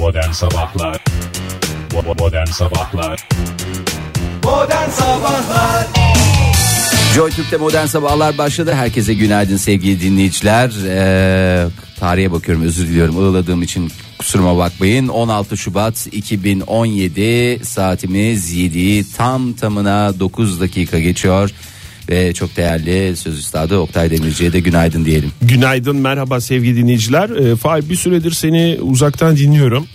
Modern 0.00 0.30
Sabahlar 0.30 1.04
Modern 2.18 2.46
Sabahlar 2.46 3.28
Modern 4.44 4.90
Sabahlar 4.90 5.86
Joy 7.14 7.30
Türk'te 7.30 7.56
modern 7.56 7.86
sabahlar 7.86 8.38
başladı. 8.38 8.72
Herkese 8.72 9.14
günaydın 9.14 9.56
sevgili 9.56 10.00
dinleyiciler. 10.00 10.70
Ee, 10.86 11.66
tarihe 11.98 12.32
bakıyorum 12.32 12.64
özür 12.64 12.88
diliyorum 12.88 13.16
ığladığım 13.16 13.62
için 13.62 13.92
kusuruma 14.18 14.56
bakmayın. 14.56 15.08
16 15.08 15.56
Şubat 15.56 16.08
2017 16.12 17.60
saatimiz 17.64 18.52
7 18.52 19.12
tam 19.12 19.52
tamına 19.52 20.20
9 20.20 20.60
dakika 20.60 20.98
geçiyor. 20.98 21.50
Ve 22.10 22.32
çok 22.34 22.56
değerli 22.56 23.16
söz 23.16 23.38
üstadı 23.38 23.78
Oktay 23.78 24.10
Demirci'ye 24.10 24.52
de 24.52 24.60
günaydın 24.60 25.04
diyelim. 25.04 25.30
Günaydın 25.42 25.96
merhaba 25.96 26.40
sevgili 26.40 26.76
dinleyiciler. 26.76 27.30
E, 27.30 27.56
Fahir 27.56 27.90
bir 27.90 27.96
süredir 27.96 28.30
seni 28.30 28.78
uzaktan 28.80 29.36
dinliyorum 29.36 29.86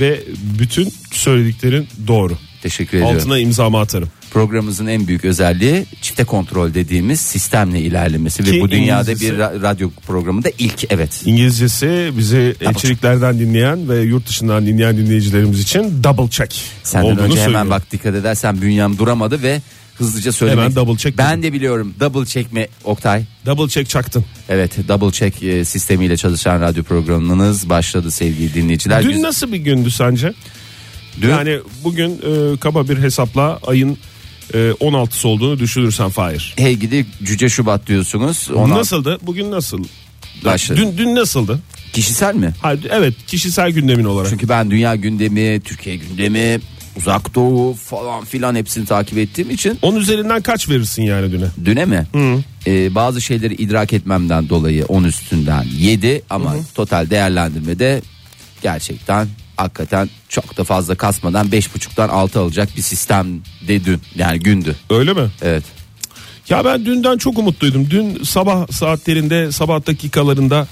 ve 0.00 0.20
bütün 0.58 0.92
söylediklerin 1.12 1.88
doğru. 2.06 2.38
Teşekkür 2.62 2.98
ediyorum. 2.98 3.16
Altına 3.16 3.38
imzamı 3.38 3.78
atarım. 3.80 4.08
Programımızın 4.30 4.86
en 4.86 5.06
büyük 5.08 5.24
özelliği 5.24 5.84
çifte 6.02 6.24
kontrol 6.24 6.74
dediğimiz 6.74 7.20
sistemle 7.20 7.80
ilerlemesi 7.80 8.46
ve 8.46 8.50
Ki 8.50 8.60
bu 8.60 8.70
dünyada 8.70 9.12
İngilizcesi- 9.12 9.20
bir 9.32 9.38
ra- 9.38 9.62
radyo 9.62 9.90
programında 10.06 10.48
ilk 10.58 10.92
evet. 10.92 11.22
İngilizcesi 11.24 12.10
bizi 12.18 12.54
elçiliklerden 12.60 13.38
dinleyen 13.38 13.88
ve 13.88 14.00
yurt 14.00 14.28
dışından 14.28 14.66
dinleyen 14.66 14.96
dinleyicilerimiz 14.96 15.60
için 15.60 16.04
double 16.04 16.30
check 16.30 16.54
Senden 16.82 17.10
önce 17.10 17.22
hemen 17.22 17.36
söylüyorum. 17.44 17.70
bak 17.70 17.92
dikkat 17.92 18.14
edersen 18.14 18.62
bünyem 18.62 18.98
duramadı 18.98 19.42
ve 19.42 19.60
hızlıca 19.98 20.32
söylemek. 20.32 20.62
Hemen 20.64 20.76
double 20.76 20.96
check 20.96 21.18
Ben 21.18 21.42
de 21.42 21.52
biliyorum 21.52 21.94
double 22.00 22.26
check 22.26 22.52
mi 22.52 22.68
Oktay? 22.84 23.24
Double 23.46 23.68
check 23.68 23.90
çaktın. 23.90 24.24
Evet 24.48 24.88
double 24.88 25.10
check 25.12 25.42
e, 25.42 25.64
sistemiyle 25.64 26.16
çalışan 26.16 26.60
radyo 26.60 26.82
programınız 26.84 27.68
başladı 27.68 28.10
sevgili 28.10 28.54
dinleyiciler. 28.54 29.02
Dün 29.02 29.08
Güz- 29.12 29.22
nasıl 29.22 29.52
bir 29.52 29.56
gündü 29.58 29.90
sence? 29.90 30.32
Dün- 31.22 31.28
Yani 31.30 31.58
bugün 31.84 32.10
e, 32.10 32.56
kaba 32.56 32.88
bir 32.88 32.98
hesapla 32.98 33.58
ayın 33.66 33.98
e, 34.54 34.58
16'sı 34.58 35.28
olduğunu 35.28 35.58
düşünürsen 35.58 36.08
Fahir. 36.10 36.54
Hey 36.56 36.74
gidi 36.74 37.06
cüce 37.24 37.48
Şubat 37.48 37.86
diyorsunuz. 37.86 38.48
Ona 38.54 38.74
Nasıldı? 38.74 39.18
Bugün 39.22 39.50
nasıl? 39.50 39.84
Başladı. 40.44 40.80
Dün, 40.80 40.98
dün 40.98 41.14
nasıldı? 41.14 41.60
Kişisel 41.92 42.34
mi? 42.34 42.54
Ha, 42.62 42.74
evet 42.90 43.14
kişisel 43.26 43.70
gündemin 43.70 44.04
olarak. 44.04 44.30
Çünkü 44.30 44.48
ben 44.48 44.70
dünya 44.70 44.96
gündemi, 44.96 45.60
Türkiye 45.60 45.96
gündemi, 45.96 46.60
uzak 46.96 47.34
doğu 47.34 47.74
falan 47.74 48.24
filan 48.24 48.54
hepsini 48.54 48.86
takip 48.86 49.18
ettiğim 49.18 49.50
için 49.50 49.78
Onun 49.82 50.00
üzerinden 50.00 50.42
kaç 50.42 50.68
verirsin 50.68 51.02
yani 51.02 51.32
düne? 51.32 51.46
düne 51.64 51.84
mi? 51.84 52.06
Ee, 52.66 52.94
bazı 52.94 53.20
şeyleri 53.20 53.54
idrak 53.54 53.92
etmemden 53.92 54.48
dolayı 54.48 54.84
10 54.84 55.04
üstünden 55.04 55.64
7 55.78 56.22
ama 56.30 56.54
total 56.74 57.10
değerlendirmede 57.10 58.02
gerçekten 58.62 59.28
hakikaten 59.56 60.10
çok 60.28 60.56
da 60.56 60.64
fazla 60.64 60.94
kasmadan 60.94 61.46
5.5'tan 61.48 62.08
6 62.08 62.40
alacak 62.40 62.76
bir 62.76 62.82
sistem 62.82 63.26
de 63.68 63.84
dün 63.84 64.00
yani 64.16 64.38
gündü. 64.40 64.76
Öyle 64.90 65.12
mi? 65.12 65.28
Evet. 65.42 65.64
Ya 66.48 66.64
ben 66.64 66.84
dünden 66.86 67.18
çok 67.18 67.38
umutluydum. 67.38 67.90
Dün 67.90 68.24
sabah 68.24 68.66
saatlerinde, 68.72 69.52
sabah 69.52 69.86
dakikalarında 69.86 70.66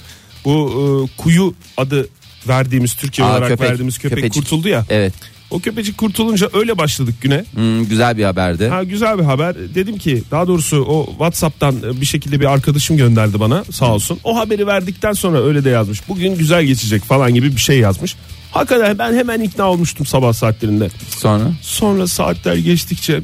bu 0.45 1.09
e, 1.15 1.21
kuyu 1.21 1.53
adı 1.77 2.07
verdiğimiz 2.47 2.93
Türkiye 2.93 3.27
Aa, 3.27 3.31
olarak 3.31 3.49
köpek, 3.49 3.69
verdiğimiz 3.69 3.97
köpek 3.97 4.17
köpecik. 4.17 4.43
kurtuldu 4.43 4.67
ya. 4.69 4.85
Evet. 4.89 5.13
O 5.53 5.59
köpecik 5.59 5.97
kurtulunca 5.97 6.49
öyle 6.53 6.77
başladık 6.77 7.15
güne. 7.21 7.45
Hmm, 7.53 7.85
güzel 7.87 8.17
bir 8.17 8.23
haberdi. 8.23 8.67
Ha 8.67 8.83
güzel 8.83 9.17
bir 9.17 9.23
haber. 9.23 9.55
Dedim 9.75 9.97
ki 9.97 10.23
daha 10.31 10.47
doğrusu 10.47 10.77
o 10.77 11.05
WhatsApp'tan 11.09 11.75
e, 11.75 12.01
bir 12.01 12.05
şekilde 12.05 12.39
bir 12.39 12.45
arkadaşım 12.45 12.97
gönderdi 12.97 13.39
bana 13.39 13.63
sağ 13.71 13.93
olsun. 13.93 14.19
O 14.23 14.37
haberi 14.37 14.67
verdikten 14.67 15.13
sonra 15.13 15.43
öyle 15.43 15.63
de 15.63 15.69
yazmış. 15.69 16.09
Bugün 16.09 16.35
güzel 16.35 16.63
geçecek 16.63 17.03
falan 17.03 17.33
gibi 17.33 17.51
bir 17.51 17.61
şey 17.61 17.79
yazmış. 17.79 18.15
Hakikaten 18.51 18.99
ben 18.99 19.13
hemen 19.13 19.41
ikna 19.41 19.71
olmuştum 19.71 20.05
sabah 20.05 20.33
saatlerinde. 20.33 20.89
Sonra 21.17 21.51
Sonra 21.61 22.07
saatler 22.07 22.55
geçtikçe 22.55 23.21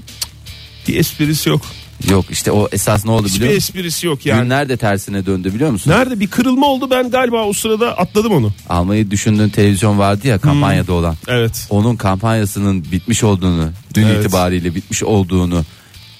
bir 0.88 0.96
esprisi 0.96 1.50
yok. 1.50 1.62
Yok 2.10 2.26
işte 2.32 2.52
o 2.52 2.68
esas 2.72 3.06
ne 3.06 3.12
oldu 3.12 3.26
Hiçbir 3.28 3.40
biliyor 3.40 3.54
musun? 3.56 3.68
esprisi 3.74 4.08
yok 4.08 4.26
yani. 4.26 4.44
Günler 4.44 4.70
de 4.70 4.78
tersine 4.78 5.26
döndü 5.26 5.54
biliyor 5.54 5.72
musun? 5.72 5.92
Nerede 5.92 6.20
bir 6.20 6.28
kırılma 6.28 6.68
oldu 6.68 6.90
ben 6.92 7.10
galiba 7.10 7.44
o 7.44 7.54
sırada 7.54 7.98
atladım 7.98 8.32
onu. 8.34 8.52
Almayı 8.70 9.12
düşündüğün 9.12 9.50
televizyon 9.50 10.00
vardı 10.00 10.28
ya 10.28 10.38
kampanyada 10.38 10.94
olan. 10.94 11.16
Evet. 11.28 11.68
Onun 11.70 11.96
kampanyasının 11.96 12.86
bitmiş 12.92 13.24
olduğunu, 13.24 13.70
dün 13.94 14.06
Evet. 14.08 14.20
itibariyle 14.26 14.76
bitmiş 14.76 15.04
olduğunu 15.04 15.66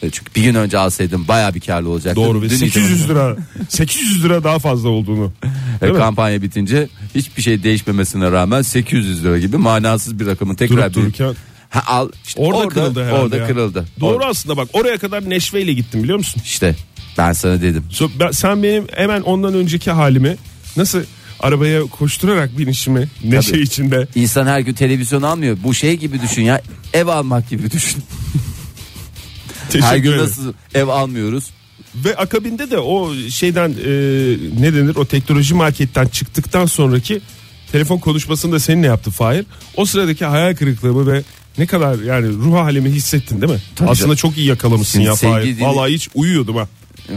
e, 0.02 0.10
çünkü 0.10 0.36
bir 0.36 0.44
gün 0.44 0.56
önce 0.56 0.78
alsaydım 0.78 1.28
baya 1.28 1.56
bir 1.56 1.60
karlı 1.60 1.90
olacaktı. 1.90 2.22
Doğru 2.22 2.42
ve 2.42 2.50
Dün 2.50 2.56
800 2.56 3.10
lira 3.10 3.38
800 3.70 4.24
lira 4.24 4.44
daha 4.44 4.60
fazla 4.60 4.90
olduğunu. 4.90 5.32
itibariyle 5.44 5.82
Değil 5.82 5.94
mi? 5.94 5.98
kampanya 6.00 6.42
bitince 6.42 6.90
hiçbir 7.16 7.42
şey 7.42 7.64
değişmemesine 7.64 8.32
rağmen 8.32 8.62
800 8.62 9.24
lira 9.24 9.40
gibi 9.40 9.58
manasız 9.58 10.20
bir 10.20 10.26
rakamın 10.26 10.56
tekrar 10.56 10.78
Durup 10.78 10.90
bir 10.90 10.94
dururken 11.02 11.34
ha, 11.70 11.84
al 11.88 12.10
işte 12.26 12.42
orada, 12.42 12.68
kırıldı 12.68 13.04
herhalde. 13.04 13.22
Orada 13.22 13.38
ya. 13.38 13.48
kırıldı. 13.48 13.86
Doğru 14.00 14.16
Orada- 14.16 14.26
aslında 14.28 14.58
bak 14.58 14.70
oraya 14.74 14.98
kadar 14.98 15.30
neşveyle 15.30 15.74
gittim 15.74 16.04
biliyor 16.04 16.18
musun? 16.18 16.42
İşte 16.46 16.76
ben 17.18 17.34
sana 17.34 17.62
dedim. 17.62 17.84
So- 17.92 18.10
ben- 18.20 18.32
sen 18.32 18.64
benim 18.64 18.88
hemen 18.96 19.22
ondan 19.22 19.54
önceki 19.54 19.92
halimi 19.92 20.38
nasıl 20.78 21.04
arabaya 21.40 21.82
koşturarak 21.82 22.58
binişimi 22.58 23.08
neşe 23.24 23.52
Tabii. 23.52 23.62
içinde 23.62 24.08
İnsan 24.16 24.48
her 24.48 24.60
gün 24.60 24.74
televizyon 24.74 25.22
almıyor. 25.22 25.58
Bu 25.64 25.74
şey 25.74 25.98
gibi 25.98 26.22
düşün 26.22 26.42
ya. 26.42 26.62
Ev 26.94 27.08
almak 27.08 27.50
gibi 27.50 27.72
düşün. 27.72 28.04
her 29.82 29.98
gün 29.98 30.18
nasıl 30.18 30.54
ev 30.74 30.88
almıyoruz? 30.88 31.50
Ve 31.96 32.16
akabinde 32.16 32.72
de 32.72 32.78
o 32.80 33.14
şeyden 33.30 33.70
e, 33.70 33.92
ne 34.62 34.74
denir 34.74 34.96
o 34.96 35.06
teknoloji 35.06 35.54
marketten 35.54 36.08
çıktıktan 36.08 36.66
sonraki 36.66 37.22
telefon 37.72 37.98
konuşmasını 37.98 38.52
da 38.52 38.60
seninle 38.60 38.88
yaptı 38.88 39.12
Fahir. 39.12 39.46
O 39.78 39.86
sıradaki 39.86 40.26
hayal 40.26 40.56
kırıklığımı 40.56 41.14
ve 41.14 41.24
ne 41.60 41.66
kadar 41.66 42.00
yani 42.00 42.28
ruh 42.28 42.54
halimi 42.56 42.90
hissettin 42.90 43.42
değil 43.42 43.54
mi? 43.54 43.60
Tabii 43.76 43.90
Aslında 43.90 44.06
canım. 44.06 44.16
çok 44.16 44.38
iyi 44.38 44.48
yakalamışsın 44.48 44.92
Şimdi 44.94 45.06
ya 45.08 45.16
Fahir. 45.16 45.46
dinle- 45.58 45.62
Vallahi 45.66 45.94
hiç 45.94 46.10
uyuyordum 46.16 46.56
ha. 46.56 46.68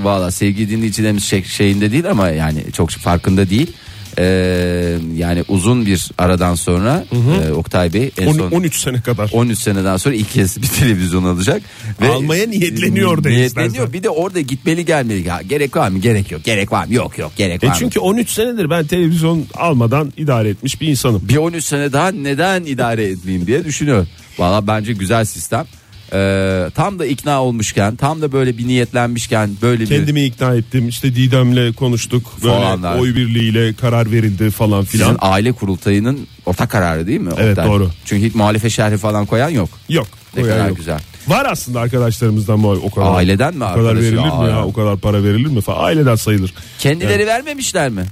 Valla 0.02 0.30
sevgili 0.30 0.70
dinleyicilerimiz 0.70 1.24
şey, 1.24 1.44
şeyinde 1.44 1.92
değil 1.92 2.10
ama 2.10 2.28
yani 2.28 2.64
çok 2.72 2.90
farkında 2.90 3.50
değil. 3.50 3.72
Ee, 4.18 4.98
yani 5.16 5.44
uzun 5.48 5.86
bir 5.86 6.10
aradan 6.18 6.54
sonra 6.54 7.04
e, 7.48 7.52
Oktay 7.52 7.92
Bey 7.92 8.10
en 8.18 8.26
On- 8.26 8.32
son 8.38 8.50
13 8.50 8.76
sene 8.80 9.00
kadar. 9.00 9.30
13 9.32 9.58
seneden 9.58 9.96
sonra 9.96 10.14
ilk 10.14 10.32
kez 10.32 10.62
bir 10.62 10.66
televizyon 10.66 11.24
alacak. 11.24 11.62
Almaya 12.10 12.46
niyetleniyor 12.46 13.24
da 13.24 13.28
Niyetleniyor. 13.28 13.46
istersen. 13.70 13.92
Bir 13.92 14.02
de 14.02 14.10
orada 14.10 14.40
gitmeli 14.40 14.84
gelmeli. 14.84 15.28
Ya, 15.28 15.40
gerek 15.48 15.76
var 15.76 15.88
mı? 15.88 15.98
Gerek 15.98 16.32
yok. 16.32 16.44
Gerek 16.44 16.72
var 16.72 16.86
mı? 16.86 16.94
Yok 16.94 17.18
yok. 17.18 17.32
Gerek 17.36 17.64
E 17.64 17.66
var 17.66 17.72
mı? 17.72 17.78
çünkü 17.78 18.00
13 18.00 18.30
senedir 18.30 18.70
ben 18.70 18.86
televizyon 18.86 19.44
almadan 19.54 20.12
idare 20.16 20.48
etmiş 20.48 20.80
bir 20.80 20.88
insanım. 20.88 21.22
Bir 21.28 21.36
13 21.36 21.64
sene 21.64 21.92
daha 21.92 22.08
neden 22.10 22.64
idare 22.64 23.04
etmeyeyim 23.04 23.46
diye 23.46 23.64
düşünüyorum. 23.64 24.08
Valla 24.38 24.66
bence 24.66 24.92
güzel 24.92 25.24
sistem. 25.24 25.66
Ee, 26.14 26.70
tam 26.74 26.98
da 26.98 27.06
ikna 27.06 27.42
olmuşken 27.42 27.96
tam 27.96 28.22
da 28.22 28.32
böyle 28.32 28.58
bir 28.58 28.66
niyetlenmişken 28.68 29.50
böyle 29.62 29.80
bir 29.82 29.88
Kendimi 29.88 30.24
ikna 30.24 30.54
ettim. 30.54 30.88
İşte 30.88 31.14
Didem'le 31.14 31.72
konuştuk. 31.72 32.32
Böyle 32.42 32.54
Falanlar. 32.54 32.98
oy 32.98 33.14
birliğiyle 33.16 33.72
karar 33.74 34.12
verildi 34.12 34.50
falan 34.50 34.82
Sizin 34.82 34.98
filan. 34.98 35.16
aile 35.20 35.52
kurultayının 35.52 36.26
ortak 36.46 36.70
kararı 36.70 37.06
değil 37.06 37.20
mi? 37.20 37.30
Evet, 37.38 37.58
Oktay? 37.58 37.66
doğru. 37.72 37.90
Çünkü 38.04 38.26
hiç 38.26 38.34
muhalefet 38.34 38.72
şerhi 38.72 38.96
falan 38.96 39.26
koyan 39.26 39.48
yok. 39.48 39.68
Yok. 39.88 40.06
Ne 40.36 40.42
o 40.42 40.44
kadar 40.44 40.58
yani 40.58 40.68
yok. 40.68 40.76
güzel. 40.76 41.00
Var 41.28 41.46
aslında 41.50 41.80
arkadaşlarımızdan 41.80 42.60
mı 42.60 42.68
o 42.68 42.90
kadar? 42.90 43.14
Aileden 43.14 43.54
mi 43.54 43.64
O 43.64 43.68
kadar 43.68 43.78
arkadaşı? 43.78 44.02
verilir 44.02 44.16
mi 44.24 44.30
Aa, 44.32 44.48
ya? 44.48 44.64
O 44.64 44.72
kadar 44.72 44.96
para 44.96 45.24
verilir 45.24 45.46
mi 45.50 45.60
falan? 45.60 45.84
Aileden 45.84 46.14
sayılır. 46.16 46.54
Kendileri 46.78 47.26
vermemişler 47.26 47.88
mi? 47.90 48.04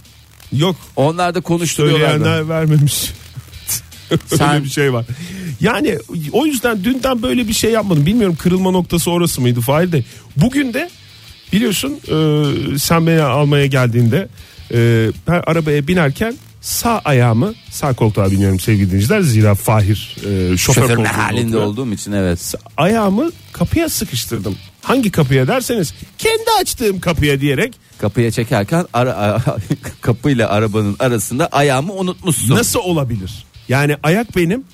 Yok. 0.53 0.77
Onlar 0.97 1.35
da 1.35 1.41
konuşturuyorlar. 1.41 2.11
Söyleyenler 2.11 2.49
vermemiş. 2.49 3.13
Öyle 4.11 4.21
Sen- 4.37 4.65
bir 4.65 4.69
şey 4.69 4.93
var. 4.93 5.05
Yani 5.61 5.99
o 6.33 6.47
yüzden 6.47 6.85
dünden 6.85 7.23
böyle 7.23 7.49
bir 7.49 7.53
şey 7.53 7.71
yapmadım. 7.71 8.07
Bilmiyorum 8.07 8.37
kırılma 8.43 8.71
noktası 8.71 9.11
orası 9.11 9.41
mıydı 9.41 9.61
Fahir 9.61 9.93
de. 9.93 10.05
Bugün 10.37 10.75
de 10.75 10.91
biliyorsun 11.53 11.93
e, 12.09 12.79
sen 12.79 13.07
beni 13.07 13.23
almaya 13.23 13.67
geldiğinde 13.67 14.29
e, 14.75 15.09
ben 15.29 15.43
arabaya 15.47 15.87
binerken 15.89 16.35
sağ 16.61 16.99
ayağımı 17.05 17.55
sağ 17.71 17.93
koltuğa 17.93 18.31
biniyorum 18.31 18.61
sevgili 18.61 18.87
dinleyiciler. 18.87 19.21
Zira 19.21 19.55
Fahir 19.55 20.17
e, 20.19 20.57
şoför, 20.57 20.57
Şoför 20.83 20.97
koltuğunda 20.97 21.19
halinde 21.19 21.47
oturuyor. 21.47 21.67
olduğum 21.67 21.93
için 21.93 22.13
evet. 22.13 22.55
Ayağımı 22.77 23.31
kapıya 23.53 23.89
sıkıştırdım. 23.89 24.57
Hangi 24.83 25.11
kapıya 25.11 25.47
derseniz 25.49 25.95
kendi 26.19 26.45
açtığım 26.61 27.01
kapıya 27.01 27.41
diyerek 27.41 27.75
Kapıya 27.99 28.31
çekerken 28.31 28.87
ara, 28.93 29.43
kapıyla 30.01 30.49
arabanın 30.49 30.97
arasında 30.99 31.47
ayağımı 31.47 31.93
unutmuşsun. 31.93 32.55
nasıl 32.57 32.81
olabilir? 32.81 33.45
Yani 33.71 33.97
ayak 34.03 34.37
benim 34.37 34.65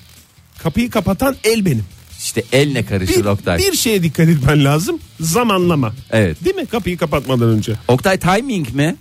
kapıyı 0.63 0.89
kapatan 0.89 1.35
el 1.43 1.65
benim. 1.65 1.83
İşte 2.19 2.43
elle 2.51 2.85
karışır 2.85 3.19
Bir, 3.19 3.25
Oktay. 3.25 3.57
bir 3.57 3.73
şeye 3.73 4.03
dikkat 4.03 4.29
etmen 4.29 4.65
lazım. 4.65 4.99
Zamanlama. 5.19 5.93
Evet. 6.11 6.45
Değil 6.45 6.55
mi? 6.55 6.65
Kapıyı 6.65 6.97
kapatmadan 6.97 7.49
önce. 7.49 7.73
Oktay 7.87 8.19
timing 8.19 8.69
mi? 8.73 8.95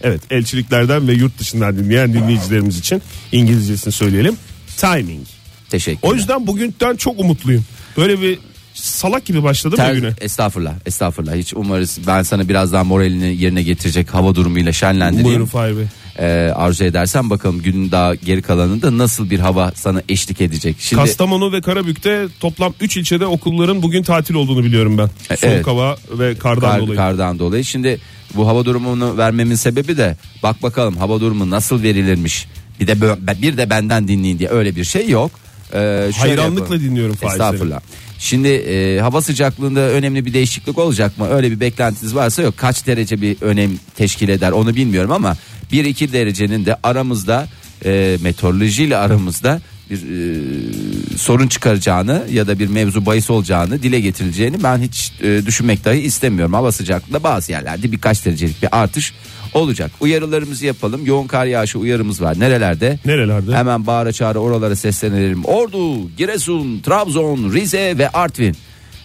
Evet 0.00 0.20
elçiliklerden 0.30 1.08
ve 1.08 1.12
yurt 1.12 1.38
dışından 1.38 1.76
dinleyen 1.76 2.12
dinleyicilerimiz 2.14 2.78
için 2.78 3.02
İngilizcesini 3.32 3.92
söyleyelim. 3.92 4.36
Timing. 4.76 5.26
Teşekkür 5.70 6.08
O 6.08 6.14
yüzden 6.14 6.46
bugünden 6.46 6.96
çok 6.96 7.20
umutluyum. 7.20 7.64
Böyle 7.96 8.20
bir 8.20 8.38
salak 8.74 9.24
gibi 9.24 9.42
başladım 9.42 9.76
Ter, 9.76 9.94
güne. 9.94 10.10
estağfurullah 10.20 10.74
estağfurullah 10.86 11.34
hiç 11.34 11.54
umarız 11.54 11.98
ben 12.06 12.22
sana 12.22 12.48
biraz 12.48 12.72
daha 12.72 12.84
moralini 12.84 13.36
yerine 13.36 13.62
getirecek 13.62 14.14
hava 14.14 14.34
durumuyla 14.34 14.72
şenlendireyim. 14.72 15.28
Buyurun 15.28 15.46
Fahir 15.46 15.76
Bey. 15.76 15.84
E, 16.18 16.52
arzu 16.54 16.84
edersen 16.84 17.30
bakalım 17.30 17.62
günün 17.62 17.90
daha 17.90 18.14
geri 18.14 18.42
kalanında 18.42 18.98
nasıl 18.98 19.30
bir 19.30 19.38
hava 19.38 19.72
sana 19.74 20.02
eşlik 20.08 20.40
edecek. 20.40 20.76
Şimdi 20.78 21.02
Kastamonu 21.02 21.52
ve 21.52 21.60
Karabük'te 21.60 22.26
toplam 22.40 22.74
3 22.80 22.96
ilçede 22.96 23.26
okulların 23.26 23.82
bugün 23.82 24.02
tatil 24.02 24.34
olduğunu 24.34 24.64
biliyorum 24.64 24.98
ben. 24.98 25.10
E, 25.30 25.36
Soğuk 25.36 25.52
evet. 25.54 25.66
hava 25.66 25.96
ve 26.10 26.34
kardan 26.38 26.70
kar- 26.70 26.80
dolayı. 26.80 26.96
kardan 26.96 27.38
dolayı. 27.38 27.64
Şimdi 27.64 28.00
bu 28.34 28.48
hava 28.48 28.64
durumunu 28.64 29.16
vermemin 29.16 29.54
sebebi 29.54 29.96
de 29.96 30.16
bak 30.42 30.62
bakalım 30.62 30.96
hava 30.96 31.20
durumu 31.20 31.50
nasıl 31.50 31.82
verilirmiş. 31.82 32.48
Bir 32.80 32.86
de 32.86 33.00
bir 33.42 33.56
de 33.56 33.70
benden 33.70 34.08
dinleyin 34.08 34.38
diye 34.38 34.48
öyle 34.48 34.76
bir 34.76 34.84
şey 34.84 35.08
yok. 35.08 35.30
Ee, 35.74 36.10
Hayranlıkla 36.18 36.60
yapalım. 36.60 36.80
dinliyorum 36.80 37.14
Fahir 37.14 37.30
seni. 37.38 37.42
Estağfurullah. 37.42 37.80
Şimdi 38.18 38.48
e, 38.48 39.00
hava 39.00 39.22
sıcaklığında 39.22 39.80
önemli 39.80 40.26
bir 40.26 40.32
değişiklik 40.34 40.78
olacak 40.78 41.18
mı? 41.18 41.28
Öyle 41.28 41.50
bir 41.50 41.60
beklentiniz 41.60 42.14
varsa 42.14 42.42
yok. 42.42 42.56
Kaç 42.56 42.86
derece 42.86 43.20
bir 43.20 43.36
önem 43.40 43.70
teşkil 43.96 44.28
eder 44.28 44.50
onu 44.50 44.74
bilmiyorum 44.74 45.12
ama 45.12 45.36
1-2 45.72 46.12
derecenin 46.12 46.66
de 46.66 46.76
aramızda 46.82 47.48
e, 47.84 48.18
meteorolojiyle 48.22 48.96
aramızda 48.96 49.60
bir 49.90 49.96
e, 49.96 51.16
sorun 51.16 51.48
çıkaracağını 51.48 52.24
ya 52.30 52.46
da 52.46 52.58
bir 52.58 52.68
mevzu 52.68 53.06
bahis 53.06 53.30
olacağını 53.30 53.82
dile 53.82 54.00
getirileceğini 54.00 54.62
ben 54.62 54.78
hiç 54.78 55.12
e, 55.22 55.46
düşünmek 55.46 55.84
dahi 55.84 55.98
istemiyorum. 55.98 56.54
Hava 56.54 56.72
sıcaklığında 56.72 57.22
bazı 57.22 57.52
yerlerde 57.52 57.92
birkaç 57.92 58.26
derecelik 58.26 58.62
bir 58.62 58.68
artış 58.82 59.12
olacak. 59.54 59.90
Uyarılarımızı 60.00 60.66
yapalım. 60.66 61.06
Yoğun 61.06 61.26
kar 61.26 61.46
yağışı 61.46 61.78
uyarımız 61.78 62.22
var. 62.22 62.40
Nerelerde? 62.40 62.98
Nerelerde? 63.04 63.56
Hemen 63.56 63.86
bağıra 63.86 64.12
çağıra 64.12 64.38
oralara 64.38 64.76
seslenelim. 64.76 65.44
Ordu, 65.44 66.10
Giresun, 66.16 66.80
Trabzon, 66.80 67.52
Rize 67.52 67.98
ve 67.98 68.08
Artvin. 68.08 68.56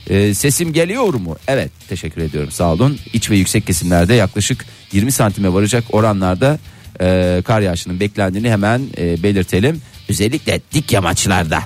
Ee, 0.09 0.33
sesim 0.33 0.73
geliyor 0.73 1.13
mu? 1.13 1.35
Evet 1.47 1.71
teşekkür 1.89 2.21
ediyorum 2.21 2.51
sağ 2.51 2.73
olun. 2.73 2.97
İç 3.13 3.29
ve 3.29 3.37
yüksek 3.37 3.67
kesimlerde 3.67 4.13
yaklaşık 4.13 4.65
20 4.93 5.11
santime 5.11 5.53
varacak 5.53 5.83
oranlarda 5.91 6.59
e, 7.01 7.41
kar 7.45 7.61
yağışının 7.61 7.99
beklendiğini 7.99 8.51
hemen 8.51 8.81
e, 8.97 9.23
belirtelim. 9.23 9.81
Özellikle 10.09 10.61
dik 10.73 10.91
yamaçlarda 10.91 11.59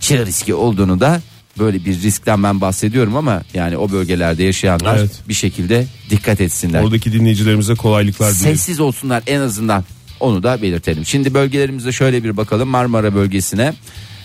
çığ 0.00 0.26
riski 0.26 0.54
olduğunu 0.54 1.00
da 1.00 1.20
böyle 1.58 1.84
bir 1.84 2.02
riskten 2.02 2.42
ben 2.42 2.60
bahsediyorum 2.60 3.16
ama 3.16 3.42
yani 3.54 3.76
o 3.76 3.90
bölgelerde 3.90 4.44
yaşayanlar 4.44 4.98
Evet. 4.98 5.10
bir 5.28 5.34
şekilde 5.34 5.86
dikkat 6.10 6.40
etsinler. 6.40 6.82
Oradaki 6.82 7.12
dinleyicilerimize 7.12 7.74
kolaylıklar 7.74 8.34
dilerim. 8.34 8.56
Sessiz 8.56 8.80
olsunlar 8.80 9.22
en 9.26 9.40
azından. 9.40 9.84
Onu 10.20 10.42
da 10.42 10.62
belirtelim. 10.62 11.06
Şimdi 11.06 11.34
bölgelerimize 11.34 11.92
şöyle 11.92 12.24
bir 12.24 12.36
bakalım. 12.36 12.68
Marmara 12.68 13.14
bölgesine. 13.14 13.74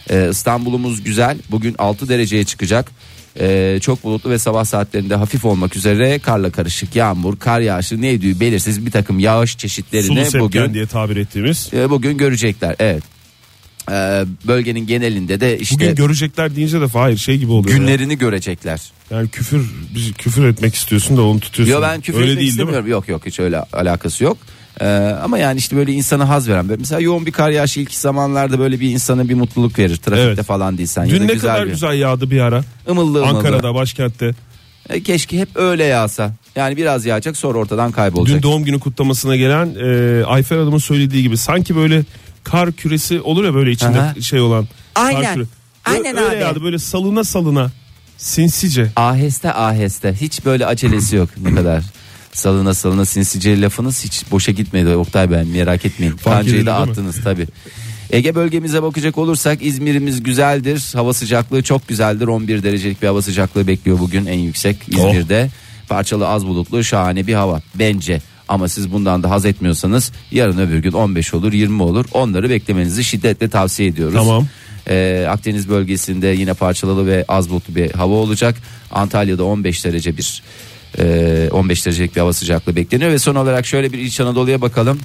Ee, 0.10 0.28
İstanbul'umuz 0.32 1.04
güzel. 1.04 1.38
Bugün 1.52 1.76
6 1.80 2.10
dereceye 2.10 2.44
çıkacak. 2.44 2.92
Ee, 3.40 3.78
çok 3.82 4.04
bulutlu 4.04 4.30
ve 4.30 4.38
sabah 4.40 4.66
saatlerinde 4.66 5.16
hafif 5.16 5.46
olmak 5.46 5.76
üzere 5.76 6.20
karla 6.20 6.50
karışık 6.52 6.96
yağmur, 6.96 7.40
kar 7.40 7.60
yağışı 7.60 8.02
neydi 8.02 8.40
belirsiz 8.40 8.86
bir 8.86 8.92
takım 8.92 9.20
yağış 9.20 9.52
Sulu 9.52 9.58
çeşitlerini 9.60 10.24
sepken 10.26 10.40
bugün 10.42 10.74
diye 10.74 10.86
tabir 10.86 11.16
ettiğimiz. 11.18 11.70
e, 11.74 11.90
bugün 11.90 12.18
görecekler. 12.18 12.76
Evet. 12.80 13.04
Ee, 13.92 14.24
bölgenin 14.48 14.88
genelinde 14.88 15.40
de 15.40 15.60
işte 15.60 15.76
Bugün 15.76 15.96
görecekler 15.96 16.56
deyince 16.56 16.82
de 16.82 16.88
Fahir 16.88 17.18
şey 17.18 17.38
gibi 17.38 17.52
oluyor. 17.52 17.74
ya. 17.76 17.78
günlerini 17.80 18.18
görecekler. 18.18 18.82
Yani 19.12 19.30
küfür 19.30 19.66
bir 19.96 20.14
küfür 20.14 20.46
etmek 20.48 20.76
istiyorsun 20.76 21.18
da 21.18 21.22
onu 21.22 21.40
tutuyorsun. 21.40 21.74
Yo 21.76 21.82
ben 21.82 22.02
küfür 22.02 22.20
Öyle 22.20 22.32
etmek 22.32 22.40
değil 22.40 22.48
değil 22.48 22.58
mi? 22.58 22.62
istemiyorum. 22.62 22.88
Yok 22.92 23.08
yok 23.10 23.22
hiç 23.26 23.40
öyle 23.40 23.60
alakası 23.60 24.24
yok. 24.24 24.38
Ee, 24.82 25.16
ama 25.24 25.38
yani 25.38 25.58
işte 25.58 25.76
böyle 25.76 25.92
insana 25.94 26.30
haz 26.30 26.50
veren. 26.50 26.66
Mesela 26.80 27.02
yoğun 27.02 27.26
bir 27.26 27.32
kar 27.32 27.50
yağışı 27.50 27.80
ilk 27.80 27.94
zamanlarda 27.94 28.60
böyle 28.60 28.80
bir 28.80 28.90
insana 28.92 29.30
bir 29.30 29.34
mutluluk 29.34 29.80
verir. 29.80 29.96
Trafikte 29.98 30.22
Evet. 30.22 30.44
falan 30.44 30.78
değilsen. 30.78 31.04
ya 31.06 31.10
Dün 31.10 31.20
da 31.20 31.24
ne 31.26 31.34
güzel 31.34 31.52
kadar 31.54 31.66
bir, 31.68 31.72
güzel 31.72 31.94
yağdı 31.94 32.32
bir 32.32 32.40
ara. 32.40 32.64
ımıllı 32.90 33.20
ımıllı. 33.22 33.38
Ankara'da 33.38 33.76
başkentte. 33.76 34.32
E, 34.90 35.04
keşke 35.04 35.40
hep 35.40 35.50
öyle 35.56 35.84
yağsa. 35.84 36.34
Yani 36.56 36.78
biraz 36.78 37.06
yağacak 37.06 37.38
sonra 37.38 37.58
ortadan 37.58 37.92
kaybolacak. 37.92 38.38
Dün 38.38 38.44
doğum 38.44 38.64
günü 38.64 38.80
kutlamasına 38.80 39.36
gelen 39.36 39.76
e, 39.82 40.24
Ayfer 40.26 40.58
Hanım'ın 40.58 40.78
söylediği 40.78 41.24
gibi 41.24 41.38
sanki 41.38 41.76
böyle 41.76 42.04
kar 42.44 42.72
küresi 42.72 43.22
olur 43.22 43.44
ya 43.46 43.54
böyle 43.54 43.72
içinde 43.72 44.02
Aha. 44.02 44.22
şey 44.22 44.40
olan. 44.42 44.68
kar 44.94 45.06
Aynen. 45.06 45.34
küre. 45.36 45.46
Aynen 45.86 46.18
öyle 46.18 46.36
abi. 46.36 46.42
yağdı 46.44 46.64
böyle 46.64 46.80
salına 46.80 47.24
salına 47.24 47.72
sinsice. 48.18 48.92
Aheste 48.96 49.54
aheste. 49.54 50.14
Hiç 50.22 50.46
böyle 50.46 50.66
acelesi 50.66 51.16
yok 51.16 51.30
ne 51.44 51.56
kadar. 51.56 51.84
Salına 52.34 52.74
salına 52.74 53.06
sinsice 53.06 53.62
lafınız 53.62 54.04
hiç 54.04 54.32
boşa 54.32 54.52
gitmedi 54.52 54.96
Oktay 54.96 55.32
Bey 55.32 55.44
merak 55.44 55.86
etmeyin. 55.86 56.14
Edildi 56.14 56.66
da 56.66 56.76
attınız 56.76 57.24
tabi. 57.24 57.48
Ege 58.12 58.36
bölgemize 58.36 58.84
bakacak 58.84 59.18
olursak 59.18 59.66
İzmir'imiz 59.66 60.24
güzeldir. 60.24 60.92
Hava 60.94 61.14
sıcaklığı 61.14 61.64
çok 61.64 61.88
güzeldir. 61.88 62.28
11 62.28 62.64
derecelik 62.64 63.02
bir 63.02 63.08
hava 63.08 63.22
sıcaklığı 63.22 63.68
bekliyor 63.68 64.00
bugün 64.00 64.26
en 64.26 64.40
yüksek 64.40 64.78
İzmir'de. 64.88 65.50
Parçalı 65.90 66.28
az 66.28 66.46
bulutlu 66.46 66.84
şahane 66.84 67.28
bir 67.28 67.34
hava 67.34 67.62
bence. 67.76 68.22
Ama 68.48 68.68
siz 68.68 68.92
bundan 68.92 69.24
da 69.24 69.30
haz 69.30 69.46
etmiyorsanız 69.46 70.12
yarın 70.32 70.58
öbür 70.58 70.80
gün 70.80 70.92
15 70.92 71.34
olur 71.34 71.54
20 71.54 71.84
olur. 71.84 72.06
Onları 72.14 72.50
beklemenizi 72.50 73.04
şiddetle 73.04 73.50
tavsiye 73.50 73.90
ediyoruz. 73.90 74.16
Tamam. 74.16 74.48
Ee, 74.90 75.26
Akdeniz 75.30 75.70
bölgesinde 75.70 76.28
yine 76.28 76.54
parçalı 76.54 77.08
ve 77.08 77.26
az 77.28 77.50
bulutlu 77.50 77.76
bir 77.76 77.92
hava 77.92 78.14
olacak. 78.14 78.56
Antalya'da 78.92 79.44
15 79.44 79.86
derece 79.86 80.18
bir 80.18 80.44
e, 81.00 81.50
15 81.52 81.86
derecelik 81.86 82.16
bir 82.16 82.20
hava 82.22 82.34
sıcaklığı 82.34 82.76
bekleniyor 82.76 83.12
ve 83.12 83.20
son 83.20 83.36
olarak 83.36 83.66
şöyle 83.66 83.94
bir 83.94 84.00
İç 84.00 84.20
Anadolu'ya 84.20 84.62
bakalım. 84.62 85.00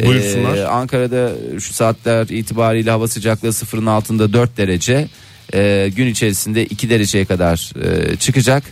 Ee, 0.00 0.06
Buyursunlar. 0.06 0.58
Ankara'da 0.58 1.32
şu 1.60 1.72
saatler 1.72 2.26
itibariyle 2.26 2.90
hava 2.90 3.08
sıcaklığı 3.08 3.52
sıfırın 3.52 3.86
altında 3.86 4.32
4 4.32 4.56
derece. 4.56 5.08
Ee, 5.54 5.90
gün 5.96 6.06
içerisinde 6.06 6.64
2 6.66 6.90
dereceye 6.90 7.24
kadar 7.24 7.72
e, 7.84 8.16
çıkacak. 8.16 8.62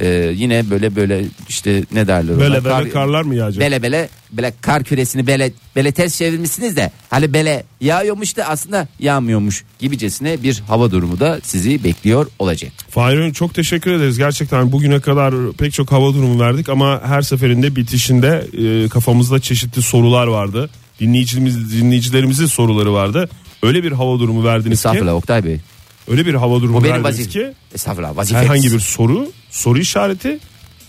Ee, 0.00 0.32
yine 0.34 0.70
böyle 0.70 0.96
böyle 0.96 1.24
işte 1.48 1.82
ne 1.92 2.06
derler 2.06 2.32
ona? 2.32 2.40
Böyle 2.40 2.64
böyle 2.64 2.68
Kar- 2.74 2.90
karlar 2.90 3.22
mı 3.22 3.34
yağacak? 3.34 3.60
Bele 3.60 3.82
bele 3.82 4.08
bele 4.32 4.52
kar 4.60 4.84
küresini 4.84 5.26
bele 5.26 5.52
bele 5.76 5.92
ters 5.92 6.16
çevirmişsiniz 6.18 6.76
de 6.76 6.90
hani 7.10 7.32
bele 7.32 7.64
yağıyormuş 7.80 8.36
da 8.36 8.44
aslında 8.44 8.88
yağmıyormuş 8.98 9.64
gibicesine 9.78 10.42
bir 10.42 10.62
hava 10.68 10.90
durumu 10.90 11.20
da 11.20 11.40
sizi 11.42 11.84
bekliyor 11.84 12.26
olacak. 12.38 12.72
Fahir 12.90 13.16
Öğünç, 13.16 13.36
çok 13.36 13.54
teşekkür 13.54 13.92
ederiz. 13.92 14.18
Gerçekten 14.18 14.72
bugüne 14.72 15.00
kadar 15.00 15.34
pek 15.52 15.72
çok 15.72 15.92
hava 15.92 16.08
durumu 16.14 16.40
verdik 16.40 16.68
ama 16.68 17.00
her 17.04 17.22
seferinde 17.22 17.76
bitişinde 17.76 18.46
e, 18.84 18.88
kafamızda 18.88 19.40
çeşitli 19.40 19.82
sorular 19.82 20.26
vardı. 20.26 20.70
Dinleyicimiz, 21.00 21.72
dinleyicilerimizin 21.80 22.46
soruları 22.46 22.92
vardı. 22.92 23.28
Öyle 23.62 23.84
bir 23.84 23.92
hava 23.92 24.18
durumu 24.18 24.44
verdiniz 24.44 24.64
ki, 24.64 24.72
Estağfurullah 24.88 25.14
Oktay 25.14 25.44
Bey. 25.44 25.60
öyle 26.08 26.26
bir 26.26 26.34
hava 26.34 26.60
durumu 26.60 26.82
verdiniz 26.82 27.04
vazifem. 27.04 27.32
ki 27.32 27.52
Estağfurullah 27.74 28.16
vazifem. 28.16 28.42
herhangi 28.42 28.72
bir 28.72 28.80
soru, 28.80 29.32
soru 29.50 29.78
işareti 29.78 30.38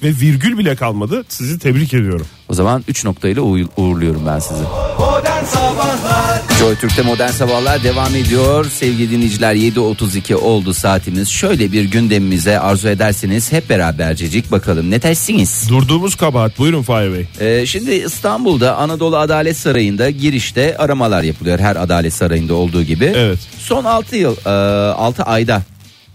ve 0.04 0.08
virgül 0.08 0.58
bile 0.58 0.76
kalmadı. 0.76 1.24
Sizi 1.30 1.60
tebrik 1.60 1.94
ediyorum. 1.94 2.26
O 2.50 2.54
zaman 2.54 2.84
3 2.88 3.06
noktayla 3.06 3.42
uğur- 3.42 3.68
uğurluyorum 3.78 4.22
ben 4.28 4.40
sizi. 4.40 4.64
Modern 5.00 5.44
Sabahlar 5.46 6.42
Joy 6.60 6.76
Türk'te 6.76 7.02
modern 7.02 7.32
sabahlar 7.32 7.84
devam 7.84 8.16
ediyor. 8.16 8.66
Sevgili 8.66 9.12
dinleyiciler 9.12 9.56
7.32 9.56 10.36
oldu 10.36 10.74
saatimiz. 10.74 11.30
Şöyle 11.30 11.72
bir 11.72 11.84
gündemimize 11.84 12.60
arzu 12.60 12.88
ederseniz 12.88 13.52
hep 13.52 13.70
berabercecik 13.70 14.52
bakalım 14.52 14.92
ne 14.92 15.02
dersiniz? 15.02 15.66
Durduğumuz 15.70 16.16
kabahat. 16.16 16.60
Buyurun 16.60 16.82
Fahir 16.82 17.12
Bey. 17.14 17.26
Ee, 17.40 17.66
şimdi 17.66 17.92
İstanbul'da 17.92 18.76
Anadolu 18.78 19.18
Adalet 19.18 19.58
Sarayı'nda 19.58 20.10
girişte 20.10 20.78
aramalar 20.78 21.24
yapılıyor. 21.24 21.60
Her 21.60 21.76
Adalet 21.76 22.14
Sarayı'nda 22.14 22.54
olduğu 22.54 22.84
gibi. 22.84 23.14
Evet. 23.16 23.40
Son 23.60 23.84
6 23.84 24.16
yıl, 24.16 24.36
6 24.46 25.24
ayda 25.24 25.62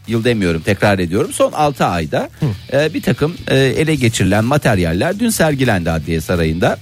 yıl 0.09 0.25
demiyorum 0.25 0.63
tekrar 0.65 0.99
ediyorum. 0.99 1.31
Son 1.33 1.53
6 1.53 1.85
ayda 1.85 2.31
e, 2.73 2.95
bir 2.95 3.03
takım 3.03 3.35
e, 3.51 3.57
ele 3.59 3.95
geçirilen 3.95 4.45
materyaller 4.45 5.19
dün 5.21 5.31
sergilendi 5.31 5.91
Adliye 5.91 6.21
Sarayı'nda. 6.21 6.79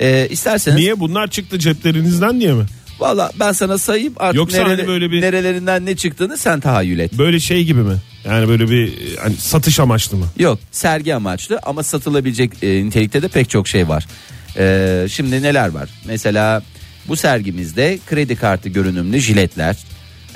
E, 0.00 0.28
isterseniz 0.30 0.76
Niye 0.78 1.00
bunlar 1.00 1.28
çıktı 1.28 1.58
ceplerinizden 1.58 2.40
diye 2.40 2.52
mi? 2.52 2.64
valla 3.00 3.30
ben 3.40 3.52
sana 3.52 3.78
sayayım 3.78 4.12
artık 4.16 4.36
Yoksa 4.36 4.64
hani 4.68 4.86
böyle 4.86 5.10
bir- 5.10 5.20
nerelerinden 5.22 5.86
ne 5.86 5.96
çıktığını 5.96 6.36
sen 6.38 6.60
tahayyül 6.60 6.98
et. 6.98 7.12
Böyle 7.18 7.40
şey 7.40 7.64
gibi 7.64 7.80
mi? 7.80 7.96
Yani 8.24 8.48
böyle 8.48 8.70
bir 8.70 8.92
hani 9.22 9.34
satış 9.36 9.80
amaçlı 9.80 10.16
mı? 10.16 10.26
Yok 10.38 10.58
sergi 10.70 11.14
amaçlı 11.14 11.60
ama 11.62 11.82
satılabilecek 11.82 12.52
e, 12.62 12.84
nitelikte 12.84 13.22
de 13.22 13.28
pek 13.28 13.50
çok 13.50 13.68
şey 13.68 13.88
var. 13.88 14.06
E, 14.58 15.06
şimdi 15.10 15.42
neler 15.42 15.68
var? 15.68 15.88
Mesela 16.06 16.62
bu 17.08 17.16
sergimizde 17.16 17.98
kredi 18.06 18.36
kartı 18.36 18.68
görünümlü 18.68 19.18
jiletler. 19.20 19.76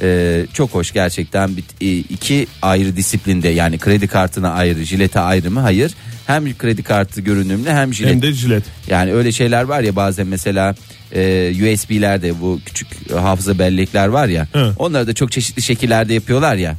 E, 0.03 0.41
çok 0.53 0.71
hoş 0.71 0.93
gerçekten 0.93 1.57
bir, 1.57 1.65
e, 1.81 1.99
iki 1.99 2.47
ayrı 2.63 2.97
disiplinde 2.97 3.49
yani 3.49 3.79
kredi 3.79 4.09
kartına 4.09 4.51
ayrı 4.51 4.85
jilete 4.85 5.21
ayrı 5.21 5.51
mı? 5.51 5.61
Hayır. 5.61 5.95
Hem 6.27 6.59
kredi 6.59 6.83
kartı 6.83 7.21
görünümlü 7.21 7.71
hem 7.71 7.95
jilet. 7.95 8.13
Hem 8.13 8.23
de 8.23 8.33
jilet. 8.33 8.65
Yani 8.89 9.13
öyle 9.13 9.33
şeyler 9.33 9.63
var 9.63 9.81
ya 9.81 9.97
bazen 9.97 10.27
mesela 10.27 10.75
e, 11.15 11.51
USB'lerde 11.51 12.41
bu 12.41 12.61
küçük 12.67 13.13
hafıza 13.13 13.59
bellekler 13.59 14.09
var 14.09 14.29
ya. 14.29 14.49
Hı. 14.53 14.75
Onları 14.79 15.07
da 15.07 15.13
çok 15.13 15.33
çeşitli 15.33 15.63
şekillerde 15.63 16.15
yapıyorlar 16.15 16.57
ya. 16.57 16.77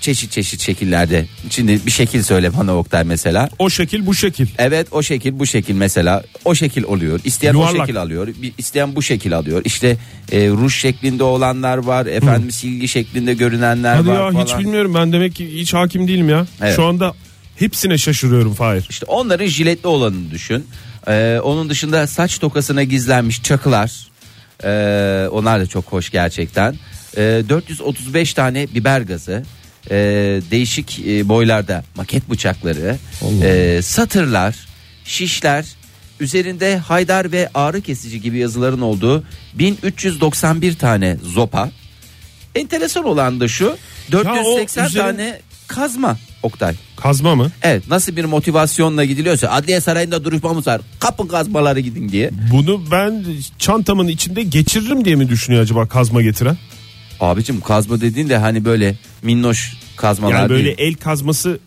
Çeşit 0.00 0.32
çeşit 0.32 0.60
şekillerde. 0.60 1.26
Şimdi 1.50 1.86
bir 1.86 1.90
şekil 1.90 2.22
söyle 2.22 2.56
bana 2.56 2.76
Oktay 2.76 3.04
mesela. 3.04 3.48
O 3.58 3.70
şekil 3.70 4.06
bu 4.06 4.14
şekil. 4.14 4.46
Evet 4.58 4.86
o 4.90 5.02
şekil 5.02 5.38
bu 5.38 5.46
şekil 5.46 5.74
mesela 5.74 6.22
o 6.44 6.54
şekil 6.54 6.84
oluyor. 6.84 7.20
İsteyen 7.24 7.52
Yuvarlak. 7.52 7.74
o 7.74 7.86
şekil 7.86 8.00
alıyor. 8.02 8.28
Bir, 8.42 8.52
isteyen 8.58 8.96
bu 8.96 9.02
şekil 9.02 9.36
alıyor. 9.36 9.62
İşte 9.64 9.96
e, 10.32 10.48
ruj 10.48 10.74
şeklinde 10.74 11.24
olanlar 11.24 11.78
var. 11.78 12.06
Efendim 12.06 12.50
silgi 12.50 12.88
şeklinde 12.88 13.34
görünenler 13.34 13.94
Hadi 13.94 14.08
var 14.08 14.26
ya 14.26 14.32
falan. 14.32 14.44
hiç 14.46 14.58
bilmiyorum 14.58 14.94
ben 14.94 15.12
demek 15.12 15.34
ki 15.34 15.54
hiç 15.60 15.74
hakim 15.74 16.08
değilim 16.08 16.28
ya. 16.28 16.46
Evet. 16.62 16.76
Şu 16.76 16.84
anda 16.84 17.14
hepsine 17.56 17.98
şaşırıyorum 17.98 18.54
Fahir. 18.54 18.86
İşte 18.90 19.06
onların 19.06 19.46
jiletli 19.46 19.86
olanını 19.88 20.30
düşün. 20.30 20.66
Ee, 21.08 21.40
onun 21.42 21.70
dışında 21.70 22.06
saç 22.06 22.38
tokasına 22.38 22.82
gizlenmiş 22.82 23.42
çakılar. 23.42 23.92
Ee, 24.64 25.28
onlar 25.30 25.60
da 25.60 25.66
çok 25.66 25.84
hoş 25.84 26.10
gerçekten. 26.10 26.74
Ee, 27.16 27.42
435 27.48 28.34
tane 28.34 28.66
biber 28.74 29.00
gazı. 29.00 29.42
Ee, 29.90 29.94
değişik 30.50 31.00
e, 31.06 31.28
boylarda 31.28 31.84
maket 31.96 32.30
bıçakları. 32.30 32.96
ee, 33.42 33.80
satırlar, 33.82 34.56
şişler. 35.04 35.64
Üzerinde 36.20 36.76
haydar 36.78 37.32
ve 37.32 37.48
ağrı 37.54 37.80
kesici 37.80 38.20
gibi 38.20 38.38
yazıların 38.38 38.80
olduğu 38.80 39.24
1391 39.54 40.74
tane 40.74 41.16
zopa. 41.22 41.70
Enteresan 42.54 43.04
olan 43.04 43.40
da 43.40 43.48
şu 43.48 43.76
480 44.12 44.86
üzerine- 44.86 45.06
tane 45.06 45.40
kazma 45.66 46.16
Oktay. 46.42 46.74
Kazma 46.96 47.34
mı? 47.34 47.50
Evet 47.62 47.88
nasıl 47.88 48.16
bir 48.16 48.24
motivasyonla 48.24 49.04
gidiliyorsa 49.04 49.48
adliye 49.48 49.80
sarayında 49.80 50.24
duruşmamız 50.24 50.66
var 50.66 50.80
kapın 51.00 51.26
kazmaları 51.26 51.80
gidin 51.80 52.08
diye. 52.08 52.30
Bunu 52.52 52.90
ben 52.90 53.24
çantamın 53.58 54.08
içinde 54.08 54.42
geçiririm 54.42 55.04
diye 55.04 55.16
mi 55.16 55.28
düşünüyor 55.28 55.62
acaba 55.62 55.88
kazma 55.88 56.22
getiren? 56.22 56.56
Abicim 57.22 57.60
kazma 57.60 58.00
dediğin 58.00 58.28
de 58.28 58.36
hani 58.36 58.64
böyle 58.64 58.94
minnoş 59.22 59.72
kazmalar 59.96 60.32
Yani 60.34 60.48
böyle 60.50 60.64
değil. 60.64 60.76
el 60.78 60.94
kazması 60.94 61.58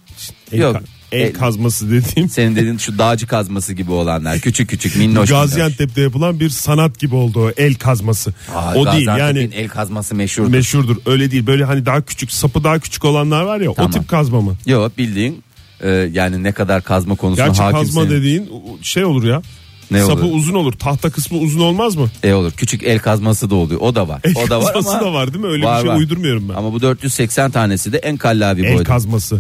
el, 0.52 0.60
Yok, 0.60 0.76
ka- 0.76 0.82
el, 1.12 1.22
el- 1.22 1.34
kazması 1.34 1.92
dediğim 1.92 2.30
Senin 2.30 2.56
dediğin 2.56 2.78
şu 2.78 2.98
dağcı 2.98 3.28
kazması 3.28 3.74
gibi 3.74 3.92
olanlar 3.92 4.40
küçük 4.40 4.70
küçük 4.70 4.96
minnoş. 4.96 5.14
minnoş. 5.14 5.30
Gaziantep'te 5.30 6.02
yapılan 6.02 6.40
bir 6.40 6.50
sanat 6.50 7.00
gibi 7.00 7.16
oldu 7.16 7.40
o 7.46 7.52
el 7.58 7.76
kazması. 7.76 8.34
Aa, 8.56 8.74
o 8.76 8.92
değil 8.94 9.06
Gaziantep'in 9.06 9.42
yani 9.52 9.56
el 9.56 9.68
kazması 9.68 10.16
meşhur. 10.16 10.48
meşhurdur. 10.48 10.98
Öyle 11.06 11.32
değil. 11.32 11.48
Böyle 11.48 11.64
hani 11.64 11.86
daha 11.86 12.02
küçük 12.02 12.32
sapı 12.32 12.64
daha 12.64 12.80
küçük 12.80 13.06
olanlar 13.06 13.42
var 13.44 13.62
ya 13.62 13.74
Tamam. 13.76 13.92
o 13.92 13.94
tip 13.94 14.08
kazma 14.10 14.42
mı? 14.42 14.56
Yok 14.66 14.98
bildiğin 14.98 15.44
e, 15.82 15.90
yani 15.90 16.44
ne 16.44 16.52
kadar 16.52 16.84
kazma 16.84 17.16
konusuna 17.16 17.46
Gerçi 17.48 17.62
hakimsin. 17.62 17.86
kazma 17.86 18.10
dediğin 18.10 18.50
şey 18.82 19.06
olur 19.06 19.24
ya. 19.24 19.42
Ne 19.92 20.02
sapı 20.02 20.26
olur? 20.26 20.36
uzun 20.38 20.54
olur. 20.54 20.74
Tahta 20.74 21.10
kısmı 21.10 21.38
uzun 21.38 21.60
olmaz 21.60 21.96
mı? 21.96 22.10
E 22.24 22.34
olur 22.34 22.52
küçük 22.52 22.84
el 22.84 23.00
kazması 23.00 23.50
da 23.50 23.56
oluyor 23.56 23.82
o 23.82 23.96
da 23.96 24.08
var. 24.08 24.22
El 24.24 24.34
o 24.46 24.50
da 24.50 24.60
var 24.64 24.74
kazması 24.74 24.98
ama 24.98 25.06
da 25.08 25.14
var 25.14 25.34
değil 25.34 25.46
mi? 25.46 25.52
Öyle 25.52 25.66
Var, 25.66 25.78
bir 25.78 25.82
şey 25.82 25.92
var. 25.92 25.98
uydurmuyorum 25.98 26.50
ben. 26.50 26.54
Ama 26.54 26.74
bu 26.74 26.82
480 26.82 27.52
tanesi 27.52 27.94
de 27.94 27.98
en 27.98 28.18
kallavi 28.18 28.62
el 28.66 28.74
boyda. 28.74 28.84
kazması. 28.84 29.40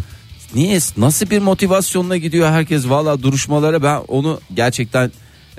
Niye 0.56 0.80
nasıl 0.98 1.30
bir 1.30 1.40
motivasyonla 1.40 2.18
gidiyor 2.18 2.50
herkes 2.50 2.90
valla 2.90 3.24
duruşmalara 3.24 3.84
ben 3.84 4.02
onu 4.08 4.40
gerçekten 4.54 5.12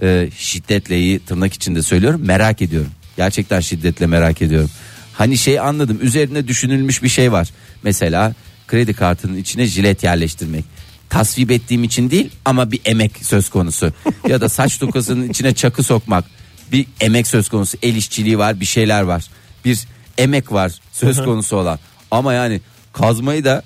e, 0.02 0.28
şiddetle 0.38 0.99
iyi 0.99 1.19
tırnak 1.19 1.55
içinde 1.55 1.83
söylüyorum 1.83 2.21
merak 2.25 2.62
ediyorum. 2.62 2.90
Gerçekten 3.16 3.61
şiddetle 3.61 4.07
merak 4.07 4.43
ediyorum. 4.43 4.71
Hani 5.12 5.38
şey 5.38 5.61
anladım 5.61 5.99
üzerine 6.02 6.49
düşünülmüş 6.49 7.02
bir 7.02 7.09
şey 7.09 7.33
var. 7.33 7.49
Mesela 7.83 8.35
kredi 8.69 8.95
kartının 8.95 9.37
içine 9.37 9.66
jilet 9.66 10.02
yerleştirmek. 10.05 10.64
Tasvip 11.10 11.50
ettiğim 11.50 11.84
için 11.84 12.10
değil 12.10 12.30
ama 12.44 12.72
bir 12.72 12.80
emek 12.84 13.12
söz 13.22 13.48
konusu. 13.48 13.92
ya 14.28 14.40
da 14.40 14.48
saç 14.48 14.78
tokasının 14.78 15.28
içine 15.28 15.54
çakı 15.54 15.82
sokmak. 15.82 16.25
Bir 16.72 16.86
emek 17.00 17.26
söz 17.26 17.48
konusu. 17.48 17.78
El 17.82 17.96
işçiliği 17.96 18.38
var 18.38 18.60
bir 18.60 18.66
şeyler 18.66 19.02
var. 19.02 19.25
Bir 19.64 19.86
emek 20.18 20.52
var 20.52 20.72
söz 20.92 21.25
konusu 21.25 21.56
olan. 21.56 21.78
Ama 22.10 22.32
yani 22.32 22.60
kazmayı 22.92 23.44
da 23.44 23.62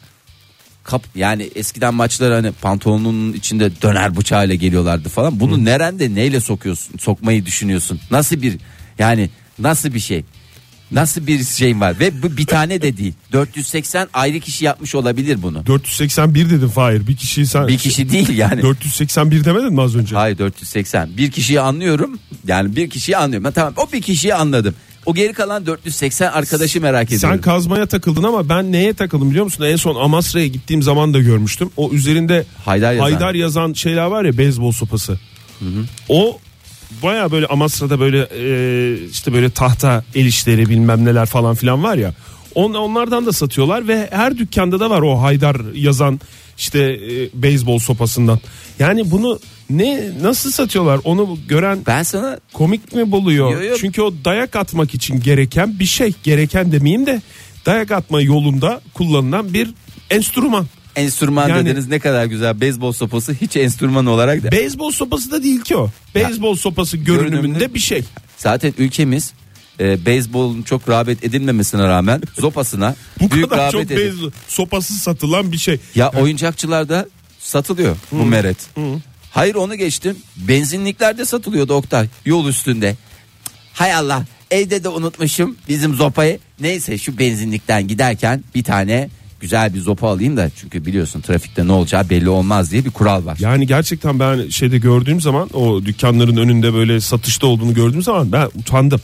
kap 0.85 1.03
yani 1.15 1.51
eskiden 1.55 1.95
maçlar 1.95 2.33
hani 2.33 2.53
pantolonunun 2.53 3.33
içinde 3.33 3.83
döner 3.83 4.17
bıçağıyla 4.17 4.55
geliyorlardı 4.55 5.09
falan. 5.09 5.41
Bunu 5.41 5.65
nerede 5.65 6.15
neyle 6.15 6.41
sokuyorsun? 6.41 6.99
Sokmayı 6.99 7.47
düşünüyorsun. 7.47 8.01
Nasıl 8.11 8.43
bir 8.43 8.57
yani 8.99 9.31
nasıl 9.59 9.95
bir 9.95 10.01
şey? 10.01 10.25
Nasıl 10.93 11.27
bir 11.27 11.45
şey 11.45 11.81
var 11.81 12.01
ve 12.01 12.23
bu 12.23 12.37
bir 12.37 12.47
tane 12.47 12.83
de 12.83 12.97
değil. 12.97 13.15
480 13.33 14.09
ayrı 14.13 14.41
kişi 14.41 14.65
yapmış 14.65 14.95
olabilir 14.95 15.43
bunu. 15.43 15.67
481 15.67 16.51
dedin 16.51 16.69
Fahir. 16.69 17.07
Bir 17.07 17.17
kişiyi 17.17 17.47
sen 17.47 17.69
Bir 17.69 17.79
kişi 17.79 18.11
değil 18.11 18.29
yani. 18.39 18.63
481 18.63 19.45
demedin 19.45 19.73
mi 19.73 19.83
az 19.83 19.97
önce? 19.97 20.17
Hayır 20.17 20.39
480. 20.39 21.17
Bir 21.17 21.31
kişiyi 21.31 21.61
anlıyorum. 21.61 22.19
Yani 22.47 22.77
bir 22.77 22.91
kişiyi 22.91 23.17
anlıyorum. 23.17 23.45
Ben 23.45 23.53
tamam 23.53 23.75
o 23.77 23.93
bir 23.93 24.03
kişiyi 24.03 24.35
anladım. 24.35 24.75
O 25.07 25.15
geri 25.15 25.33
kalan 25.33 25.67
480 25.67 26.33
arkadaşı 26.33 26.81
merak 26.81 27.13
ediyorum. 27.13 27.29
Sen 27.29 27.41
kazmaya 27.41 27.87
takıldın 27.87 28.23
ama 28.23 28.49
ben 28.49 28.73
neye 28.73 28.95
takıldım 28.95 29.31
biliyor 29.31 29.45
musun? 29.45 29.65
En 29.65 29.77
son 29.77 30.05
Amasra'ya 30.05 30.47
gittiğim 30.47 30.83
zaman 30.83 31.15
da 31.15 31.19
görmüştüm. 31.21 31.71
O 31.77 31.91
üzerinde 31.93 32.45
Haydar 32.65 32.93
yazan. 32.93 33.11
Haydar 33.11 33.35
yazan 33.35 33.73
şeyler 33.73 34.05
var 34.05 34.25
ya 34.25 34.39
beyzbol 34.39 34.73
sopası. 34.73 35.19
O 36.09 36.39
baya 37.03 37.31
böyle 37.33 37.47
Amasra'da 37.47 38.01
böyle 38.01 38.29
e, 38.35 39.09
işte 39.11 39.33
böyle 39.33 39.51
tahta 39.51 40.05
el 40.15 40.27
işleri 40.27 40.69
bilmem 40.69 41.05
neler 41.05 41.27
falan 41.27 41.55
filan 41.55 41.83
var 41.83 41.97
ya. 41.97 42.15
On, 42.55 42.75
onlardan 42.75 43.27
da 43.27 43.33
satıyorlar 43.33 43.89
ve 43.89 44.09
her 44.11 44.39
dükkanda 44.39 44.81
da 44.81 44.91
var 44.91 45.03
o 45.03 45.23
Haydar 45.23 45.57
yazan 45.75 46.21
işte 46.59 46.79
e, 46.79 47.43
beyzbol 47.43 47.79
sopasından. 47.79 48.41
Yani 48.79 49.11
bunu 49.11 49.39
ne 49.71 50.11
nasıl 50.23 50.51
satıyorlar 50.51 51.01
onu 51.05 51.39
gören 51.49 51.79
ben 51.87 52.03
sana 52.03 52.39
komik 52.53 52.95
mi 52.95 53.11
buluyor? 53.11 53.53
Yo, 53.53 53.63
yo. 53.63 53.77
Çünkü 53.81 54.03
o 54.03 54.15
dayak 54.25 54.57
atmak 54.57 54.95
için 54.95 55.21
gereken 55.21 55.79
bir 55.79 55.85
şey. 55.85 56.13
Gereken 56.23 56.73
demeyeyim 56.73 57.07
de 57.07 57.23
dayak 57.67 57.91
atma 57.91 58.21
yolunda 58.21 58.81
kullanılan 58.95 59.55
bir 59.55 59.71
enstrüman. 60.11 60.67
Enstrüman 61.01 61.49
Yani- 61.49 61.67
dediniz 61.67 61.89
ne 61.89 61.99
kadar 61.99 62.25
güzel. 62.25 62.61
Beyzbol 62.61 62.93
sopası 62.93 63.33
hiç 63.41 63.57
enstrüman 63.57 64.07
olarak 64.07 64.43
da. 64.43 64.53
Beyzbol 64.53 64.91
sopası 64.93 65.31
da 65.31 65.43
değil 65.43 65.61
ki 65.61 65.77
o. 65.77 65.91
Beyzbol 66.15 66.57
sopası 66.57 66.97
görünümünde 66.97 67.37
Görünümünde- 67.37 67.75
bir 67.75 67.79
şey. 67.79 68.03
Zaten 68.37 68.75
ülkemiz 68.79 69.33
e, 69.81 70.07
beyzbolun 70.07 70.63
çok 70.63 70.89
rağbet 70.89 71.25
edilmemesine 71.25 71.83
rağmen 71.83 72.23
sopasına 72.41 72.95
Bu 73.21 73.31
büyük 73.31 73.51
kadar 73.51 73.63
rağbet 73.63 73.73
çok 73.73 73.83
edip- 73.83 73.97
beyzbol 73.97 74.31
sopası 74.49 74.95
satılan 74.95 75.53
bir 75.53 75.59
şey. 75.59 75.79
Ya 75.95 76.11
oyuncakçılarda 76.11 77.09
satılıyor 77.39 77.97
bu 78.13 78.25
meret. 78.25 78.57
Hayır 79.31 79.55
onu 79.55 79.75
geçtim. 79.75 80.17
Benzinliklerde 80.37 81.25
satılıyordu 81.25 81.75
Oktay. 81.75 82.07
Yol 82.27 82.49
üstünde. 82.49 82.97
Hay 83.73 83.95
Allah 83.95 84.25
evde 84.51 84.85
de 84.85 84.89
unutmuşum 84.89 85.57
bizim 85.69 85.95
zopayı. 85.95 86.39
Neyse 86.61 86.99
şu 86.99 87.19
benzinlikten 87.19 87.89
giderken 87.89 88.45
bir 88.55 88.65
tane 88.65 89.09
güzel 89.41 89.75
bir 89.75 89.81
zopa 89.81 90.09
alayım 90.09 90.37
da 90.37 90.51
çünkü 90.57 90.87
biliyorsun 90.87 91.21
trafikte 91.21 91.67
ne 91.67 91.73
olacağı 91.73 92.11
belli 92.11 92.29
olmaz 92.29 92.71
diye 92.71 92.85
bir 92.85 92.91
kural 92.91 93.25
var. 93.25 93.37
Yani 93.41 93.67
gerçekten 93.67 94.21
ben 94.21 94.49
şeyde 94.49 94.79
gördüğüm 94.79 95.21
zaman 95.21 95.49
o 95.57 95.85
dükkanların 95.85 96.37
önünde 96.37 96.75
böyle 96.75 97.01
satışta 97.01 97.47
olduğunu 97.47 97.75
gördüğüm 97.75 98.03
zaman 98.03 98.33
ben 98.33 98.47
utandım. 98.59 99.01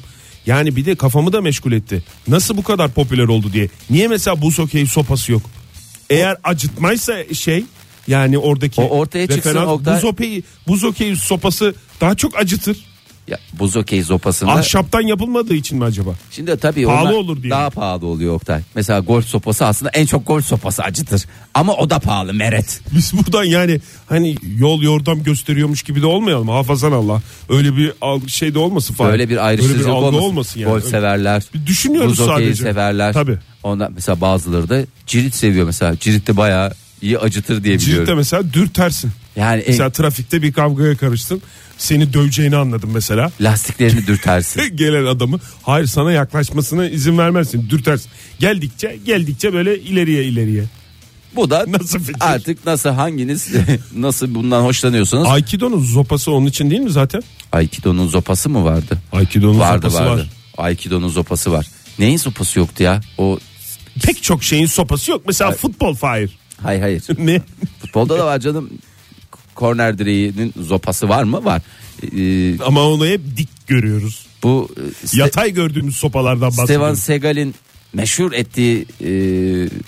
Yani 0.46 0.76
bir 0.76 0.84
de 0.84 0.94
kafamı 0.94 1.32
da 1.32 1.40
meşgul 1.40 1.72
etti. 1.72 2.02
Nasıl 2.28 2.56
bu 2.56 2.62
kadar 2.62 2.90
popüler 2.90 3.24
oldu 3.24 3.52
diye. 3.52 3.68
Niye 3.90 4.08
mesela 4.08 4.42
buz 4.42 4.58
okey 4.60 4.86
sopası 4.86 5.32
yok? 5.32 5.42
Eğer 6.10 6.36
acıtmaysa 6.44 7.34
şey 7.34 7.64
yani 8.08 8.38
oradaki 8.38 8.80
O 8.80 8.84
ortaya 8.84 9.26
çıksın 9.26 9.56
Oktay. 9.56 9.96
buz 9.96 10.04
okey 10.04 10.42
buz 10.68 10.84
okey 10.84 11.16
sopası 11.16 11.74
daha 12.00 12.14
çok 12.14 12.36
acıtır. 12.38 12.76
Ya, 13.28 13.38
buz 13.58 13.76
okey 13.76 14.02
zopasında. 14.02 14.52
Ahşaptan 14.52 15.00
yapılmadığı 15.00 15.54
için 15.54 15.78
mi 15.78 15.84
acaba? 15.84 16.10
Şimdi 16.30 16.56
tabii 16.56 16.84
Pahalı 16.84 17.08
onlar 17.08 17.12
olur 17.12 17.42
diye. 17.42 17.50
Daha 17.50 17.70
pahalı 17.70 18.06
oluyor 18.06 18.34
Oktay. 18.34 18.60
Mesela 18.74 19.00
golf 19.00 19.26
sopası 19.26 19.66
aslında 19.66 19.90
en 19.90 20.06
çok 20.06 20.26
golf 20.26 20.46
sopası 20.46 20.82
acıtır. 20.82 21.24
Ama 21.54 21.72
o 21.74 21.90
da 21.90 21.98
pahalı 21.98 22.34
meret. 22.34 22.80
Biz 22.94 23.12
buradan 23.12 23.44
yani 23.44 23.80
hani 24.06 24.36
yol 24.58 24.82
yordam 24.82 25.22
gösteriyormuş 25.22 25.82
gibi 25.82 26.02
de 26.02 26.06
olmayalım. 26.06 26.48
Hafazan 26.48 26.92
Allah. 26.92 27.22
Öyle 27.48 27.76
bir 27.76 27.92
şey 28.28 28.54
de 28.54 28.58
olmasın 28.58 28.94
falan. 28.94 29.12
Böyle 29.12 29.28
bir 29.28 29.46
ayrıştırıcılık 29.46 29.86
Öyle 29.86 29.90
bir 29.90 29.96
algı 29.96 30.06
olmasın. 30.06 30.28
olmasın 30.28 30.60
yani. 30.60 30.70
Golf 30.70 30.84
severler. 30.84 31.42
Bir 31.54 31.66
düşünüyoruz 31.66 32.10
buz 32.10 32.20
okeyi 32.20 32.46
sadece. 32.46 32.62
severler. 32.62 33.12
Tabii. 33.12 33.38
Ondan 33.62 33.92
mesela 33.94 34.20
bazıları 34.20 34.68
da 34.68 34.82
cirit 35.06 35.34
seviyor 35.34 35.66
mesela. 35.66 35.96
Cirit 35.98 36.26
de 36.26 36.36
bayağı 36.36 36.72
iyi 37.02 37.18
acıtır 37.18 37.64
diye 37.64 37.78
biliyorum. 37.78 38.16
mesela 38.16 38.52
dürtersin. 38.52 39.10
Yani 39.36 39.60
e, 39.60 39.64
Mesela 39.68 39.90
trafikte 39.90 40.42
bir 40.42 40.52
kavgaya 40.52 40.96
karıştın. 40.96 41.42
Seni 41.78 42.12
döveceğini 42.12 42.56
anladım 42.56 42.90
mesela. 42.94 43.30
lastiklerini 43.40 44.06
dürtersin. 44.06 44.62
Gelen 44.76 45.04
adamı 45.06 45.38
hayır 45.62 45.86
sana 45.86 46.12
yaklaşmasına 46.12 46.88
izin 46.88 47.18
vermezsin. 47.18 47.70
Dürtersin. 47.70 48.10
Geldikçe 48.38 48.98
geldikçe 49.06 49.52
böyle 49.52 49.78
ileriye 49.80 50.24
ileriye. 50.24 50.64
Bu 51.36 51.50
da 51.50 51.64
Nasıl 51.68 51.98
fikir? 51.98 52.16
artık 52.20 52.66
nasıl 52.66 52.90
hanginiz 52.90 53.48
nasıl 53.96 54.34
bundan 54.34 54.62
hoşlanıyorsanız. 54.62 55.26
Aikido'nun 55.28 55.84
zopası 55.84 56.32
onun 56.32 56.46
için 56.46 56.70
değil 56.70 56.80
mi 56.82 56.90
zaten? 56.90 57.22
Aikido'nun 57.52 58.08
zopası 58.08 58.48
mı 58.50 58.64
vardı? 58.64 58.98
Aikido'nun 59.12 59.58
vardı 59.58 59.90
sopası 59.90 60.10
vardı. 60.10 60.20
var. 60.20 60.28
Aikido'nun 60.66 61.08
zopası 61.08 61.52
var. 61.52 61.66
Neyin 61.98 62.16
sopası 62.16 62.58
yoktu 62.58 62.82
ya? 62.82 63.00
O 63.18 63.38
Pek 64.02 64.22
çok 64.22 64.44
şeyin 64.44 64.66
sopası 64.66 65.10
yok. 65.10 65.22
Mesela 65.26 65.50
futbol 65.52 65.94
fire. 65.94 66.28
hayır 66.62 66.80
hayır. 66.80 67.02
ne? 67.18 67.42
Futbolda 67.80 68.18
da 68.18 68.26
var 68.26 68.38
canım. 68.38 68.70
Korner 69.56 69.98
direğinin 69.98 70.54
zopası 70.62 71.08
var 71.08 71.22
mı? 71.22 71.44
Var. 71.44 71.62
Ee, 72.02 72.58
Ama 72.66 72.82
onu 72.82 73.06
hep 73.06 73.20
dik 73.36 73.48
görüyoruz. 73.66 74.26
bu 74.42 74.68
e, 74.76 75.18
Yatay 75.18 75.50
gördüğümüz 75.54 75.96
sopalardan 75.96 76.50
Steven 76.50 76.64
bahsediyoruz. 76.66 76.98
Seagal'in 77.00 77.54
meşhur 77.92 78.32
ettiği 78.32 78.86
e, 79.04 79.10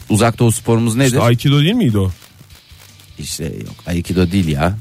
uzak 0.08 0.38
doğu 0.38 0.52
sporumuz 0.52 0.94
nedir? 0.96 1.06
İşte 1.06 1.20
Aikido 1.20 1.60
değil 1.60 1.74
miydi 1.74 1.98
o? 1.98 2.10
İşte 3.18 3.44
yok 3.44 3.74
Aikido 3.86 4.30
değil 4.30 4.48
ya. 4.48 4.74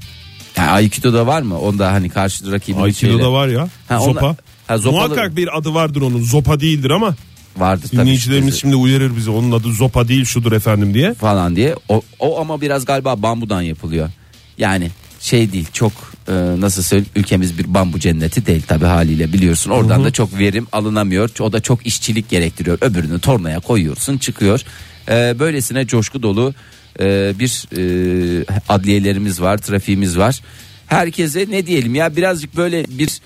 ya 0.57 0.63
Aikido'da 0.71 1.27
var 1.27 1.41
mı? 1.41 1.59
Onda 1.59 1.91
hani 1.91 2.09
karşı 2.09 2.51
rakibin 2.51 2.79
Aikido'da 2.81 3.17
şeyle- 3.17 3.27
var 3.31 3.47
ya. 3.47 3.69
Ha, 3.87 3.99
Zopa. 3.99 4.35
ha, 4.67 4.77
zopalı- 4.77 4.91
Muhakkak 5.09 5.35
bir 5.35 5.57
adı 5.57 5.73
vardır 5.73 6.01
onun. 6.01 6.23
Zopa 6.23 6.59
değildir 6.59 6.89
ama 6.89 7.15
vardır 7.57 7.87
tabii. 7.89 8.01
dinleyicilerimiz 8.01 8.59
şimdi 8.61 8.75
uyarır 8.75 9.15
bizi. 9.15 9.29
Onun 9.29 9.51
adı 9.51 9.73
Zopa 9.73 10.07
değil 10.07 10.25
şudur 10.25 10.51
efendim 10.51 10.93
diye. 10.93 11.13
falan 11.13 11.55
diye. 11.55 11.75
O, 11.89 12.01
o 12.19 12.39
ama 12.41 12.61
biraz 12.61 12.85
galiba 12.85 13.21
bambudan 13.21 13.61
yapılıyor. 13.61 14.09
Yani 14.57 14.91
şey 15.19 15.51
değil 15.51 15.67
çok 15.73 15.91
e, 16.27 16.33
nasıl 16.33 16.83
söyleyeyim 16.83 17.11
ülkemiz 17.15 17.57
bir 17.57 17.73
bambu 17.73 17.99
cenneti 17.99 18.45
değil 18.45 18.61
tabi 18.61 18.85
haliyle 18.85 19.33
biliyorsun. 19.33 19.71
Oradan 19.71 20.03
da 20.03 20.11
çok 20.11 20.39
verim 20.39 20.67
alınamıyor. 20.71 21.29
O 21.39 21.53
da 21.53 21.59
çok 21.59 21.85
işçilik 21.85 22.29
gerektiriyor. 22.29 22.77
Öbürünü 22.81 23.19
tornaya 23.19 23.59
koyuyorsun 23.59 24.17
çıkıyor. 24.17 24.61
E, 25.09 25.39
böylesine 25.39 25.87
coşku 25.87 26.23
dolu 26.23 26.53
e, 26.99 27.33
bir 27.39 27.67
e, 27.77 28.45
adliyelerimiz 28.69 29.41
var 29.41 29.57
trafiğimiz 29.57 30.17
var. 30.17 30.41
Herkese 30.87 31.45
ne 31.49 31.67
diyelim 31.67 31.95
ya 31.95 32.15
birazcık 32.15 32.57
böyle 32.57 32.85
bir 32.89 33.21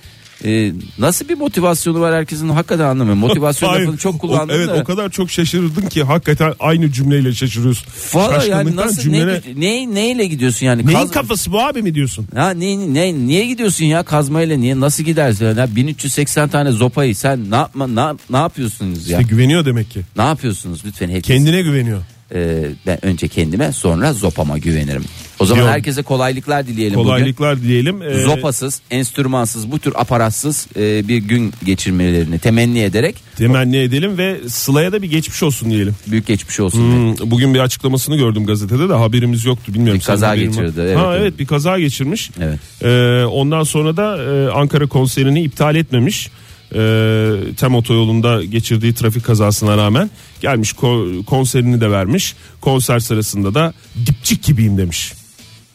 e, 0.46 0.72
nasıl 1.00 1.30
bir 1.30 1.34
motivasyonu 1.38 2.00
var 2.02 2.16
herkesin 2.16 2.50
hakikaten 2.50 2.86
anlamıyorum 2.86 3.20
motivasyon 3.20 3.70
Hayır, 3.74 3.82
lafını 3.86 3.98
çok 3.98 4.16
o- 4.16 4.18
kullandım 4.18 4.56
evet 4.56 4.68
da. 4.68 4.74
o 4.74 4.84
kadar 4.84 5.10
çok 5.10 5.32
şaşırdın 5.32 5.82
ki 5.90 6.04
hakikaten 6.04 6.54
aynı 6.60 6.92
cümleyle 6.92 7.34
şaşırıyorsun. 7.34 7.88
Valla 8.14 8.44
yani 8.46 8.76
nasıl 8.76 9.02
cümlene- 9.02 9.42
ne, 9.56 9.62
ne, 9.62 9.96
neyle 9.96 10.26
gidiyorsun 10.26 10.66
yani? 10.66 10.86
Neyin 10.88 10.98
Kaz- 10.98 11.12
kafası 11.12 11.52
bu 11.52 11.62
abi 11.62 11.82
mi 11.82 11.96
diyorsun? 11.96 12.28
Ha 12.36 12.50
ne, 12.52 12.94
ne 12.94 13.14
niye 13.14 13.46
gidiyorsun 13.46 13.86
ya 13.86 14.04
kazmayla 14.04 14.58
niye 14.58 14.80
nasıl 14.80 15.04
gidersin 15.04 15.46
ya 15.46 15.76
1380 15.76 16.50
tane 16.50 16.72
zopayı 16.72 17.16
sen 17.16 17.52
ne 17.52 17.56
yapma 17.56 17.88
ne, 17.88 18.16
ne 18.30 18.38
yapıyorsunuz 18.38 19.10
ya? 19.10 19.20
İşte 19.20 19.30
güveniyor 19.30 19.66
demek 19.66 19.92
ki. 19.92 20.02
Ne 20.18 20.24
yapıyorsunuz 20.24 20.82
lütfen 20.86 21.10
herkes. 21.10 21.28
Kendine 21.28 21.62
güveniyor. 21.62 22.02
Ee, 22.36 22.64
ben 22.88 23.06
önce 23.06 23.28
kendime 23.28 23.72
sonra 23.72 24.14
zopama 24.14 24.58
güvenirim. 24.58 25.04
O 25.42 25.46
zaman 25.46 25.62
Yok. 25.62 25.72
herkese 25.72 26.02
kolaylıklar 26.02 26.68
dileyelim 26.68 26.96
bugün. 27.00 27.10
Kolaylıklar 27.10 27.62
diyelim. 27.62 28.02
Ee, 28.02 28.20
Zopasız, 28.20 28.82
enstrümansız 28.92 29.72
bu 29.72 29.80
tür 29.80 29.94
aparatsız 29.96 30.68
e, 30.76 31.08
bir 31.08 31.18
gün 31.18 31.54
geçirmelerini 31.66 32.40
temenni 32.40 32.80
ederek 32.80 33.16
temenni 33.38 33.78
edelim 33.78 34.18
ve 34.18 34.40
Sıla'ya 34.50 34.92
da 34.92 35.02
bir 35.02 35.10
geçmiş 35.10 35.44
olsun 35.44 35.70
diyelim. 35.72 35.96
büyük 36.08 36.28
geçmiş 36.28 36.60
olsun. 36.60 36.80
Hmm, 36.80 37.32
bugün 37.32 37.54
bir 37.54 37.60
açıklamasını 37.60 38.18
gördüm 38.18 38.46
gazetede 38.46 38.90
de 38.90 38.94
haberimiz 38.94 39.46
yoktu 39.46 39.74
bilmiyorum. 39.74 40.00
Bir 40.00 40.06
kaza 40.06 40.36
geçirdi, 40.36 40.82
evet, 40.82 40.98
ha, 40.98 41.12
evet. 41.12 41.22
evet 41.22 41.40
bir 41.40 41.46
kaza 41.46 41.80
geçirmiş. 41.80 42.32
Evet. 42.42 42.60
Ee, 42.84 43.26
ondan 43.26 43.64
sonra 43.64 43.98
da 43.98 44.24
e, 44.24 44.52
Ankara 44.52 44.88
konserini 44.88 45.44
iptal 45.44 45.76
etmemiş. 45.76 46.30
Ee, 46.76 47.32
Tem 47.58 47.76
otoyolunda 47.76 48.44
geçirdiği 48.44 48.94
trafik 48.94 49.24
kazasına 49.26 49.78
rağmen 49.78 50.10
gelmiş 50.42 50.72
ko- 50.72 51.26
konserini 51.26 51.82
de 51.82 51.92
vermiş. 51.92 52.36
Konser 52.62 53.00
sırasında 53.00 53.54
da 53.54 53.74
dipçik 54.06 54.44
gibiyim 54.44 54.78
demiş. 54.78 55.14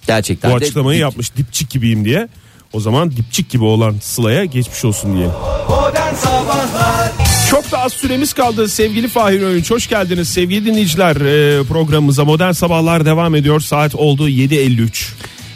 Gerçekten 0.07 0.51
Bu 0.51 0.61
de 0.61 0.65
açıklamayı 0.65 0.99
dik- 0.99 1.03
yapmış 1.03 1.37
dipçik 1.37 1.71
gibiyim 1.71 2.05
diye. 2.05 2.29
O 2.73 2.81
zaman 2.81 3.11
dipçik 3.11 3.51
gibi 3.51 3.65
olan 3.65 3.95
Sıla'ya 4.03 4.45
geçmiş 4.45 4.85
olsun 4.85 5.17
diye. 5.17 5.27
Modern 5.69 6.15
Sabahlar 6.15 7.13
Çok 7.51 7.73
da 7.73 7.79
az 7.79 7.93
süremiz 7.93 8.33
kaldı 8.33 8.69
sevgili 8.69 9.09
Fahir 9.09 9.41
Öğünç. 9.43 9.71
Hoş 9.71 9.89
geldiniz 9.89 10.29
sevgili 10.29 10.67
dinleyiciler 10.67 11.17
Ee, 11.17 11.65
programımıza. 11.65 12.25
Modern 12.25 12.53
Sabahlar 12.53 13.05
devam 13.05 13.35
ediyor. 13.35 13.61
Saat 13.61 13.95
oldu 13.95 14.29
7.53. 14.29 15.13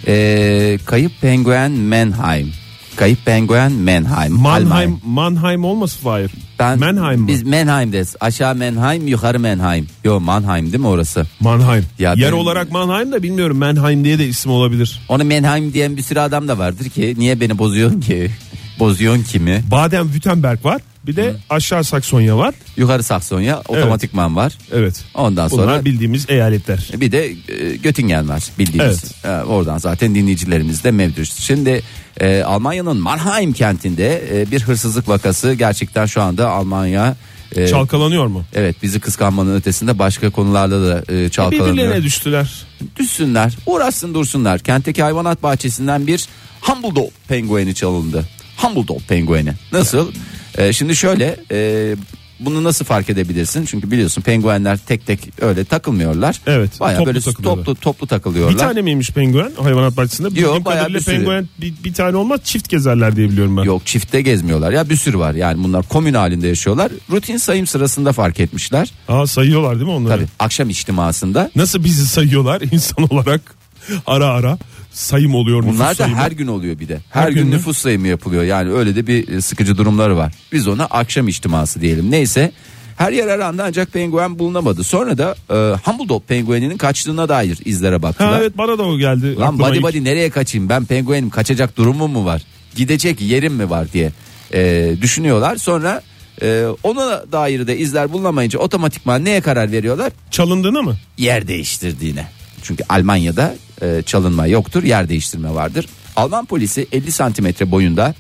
Ee, 0.07 0.79
kayıp 0.87 1.13
penguen 1.21 1.73
Mannheim. 1.73 2.53
Kayıp 2.97 3.25
penguen 3.27 3.73
Mannheim. 3.73 4.33
Mannheim, 4.33 4.67
Almanya. 4.73 4.89
Mannheim 5.05 5.65
olmasın 5.65 6.01
Fahir? 6.03 6.31
Ben, 6.61 6.79
Mannheim 6.79 7.21
mı? 7.21 7.29
Biz 7.29 7.43
Mannheim'deyiz. 7.43 8.17
Aşağı 8.21 8.55
Mannheim, 8.55 9.07
yukarı 9.07 9.41
Mannheim. 9.41 9.87
Yo 10.05 10.21
Mannheim 10.21 10.67
değil 10.67 10.81
mi 10.81 10.87
orası? 10.87 11.27
Mannheim. 11.41 11.85
Ya 11.99 12.15
Yer 12.17 12.33
ben- 12.33 12.37
olarak 12.37 12.73
Mannheim 12.73 13.13
da 13.13 13.23
bilmiyorum. 13.23 13.59
Mannheim 13.59 14.05
diye 14.05 14.19
de 14.19 14.27
isim 14.29 14.53
olabilir. 14.53 15.01
Onu 15.09 15.25
Mannheim 15.25 15.73
diyen 15.73 15.97
bir 15.97 16.03
sürü 16.03 16.21
adam 16.21 16.49
da 16.49 16.59
vardır 16.59 16.89
ki 16.89 17.15
niye 17.19 17.41
beni 17.41 17.59
bozuyorsun 17.59 18.01
ki? 18.01 18.31
bozuyorsun 18.79 19.23
kimi? 19.23 19.63
Baden-Württemberg 19.71 20.65
var. 20.65 20.81
Bir 21.07 21.17
de 21.17 21.35
aşağı 21.51 21.85
Saksonya 21.85 22.37
var. 22.37 22.55
Yukarı 22.77 23.03
Saksonya 23.03 23.61
otomatikman 23.69 24.37
var. 24.37 24.59
Evet. 24.73 25.05
Ondan 25.15 25.51
Bunlar 25.51 25.65
sonra 25.65 25.85
bildiğimiz 25.85 26.31
eyaletler. 26.31 26.89
bir 26.95 27.13
de 27.13 27.27
e, 27.49 27.77
Göttingen 27.77 28.29
var 28.29 28.43
bildiğimiz. 28.59 29.05
Evet. 29.25 29.43
E, 29.43 29.45
oradan 29.45 29.79
zaten 29.79 30.15
dinleyicilerimiz 30.15 30.85
de 30.85 30.91
mevcut. 30.91 31.33
Şimdi 31.41 31.83
e, 32.21 32.43
Almanya'nın 32.43 32.97
Mannheim 32.97 33.53
kentinde 33.53 34.23
e, 34.33 34.51
bir 34.51 34.63
hırsızlık 34.63 35.09
vakası 35.09 35.53
gerçekten 35.55 36.07
şu 36.07 36.23
anda 36.23 36.51
Almanya 36.51 37.17
e, 37.57 37.69
Çalkalanıyor 37.69 38.27
mu? 38.27 38.45
Evet 38.55 38.77
bizi 38.83 39.01
kıskanmanın 39.01 39.57
ötesinde 39.57 39.99
başka 39.99 40.31
konularda 40.31 40.83
da 40.83 41.15
e, 41.15 41.29
çalkalanıyor. 41.29 41.77
Birbirlerine 41.77 42.03
düştüler. 42.03 42.67
Düşsünler 42.99 43.57
uğraşsın 43.67 44.15
dursunlar. 44.15 44.59
Kentteki 44.59 45.03
hayvanat 45.03 45.43
bahçesinden 45.43 46.07
bir 46.07 46.27
Humble 46.61 46.97
Dog 46.97 47.11
pengueni 47.29 47.75
çalındı. 47.75 48.25
Humble 48.57 48.89
Dog 48.89 49.01
pengueni. 49.09 49.53
Nasıl? 49.73 50.13
Ee, 50.59 50.73
şimdi 50.73 50.97
şöyle 50.97 51.37
e, 51.53 51.95
bunu 52.41 52.65
nasıl 52.65 52.85
fark 52.85 53.11
edebilirsin? 53.11 53.65
Çünkü 53.67 53.91
biliyorsun 53.91 54.23
penguenler 54.23 54.79
tek 54.79 55.07
tek 55.07 55.21
öyle 55.41 55.65
takılmıyorlar. 55.65 56.41
Evet, 56.47 56.81
Bayağı 56.81 56.99
toplu 56.99 57.07
böyle 57.07 57.21
takılıyorlar. 57.21 57.65
toplu 57.65 57.81
toplu 57.81 58.07
takılıyorlar. 58.07 58.55
Bir 58.55 58.59
tane 58.59 58.83
miymiş 58.83 59.11
penguen 59.11 59.53
hayvanat 59.63 59.97
bahçesinde? 59.97 60.29
Bildiğim 60.29 60.65
bayağı 60.65 60.89
bir 60.89 61.01
sürü. 61.01 61.17
penguen 61.17 61.49
bir, 61.61 61.75
bir 61.85 61.93
tane 61.95 62.17
olmaz 62.17 62.41
çift 62.45 62.69
gezerler 62.69 63.17
diye 63.17 63.29
biliyorum 63.31 63.57
ben. 63.57 63.63
Yok 63.63 63.87
çiftte 63.87 64.23
gezmiyorlar 64.23 64.73
ya 64.73 64.89
bir 64.91 64.97
sürü 64.97 65.19
var 65.19 65.35
yani 65.35 65.65
bunlar 65.65 65.89
komün 65.89 66.15
halinde 66.15 66.49
yaşıyorlar. 66.49 66.93
Rutin 67.11 67.37
sayım 67.37 67.67
sırasında 67.67 68.13
fark 68.13 68.41
etmişler. 68.41 68.93
Aa, 69.09 69.27
sayıyorlar 69.27 69.75
değil 69.75 69.87
mi 69.87 69.93
onları? 69.93 70.17
Tabii 70.19 70.29
akşam 70.39 70.71
içtimasında 70.71 71.51
Nasıl 71.57 71.85
bizi 71.85 72.07
sayıyorlar 72.07 72.63
insan 72.73 73.13
olarak 73.15 73.60
ara 74.07 74.27
ara 74.27 74.59
sayım 74.93 75.35
oluyor 75.35 75.63
nüfus 75.63 75.75
Bunlar 75.75 75.91
da 75.91 75.95
sayımı. 75.95 76.17
her 76.19 76.31
gün 76.33 76.47
oluyor 76.47 76.79
bir 76.79 76.89
de. 76.89 76.99
Her, 77.11 77.23
Her 77.23 77.29
gün 77.29 77.45
gün 77.45 77.51
nüfus 77.51 77.79
sayımı 77.79 78.09
yapılıyor. 78.09 78.43
Yani 78.43 78.73
öyle 78.73 78.97
de 78.97 79.07
bir 79.07 79.29
e, 79.29 79.41
sıkıcı 79.41 79.77
durumları 79.79 80.17
var. 80.17 80.33
Biz 80.53 80.69
ona 80.69 80.85
akşam 80.85 81.29
içtiması 81.29 81.81
diyelim. 81.81 82.11
Neyse 82.11 82.53
her 82.97 83.13
yer 83.13 83.27
arandı 83.29 83.63
ancak 83.67 83.93
penguen 83.93 84.39
bulunamadı. 84.39 84.85
Sonra 84.85 85.19
da 85.19 85.35
e, 85.51 85.55
Humble 85.91 86.09
Dog 86.09 86.23
pengueninin 86.29 86.77
kaçtığına 86.77 87.29
dair 87.29 87.59
izlere 87.65 88.03
baktılar. 88.03 88.33
Ha, 88.33 88.39
evet 88.41 88.59
bana 88.59 88.79
da 88.79 88.83
o 88.83 88.99
geldi. 88.99 89.37
Lan 89.37 89.59
body 89.59 89.83
body 89.83 90.05
nereye 90.05 90.31
kaçayım 90.31 90.69
ben 90.69 90.85
penguenim 90.85 91.31
kaçacak 91.31 91.77
durumum 91.77 92.11
mu 92.13 92.25
var? 92.25 92.43
Gidecek 92.77 93.21
yerim 93.21 93.55
mi 93.55 93.71
var 93.71 93.93
diye 93.93 94.13
e, 94.55 94.93
düşünüyorlar. 95.03 95.57
Sonra 95.57 96.03
e, 96.43 96.65
ona 96.83 97.33
dair 97.33 97.67
de 97.67 97.79
izler 97.79 98.13
bulunamayınca 98.13 98.59
otomatikman 98.59 99.25
neye 99.25 99.41
karar 99.41 99.73
veriyorlar? 99.73 100.13
Çalındığına 100.31 100.83
mı? 100.83 100.97
yer 101.19 101.49
değiştirdiğine. 101.49 102.27
Çünkü 102.63 102.85
Almanya'da 102.89 103.55
e, 103.83 104.03
çalınma 104.07 104.47
yoktur, 104.47 104.83
yer 104.83 105.09
değiştirme 105.09 105.55
vardır. 105.55 105.87
Alman 106.17 106.45
polisi 106.45 106.87
50 106.93 107.13
santimetre 107.13 107.71
boyunda 107.71 108.15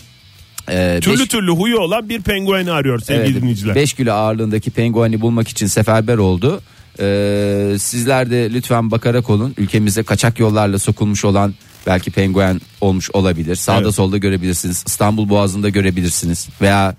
e, 0.70 0.98
Türlü 1.02 1.20
beş- 1.20 1.28
türlü 1.28 1.50
huyu 1.50 1.78
olan 1.78 2.08
bir 2.08 2.22
pengueni 2.22 2.70
arıyor 2.72 3.00
sevgili 3.00 3.24
evet, 3.32 3.42
dinleyiciler. 3.42 3.74
5 3.74 3.92
kilo 3.92 4.12
ağırlığındaki 4.12 4.70
pengueni 4.70 5.20
bulmak 5.20 5.48
için 5.48 5.66
seferber 5.66 6.16
oldu. 6.18 6.60
E, 7.00 7.76
sizler 7.78 8.30
de 8.30 8.52
lütfen 8.52 8.90
bakarak 8.90 9.30
olun. 9.30 9.54
Ülkemize 9.58 10.02
kaçak 10.02 10.38
yollarla 10.38 10.78
sokulmuş 10.78 11.24
olan 11.24 11.54
belki 11.86 12.10
penguen 12.10 12.60
olmuş 12.80 13.10
olabilir. 13.10 13.56
Sağda 13.56 13.80
Evet. 13.82 13.94
solda 13.94 14.16
görebilirsiniz. 14.16 14.84
İstanbul 14.86 15.28
Boğazı'nda 15.28 15.68
görebilirsiniz. 15.68 16.48
Veya 16.60 16.94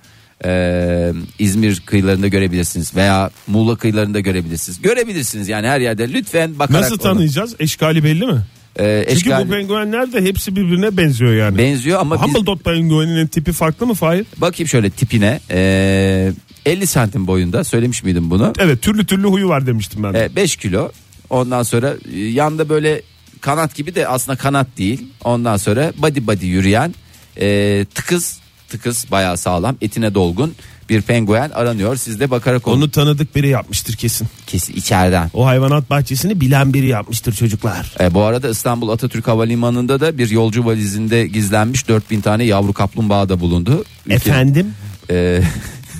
e, 0.46 1.12
İzmir 1.40 1.82
kıyılarında 1.86 2.28
görebilirsiniz. 2.28 2.96
Veya 2.96 3.30
Muğla 3.48 3.76
kıyılarında 3.76 4.20
görebilirsiniz. 4.20 4.82
Görebilirsiniz 4.82 5.48
yani 5.50 5.68
her 5.68 5.80
yerde 5.80 6.14
lütfen 6.14 6.60
bakarak 6.60 6.82
Nasıl 6.82 6.98
tanıyacağız? 6.98 7.56
Eşkali 7.60 8.04
belli 8.04 8.26
mi? 8.26 8.42
E, 8.80 9.06
Çünkü 9.10 9.30
eşkal- 9.30 9.46
bu 9.48 9.50
penguenler 9.52 10.14
de 10.14 10.22
hepsi 10.22 10.56
birbirine 10.56 10.98
benziyor 10.98 11.34
yani. 11.34 11.58
benziyor 11.58 12.00
ama 12.00 12.16
biz, 12.16 12.22
Humble 12.22 12.46
Dog 12.46 12.62
pengueninin 12.64 13.28
tipi 13.28 13.52
farklı 13.52 13.88
mı 13.88 13.94
Fahir? 13.94 14.26
bakayım 14.38 14.68
şöyle 14.68 14.90
tipine 14.90 15.40
e, 15.52 16.32
50 16.66 16.88
santim 16.88 17.28
boyunda 17.28 17.64
söylemiş 17.64 18.04
miydim 18.04 18.30
bunu 18.30 18.54
Evet 18.60 18.82
türlü 18.82 19.06
türlü 19.06 19.28
huyu 19.28 19.48
var 19.50 19.68
demiştim 19.68 20.04
ben. 20.04 20.14
de. 20.14 20.26
e, 20.26 20.36
5 20.36 20.56
kilo 20.56 20.92
ondan 21.30 21.64
sonra 21.64 21.94
e, 22.14 22.20
yanda 22.20 22.70
böyle 22.70 23.02
kanat 23.42 23.76
gibi 23.76 23.96
de 23.96 24.08
aslında 24.08 24.38
kanat 24.38 24.68
değil 24.78 25.08
ondan 25.24 25.58
sonra 25.58 25.94
body 25.98 26.28
body 26.28 26.46
yürüyen 26.46 26.96
e, 27.42 27.86
tıkız 27.96 28.40
tıkız 28.72 29.06
bayağı 29.12 29.38
sağlam 29.38 29.76
etine 29.82 30.14
dolgun 30.14 30.54
bir 30.90 31.02
penguen 31.02 31.50
aranıyor 31.50 31.96
siz 31.96 32.20
de 32.20 32.32
bakarak 32.32 32.68
olun 32.68 32.78
Onu 32.78 32.92
tanıdık 32.92 33.36
biri 33.36 33.48
yapmıştır 33.50 33.96
kesin. 33.96 34.28
kesin 34.48 34.74
içeriden 34.74 35.30
O 35.34 35.46
hayvanat 35.46 35.90
bahçesini 35.90 36.42
bilen 36.42 36.74
biri 36.74 36.88
yapmıştır 36.88 37.34
çocuklar. 37.34 37.94
E, 38.00 38.14
bu 38.14 38.22
arada 38.22 38.50
İstanbul 38.50 38.90
Atatürk 38.90 39.28
Havalimanı'nda 39.28 40.00
da 40.00 40.18
bir 40.18 40.30
yolcu 40.30 40.66
valizinde 40.66 41.28
gizlenmiş 41.28 41.88
4000 41.88 42.22
tane 42.22 42.44
yavru 42.44 42.74
kaplumbağa 42.74 43.30
da 43.30 43.40
bulundu. 43.40 43.86
Ülke- 44.08 44.14
Efendim 44.14 44.74
E, 45.12 45.42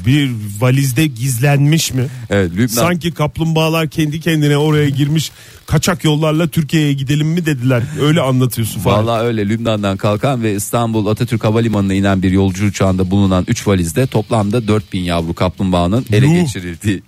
bir 0.06 0.32
valizde 0.60 1.08
gizlenmiş 1.08 1.94
mi? 1.94 2.08
evet, 2.30 2.52
Lübnan, 2.52 2.68
Sanki 2.68 3.12
kaplumbağalar 3.12 3.90
kendi 3.90 4.20
kendine 4.20 4.58
oraya 4.58 4.90
girmiş 4.90 5.32
kaçak 5.66 6.04
yollarla 6.04 6.48
Türkiye'ye 6.48 6.94
gidelim 6.94 7.28
mi 7.28 7.46
dediler. 7.46 7.84
Öyle 8.02 8.22
anlatıyorsun 8.22 8.82
falan. 8.82 9.08
Vallahi 9.08 9.26
öyle 9.26 9.50
Lübnan'dan 9.50 9.98
kalkan 9.98 10.44
ve 10.44 10.56
İstanbul 10.56 11.08
Atatürk 11.08 11.44
Havalimanı'na 11.44 11.94
inen 11.94 12.24
bir 12.24 12.32
yolcu 12.32 12.66
uçağında 12.66 13.12
bulunan 13.12 13.46
3 13.48 13.68
valizde 13.68 14.08
toplamda 14.08 14.68
4000 14.68 15.00
yavru 15.00 15.34
kaplumbağanın 15.34 16.06
ele 16.12 16.26
Yuh. 16.28 16.42
geçirildiği. 16.42 17.02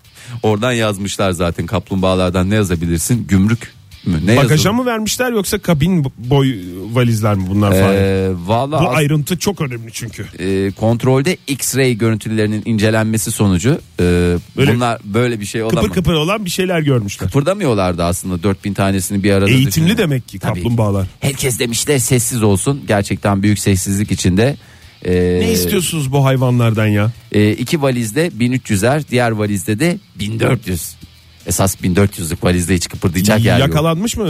Oradan 0.44 0.72
yazmışlar 0.72 1.32
zaten 1.32 1.66
kaplumbağalardan 1.66 2.50
ne 2.50 2.56
yazabilirsin? 2.56 3.28
Gümrük 3.28 3.73
mü? 4.06 4.20
Ne 4.26 4.38
Bagaja 4.38 4.74
mı 4.74 4.86
vermişler 4.86 5.32
yoksa 5.32 5.58
kabin 5.60 6.06
boy 6.18 6.56
valizler 6.94 7.36
mi 7.36 7.44
bunlar 7.50 7.72
falan? 7.72 7.96
Ee, 7.96 8.30
Bu 8.46 8.48
vallahi 8.48 8.88
ayrıntı 8.88 9.38
çok 9.40 9.62
önemli 9.62 9.92
çünkü. 9.94 10.26
e, 10.40 10.72
kontrolde 10.72 11.38
X-ray 11.48 11.94
görüntülerinin 11.98 12.62
incelenmesi 12.66 13.32
sonucu 13.32 13.70
e, 14.00 14.04
Böyle 14.58 14.76
bunlar 14.76 15.00
böyle 15.04 15.40
bir 15.40 15.46
şey 15.46 15.62
Kıpır 15.62 15.78
olamaz. 15.78 15.92
kıpır 15.96 16.14
olan 16.14 16.46
bir 16.46 16.50
şeyler 16.50 16.80
görmüşler. 16.80 17.28
Kıpırdamıyorlardı 17.30 18.04
aslında 18.04 18.44
4000 18.44 18.74
tanesini 18.74 19.24
bir 19.24 19.32
arada. 19.32 19.50
Eğitimli 19.50 19.86
düşünün. 19.88 19.98
demek 19.98 20.28
ki 20.28 20.40
Tabii. 20.40 20.54
kaplumbağalar. 20.60 21.08
Herkes 21.20 21.60
demişler 21.60 21.98
sessiz 22.00 22.44
olsun. 22.44 22.82
Gerçekten 22.88 23.44
büyük 23.44 23.60
sessizlik 23.60 24.12
içinde. 24.12 24.58
Ee, 25.06 25.12
Ne 25.42 25.52
istiyorsunuz 25.52 26.12
bu 26.12 26.26
hayvanlardan 26.26 26.88
ya? 26.88 27.12
e, 27.32 27.52
iki 27.52 27.82
valizde 27.82 28.28
1300'er, 28.28 29.04
diğer 29.12 29.32
valizde 29.32 29.80
de 29.80 29.98
1400. 30.20 30.96
Esas 31.48 31.76
1400'lük 31.76 32.44
valizde 32.44 32.76
hiç 32.76 32.88
kıpırdayacak 32.88 33.44
yer 33.44 33.60
yok. 33.60 33.68
Yakalanmış 33.68 34.18
mı 34.18 34.26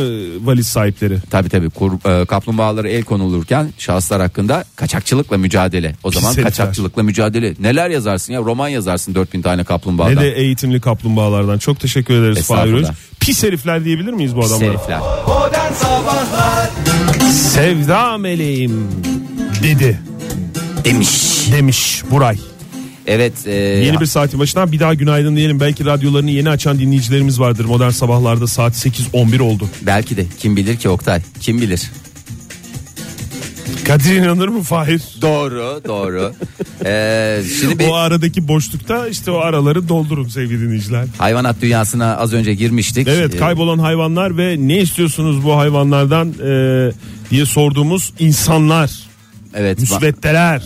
valiz 0.46 0.68
sahipleri? 0.68 1.18
Tabii 1.30 1.50
tabii 1.50 1.70
kur, 1.70 2.22
e, 2.22 2.26
kaplumbağalara 2.26 2.90
el 2.90 3.04
konulurken 3.04 3.70
şahıslar 3.78 4.22
hakkında 4.22 4.64
kaçakçılıkla 4.76 5.38
mücadele. 5.38 5.96
O 6.04 6.12
zaman 6.12 6.28
herifler. 6.28 6.44
kaçakçılıkla 6.46 7.04
mücadele. 7.04 7.54
Neler 7.60 7.90
yazarsın 7.90 8.34
ya 8.34 8.40
roman 8.42 8.68
yazarsın 8.70 9.16
4000 9.16 9.42
tane 9.42 9.58
Ne 9.58 9.64
kaplumbağadan. 9.64 10.18
de 10.24 10.32
eğitimli 10.32 10.82
kaplumbağalardan. 10.82 11.58
Çok 11.58 11.80
teşekkür 11.80 12.14
ederiz 12.14 12.48
Fahir. 12.48 12.86
Pis 13.20 13.44
herifler 13.44 13.86
diyebilir 13.86 14.12
miyiz 14.14 14.36
bu 14.36 14.42
Pis 14.42 14.52
adamlara? 14.52 14.70
herifler. 14.70 15.00
Modern 15.28 15.74
Sabahlar 15.74 16.70
Sevda 17.32 18.18
meleğim 18.18 18.88
dedi 19.64 20.00
Demiş. 20.86 21.10
demiş 21.52 22.04
Buray. 22.12 22.38
Evet. 23.08 23.34
e, 23.48 23.52
Yeni 23.56 24.00
bir 24.00 24.06
saatin 24.06 24.40
başından 24.40 24.72
bir 24.72 24.80
daha 24.80 24.94
günaydın 24.94 25.36
diyelim. 25.36 25.60
Belki 25.60 25.86
radyolarını 25.86 26.32
yeni 26.32 26.50
açan 26.50 26.80
dinleyicilerimiz 26.80 27.40
vardır. 27.40 27.66
Modern 27.66 27.90
sabahlarda 27.90 28.48
saat 28.48 28.74
8.11 28.86 29.42
oldu. 29.42 29.70
Belki 29.82 30.18
de 30.18 30.26
kim 30.40 30.56
bilir 30.58 30.78
ki 30.78 30.90
Oktay. 30.90 31.22
Kim 31.40 31.62
bilir. 31.62 31.92
Kadir 33.86 34.16
inanır 34.16 34.48
mı 34.48 34.64
Fahir? 34.64 35.02
Doğru 35.22 35.82
doğru. 35.88 36.34
Ee, 36.86 37.42
şimdi 37.60 37.80
bir 37.80 37.88
O 37.88 37.94
aradaki 37.96 38.48
boşlukta 38.48 39.08
işte 39.08 39.32
o 39.32 39.38
araları 39.38 39.90
doldurun 39.90 40.28
sevgili 40.28 40.60
dinleyiciler. 40.62 41.06
hayvanat 41.18 41.62
dünyasına 41.62 42.16
az 42.18 42.34
önce 42.34 42.54
girmiştik. 42.54 43.08
Evet 43.08 43.36
Ee, 43.36 43.38
kaybolan 43.38 43.80
hayvanlar 43.80 44.38
ve 44.38 44.56
ne 44.60 44.78
istiyorsunuz 44.80 45.44
bu 45.44 45.58
hayvanlardan 45.58 46.30
e, 46.30 46.92
diye 47.32 47.46
sorduğumuz 47.46 48.14
insanlar, 48.20 48.92
Evet. 49.54 49.80
müsveddeler. 49.80 50.64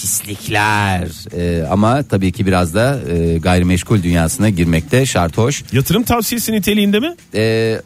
Pislikler. 0.00 1.08
Ee, 1.36 1.64
ama 1.70 2.02
tabii 2.02 2.32
ki 2.32 2.46
biraz 2.46 2.74
da 2.74 3.00
e, 3.10 3.38
gayrimeşgul 3.38 4.02
dünyasına 4.02 4.48
girmekte 4.48 5.06
şart 5.06 5.38
hoş. 5.38 5.64
Yatırım 5.72 6.02
tavsiyesi 6.02 6.52
niteliğinde 6.52 7.00
mi? 7.00 7.14
Ee, 7.34 7.80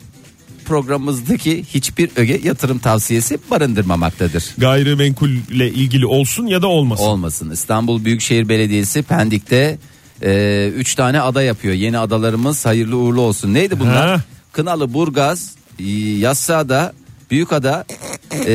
programımızdaki 0.64 1.64
hiçbir 1.64 2.10
öge 2.16 2.40
yatırım 2.44 2.78
tavsiyesi 2.78 3.38
barındırmamaktadır. 3.50 4.44
Gayrimenkulle 4.58 5.68
ilgili 5.68 6.06
olsun 6.06 6.46
ya 6.46 6.62
da 6.62 6.66
olmasın. 6.66 7.04
Olmasın. 7.04 7.50
İstanbul 7.50 8.04
Büyükşehir 8.04 8.48
Belediyesi 8.48 9.02
Pendik'te 9.02 9.78
3 10.76 10.94
tane 10.94 11.20
ada 11.20 11.42
yapıyor. 11.42 11.74
Yeni 11.74 11.98
adalarımız 11.98 12.66
hayırlı 12.66 12.96
uğurlu 12.96 13.20
olsun. 13.20 13.54
Neydi 13.54 13.80
bunlar? 13.80 14.08
Ha. 14.08 14.22
Kınalı, 14.52 14.94
Burgaz, 14.94 15.54
e, 15.78 15.84
Yassıada, 16.18 16.92
Büyükada. 17.30 17.84
E, 18.46 18.52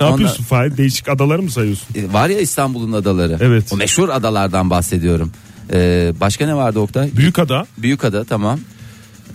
ne 0.00 0.06
yapıyorsun 0.06 0.44
Fahir? 0.44 0.76
Değişik 0.76 1.08
adaları 1.08 1.42
mı 1.42 1.50
sayıyorsun? 1.50 1.86
E, 1.94 2.12
Var 2.12 2.28
ya 2.28 2.40
İstanbul'un 2.40 2.92
adaları. 2.92 3.36
Evet. 3.40 3.72
O 3.72 3.76
meşhur 3.76 4.08
adalardan 4.08 4.70
bahsediyorum. 4.70 5.32
E, 5.72 6.12
başka 6.20 6.46
ne 6.46 6.54
vardı 6.54 6.78
Oktay? 6.78 7.10
Büyükada. 7.16 7.66
Büyükada 7.78 8.24
tamam. 8.24 8.60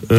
E, 0.02 0.14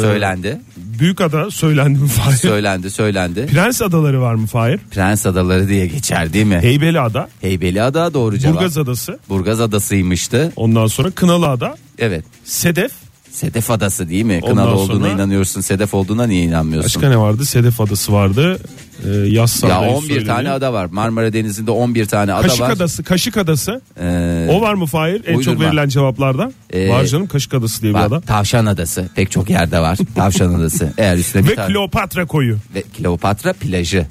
Söylendi. 0.00 0.60
Büyükada 0.76 1.50
söylendi 1.50 1.98
mi 1.98 2.08
Fahir? 2.08 2.36
Söylendi, 2.36 2.90
söylendi. 2.90 3.46
Prens 3.46 3.82
adaları 3.82 4.20
var 4.20 4.34
mı 4.34 4.46
Fahir? 4.46 4.78
Prens 4.90 5.26
adaları 5.26 5.68
diye 5.68 5.86
geçer 5.86 6.32
değil 6.32 6.46
mi? 6.46 6.58
Heybeliada, 6.62 7.28
Heybeliada 7.40 8.14
doğru 8.14 8.38
cevap. 8.38 8.54
Burgaz 8.56 8.78
adası, 8.78 9.18
Burgaz 9.28 9.60
adasıymıştı. 9.60 10.52
ondan 10.56 10.86
sonra 10.86 11.10
Kınalıada, 11.10 11.76
Evet. 11.98 12.24
Sedef. 12.44 12.92
Sedef 13.36 13.70
adası 13.70 14.08
değil 14.08 14.24
mi? 14.24 14.40
Ondan 14.42 14.54
Kınalı 14.56 14.70
olduğuna 14.76 14.94
sonra- 14.98 15.08
inanıyorsun. 15.08 15.60
Sedef 15.60 15.94
olduğuna 15.94 16.26
niye 16.26 16.42
inanmıyorsun? 16.42 17.02
Başka 17.02 17.08
ne 17.10 17.18
vardı? 17.18 17.44
Sedef 17.46 17.80
adası 17.80 18.12
vardı. 18.12 18.58
Ee, 19.06 19.08
Yassa 19.10 19.68
ya 19.68 19.78
adayı 19.78 19.92
11 19.92 20.08
söyledim. 20.08 20.26
tane 20.26 20.50
ada 20.50 20.72
var. 20.72 20.86
Marmara 20.86 21.32
Denizi'nde 21.32 21.70
11 21.70 22.06
tane 22.06 22.32
ada 22.32 22.42
Kaşık 22.42 22.60
var. 22.60 22.70
adası, 22.70 23.02
Kaşık 23.02 23.36
adası. 23.36 23.80
Ee, 24.00 24.46
O 24.50 24.60
var 24.60 24.74
mı 24.74 24.86
Fahir? 24.86 25.22
En 25.26 25.32
çok 25.32 25.38
uydurma. 25.38 25.64
verilen 25.64 25.88
cevaplardan. 25.88 26.52
Ee, 26.72 26.88
var 26.88 27.04
canım 27.04 27.26
Kaşık 27.26 27.54
adası 27.54 27.82
diye 27.82 27.94
bir 27.94 27.98
ada. 27.98 28.20
Tavşan 28.20 28.66
Adası 28.66 29.08
pek 29.14 29.30
çok 29.30 29.50
yerde 29.50 29.78
var. 29.80 29.98
Tavşan 30.14 30.54
Adası. 30.54 30.92
Eğer 30.98 31.16
üstüne 31.16 31.44
bir 31.44 31.48
Ve 31.48 31.54
tane- 31.54 31.72
Kleopatra 31.72 32.26
koyu. 32.26 32.56
ve 32.74 32.82
Kleopatra 32.82 33.52
plajı. 33.52 34.06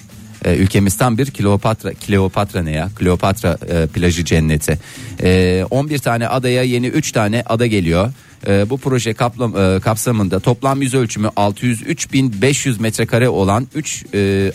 Ee, 0.45 0.55
ülkemiz 0.55 0.97
tam 0.97 1.17
bir 1.17 1.31
Kleopatra 1.31 1.93
Kleopatra 1.93 2.63
ne 2.63 2.71
ya? 2.71 2.89
Kleopatra 2.95 3.57
e, 3.69 3.87
plajı 3.87 4.25
cenneti. 4.25 4.79
Ee, 5.23 5.65
11 5.69 5.97
tane 5.99 6.27
adaya 6.27 6.63
yeni 6.63 6.87
3 6.87 7.11
tane 7.11 7.43
ada 7.45 7.65
geliyor. 7.67 8.11
Ee, 8.47 8.69
bu 8.69 8.77
proje 8.77 9.13
kaplam, 9.13 9.57
e, 9.57 9.79
kapsamında 9.79 10.39
toplam 10.39 10.81
yüz 10.81 10.93
ölçümü 10.93 11.27
603.500 11.27 12.81
metrekare 12.81 13.29
olan 13.29 13.67
3 13.75 14.05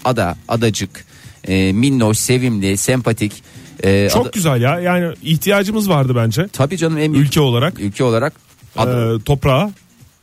ada 0.05 0.37
adacık 0.49 1.05
e, 1.45 1.73
minnoş 1.73 2.19
sevimli 2.19 2.77
sempatik 2.77 3.33
e, 3.85 4.09
Çok 4.13 4.23
ada- 4.23 4.31
güzel 4.35 4.61
ya. 4.61 4.81
Yani 4.81 5.15
ihtiyacımız 5.23 5.89
vardı 5.89 6.13
bence. 6.17 6.49
tabii 6.53 6.77
canım 6.77 6.99
en 6.99 7.13
büyük 7.13 7.27
Ülke 7.27 7.41
olarak 7.41 7.81
ülke 7.81 8.05
olarak 8.05 8.33
ada- 8.77 9.15
e, 9.17 9.21
toprağa 9.21 9.71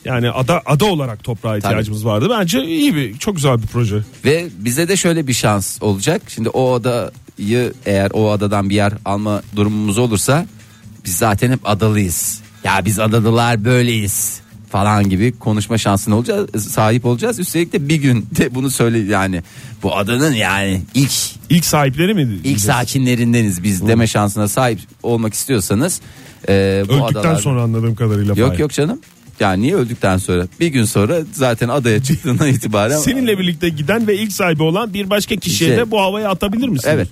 yani 0.05 0.29
ada 0.31 0.61
ada 0.65 0.85
olarak 0.85 1.23
toprağa 1.23 1.57
ihtiyacımız 1.57 2.05
vardı. 2.05 2.27
Bence 2.39 2.63
iyi 2.65 2.95
bir 2.95 3.17
çok 3.17 3.35
güzel 3.35 3.61
bir 3.61 3.67
proje. 3.67 3.97
Ve 4.25 4.47
bize 4.57 4.87
de 4.87 4.97
şöyle 4.97 5.27
bir 5.27 5.33
şans 5.33 5.77
olacak. 5.81 6.21
Şimdi 6.27 6.49
o 6.49 6.73
adayı 6.73 7.73
eğer 7.85 8.11
o 8.13 8.31
adadan 8.31 8.69
bir 8.69 8.75
yer 8.75 8.93
alma 9.05 9.41
durumumuz 9.55 9.97
olursa 9.97 10.45
biz 11.05 11.15
zaten 11.17 11.51
hep 11.51 11.59
adalıyız. 11.69 12.41
Ya 12.63 12.81
biz 12.85 12.99
adalılar 12.99 13.65
böyleyiz 13.65 14.39
falan 14.69 15.09
gibi 15.09 15.31
konuşma 15.39 15.77
şansına 15.77 16.15
olacağız, 16.15 16.49
sahip 16.71 17.05
olacağız. 17.05 17.39
Üstelik 17.39 17.73
de 17.73 17.89
bir 17.89 17.95
gün 17.95 18.27
de 18.37 18.55
bunu 18.55 18.69
söyle 18.69 18.99
yani 18.99 19.43
bu 19.83 19.95
adanın 19.97 20.33
yani 20.33 20.81
ilk 20.93 21.11
İlk 21.49 21.65
sahipleri 21.65 22.13
mi? 22.13 22.39
ilk 22.43 22.59
sakinlerindeniz 22.59 23.63
biz 23.63 23.87
deme 23.87 24.07
şansına 24.07 24.47
sahip 24.47 24.79
olmak 25.03 25.33
istiyorsanız 25.33 26.01
e, 26.49 26.83
bu 26.89 26.93
Öldükten 26.93 27.19
adalar 27.19 27.35
sonra 27.41 27.61
anladığım 27.61 27.95
kadarıyla. 27.95 28.33
yok 28.37 28.49
Fahir. 28.49 28.59
yok 28.59 28.71
canım. 28.73 28.99
Yani 29.39 29.61
niye 29.63 29.75
öldükten 29.75 30.17
sonra? 30.17 30.47
Bir 30.59 30.67
gün 30.67 30.85
sonra 30.85 31.17
zaten 31.33 31.69
adaya 31.69 32.03
çıktığından 32.03 32.47
itibaren 32.53 32.97
Seninle 32.97 33.39
birlikte 33.39 33.69
giden 33.69 34.07
ve 34.07 34.17
ilk 34.17 34.31
sahibi 34.33 34.63
olan 34.63 34.93
bir 34.93 35.09
başka 35.09 35.35
kişiye 35.35 35.69
İşte- 35.69 35.81
de 35.81 35.91
bu 35.91 36.01
havayı 36.01 36.29
atabilir 36.29 36.67
misin? 36.67 36.89
Evet. 36.93 37.07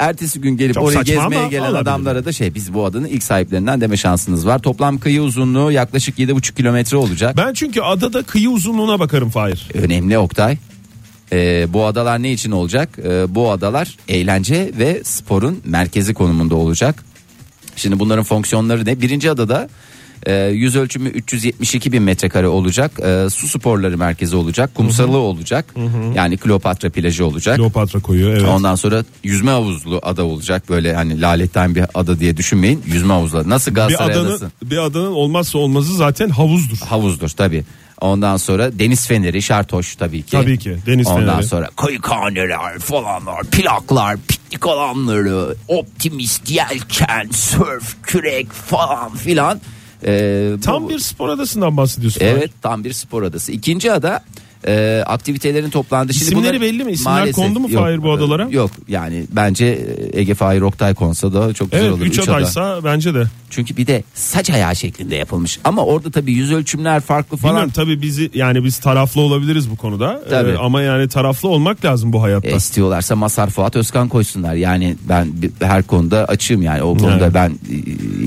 Ertesi 0.00 0.40
gün 0.40 0.56
gelip 0.56 0.74
Çok 0.74 0.92
saçma 0.92 1.02
gezmeye 1.02 1.40
ama 1.40 1.48
gelen 1.48 1.62
olabilir. 1.62 1.80
adamlara 1.80 2.24
da 2.24 2.32
şey 2.32 2.54
biz 2.54 2.74
bu 2.74 2.84
adanın 2.84 3.06
ilk 3.06 3.22
sahiplerinden 3.22 3.80
deme 3.80 3.96
şansınız 3.96 4.46
var. 4.46 4.58
Toplam 4.58 4.98
kıyı 4.98 5.22
uzunluğu 5.22 5.72
yaklaşık 5.72 6.18
7,5 6.18 6.54
kilometre 6.54 6.96
olacak. 6.96 7.36
Ben 7.36 7.52
çünkü 7.52 7.80
adada 7.80 8.22
kıyı 8.22 8.50
uzunluğuna 8.50 9.00
bakarım 9.00 9.30
Fahir. 9.30 9.68
Önemli 9.74 10.18
Oktay. 10.18 10.56
Ee, 11.32 11.66
bu 11.68 11.86
adalar 11.86 12.22
ne 12.22 12.32
için 12.32 12.50
olacak? 12.50 12.98
Ee, 13.04 13.34
bu 13.34 13.50
adalar 13.50 13.96
eğlence 14.08 14.70
ve 14.78 15.00
sporun 15.04 15.60
merkezi 15.64 16.14
konumunda 16.14 16.54
olacak. 16.54 17.04
Şimdi 17.76 17.98
bunların 17.98 18.24
fonksiyonları 18.24 18.86
ne? 18.86 19.00
Birinci 19.00 19.30
adada 19.30 19.68
e, 20.26 20.34
yüz 20.44 20.76
ölçümü 20.76 21.08
372 21.08 21.92
bin 21.92 22.02
metrekare 22.02 22.48
olacak. 22.48 23.00
E, 23.00 23.30
su 23.30 23.48
sporları 23.48 23.98
merkezi 23.98 24.36
olacak. 24.36 24.74
Kumsalı 24.74 25.18
olacak. 25.18 25.74
Yani 26.14 26.36
Kleopatra 26.36 26.90
plajı 26.90 27.26
olacak. 27.26 27.56
Kleopatra 27.56 28.00
koyu 28.00 28.28
evet. 28.28 28.48
Ondan 28.48 28.74
sonra 28.74 29.04
yüzme 29.24 29.50
havuzlu 29.50 30.00
ada 30.02 30.24
olacak. 30.24 30.68
Böyle 30.68 30.94
hani 30.94 31.20
laletten 31.20 31.74
bir 31.74 31.84
ada 31.94 32.20
diye 32.20 32.36
düşünmeyin. 32.36 32.82
Yüzme 32.86 33.12
havuzları. 33.14 33.48
Nasıl 33.50 33.70
bir 33.70 33.76
Galatasaray 33.76 34.12
adanın 34.14 34.28
adası? 34.28 34.50
bir 34.64 34.78
adanın 34.78 35.12
olmazsa 35.12 35.58
olmazı 35.58 35.94
zaten 35.96 36.28
havuzdur. 36.28 36.78
Havuzdur 36.78 37.28
tabi. 37.28 37.64
Ondan 38.00 38.36
sonra 38.36 38.78
deniz 38.78 39.06
feneri 39.06 39.42
şartoş 39.42 39.96
tabii 39.96 40.22
ki. 40.22 40.30
Tabii 40.30 40.58
ki, 40.58 40.76
deniz 40.86 41.06
Ondan 41.06 41.26
feneri. 41.30 41.46
sonra 41.46 41.68
kayıkhaneler 41.76 42.78
falanlar, 42.78 43.44
plaklar, 43.44 44.16
piknik 44.28 44.66
alanları, 44.66 45.54
optimist 45.68 46.50
yelken, 46.50 47.28
surf, 47.32 47.96
kürek 48.02 48.52
falan 48.52 49.14
filan. 49.16 49.60
Ee, 50.04 50.52
Tam 50.64 50.84
bu- 50.84 50.88
bir 50.88 50.98
spor 50.98 51.28
adasından 51.28 51.76
bahsediyorsun. 51.76 52.20
Evet 52.24 52.50
tam 52.62 52.84
bir 52.84 52.92
spor 52.92 53.22
adası. 53.22 53.52
İkinci 53.52 53.92
ada 53.92 54.24
e, 54.66 55.02
aktivitelerin 55.06 55.70
toplandığı. 55.70 56.14
Şimdi 56.14 56.24
İsimleri 56.24 56.48
bunlar- 56.48 56.60
belli 56.60 56.84
mi? 56.84 56.92
İsimler 56.92 57.12
Maalesef 57.12 57.34
kondu 57.36 57.60
mu 57.60 57.70
yok. 57.70 57.82
Fahir 57.82 58.02
bu 58.02 58.12
adalara? 58.12 58.48
Yok 58.50 58.70
yani 58.88 59.24
bence 59.32 59.86
Ege 60.12 60.34
Fahir 60.34 60.60
Oktay 60.60 60.94
konsa 60.94 61.32
da 61.32 61.52
çok 61.54 61.72
güzel 61.72 61.84
Evet 61.84 61.94
olur. 61.94 62.06
3 62.06 62.18
Üç 62.18 62.28
ada. 62.28 62.34
adaysa 62.36 62.84
bence 62.84 63.14
de. 63.14 63.24
Çünkü 63.50 63.76
bir 63.76 63.86
de 63.86 64.02
saç 64.14 64.50
ayağı 64.50 64.76
şeklinde 64.76 65.16
yapılmış. 65.16 65.58
Ama 65.64 65.84
orada 65.84 66.10
tabii 66.10 66.32
yüz 66.32 66.52
ölçümler 66.52 67.00
farklı 67.00 67.36
falan. 67.36 67.54
Bilmiyorum 67.54 67.72
tabii 67.76 68.02
bizi 68.02 68.30
yani 68.34 68.64
biz 68.64 68.78
taraflı 68.78 69.20
olabiliriz 69.20 69.70
bu 69.70 69.76
konuda. 69.76 70.22
Tabii. 70.30 70.50
Ee, 70.50 70.56
ama 70.56 70.82
yani 70.82 71.08
taraflı 71.08 71.48
olmak 71.48 71.84
lazım 71.84 72.12
bu 72.12 72.22
hayatta. 72.22 72.48
E, 72.48 72.56
istiyorlarsa 72.56 73.16
Masar 73.16 73.50
Fuat 73.50 73.76
Özkan 73.76 74.08
koysunlar. 74.08 74.54
Yani 74.54 74.96
ben 75.08 75.28
her 75.60 75.82
konuda 75.82 76.24
açığım 76.24 76.62
yani. 76.62 76.82
O 76.82 76.96
konuda 76.96 77.24
Evet. 77.24 77.34
ben 77.34 77.52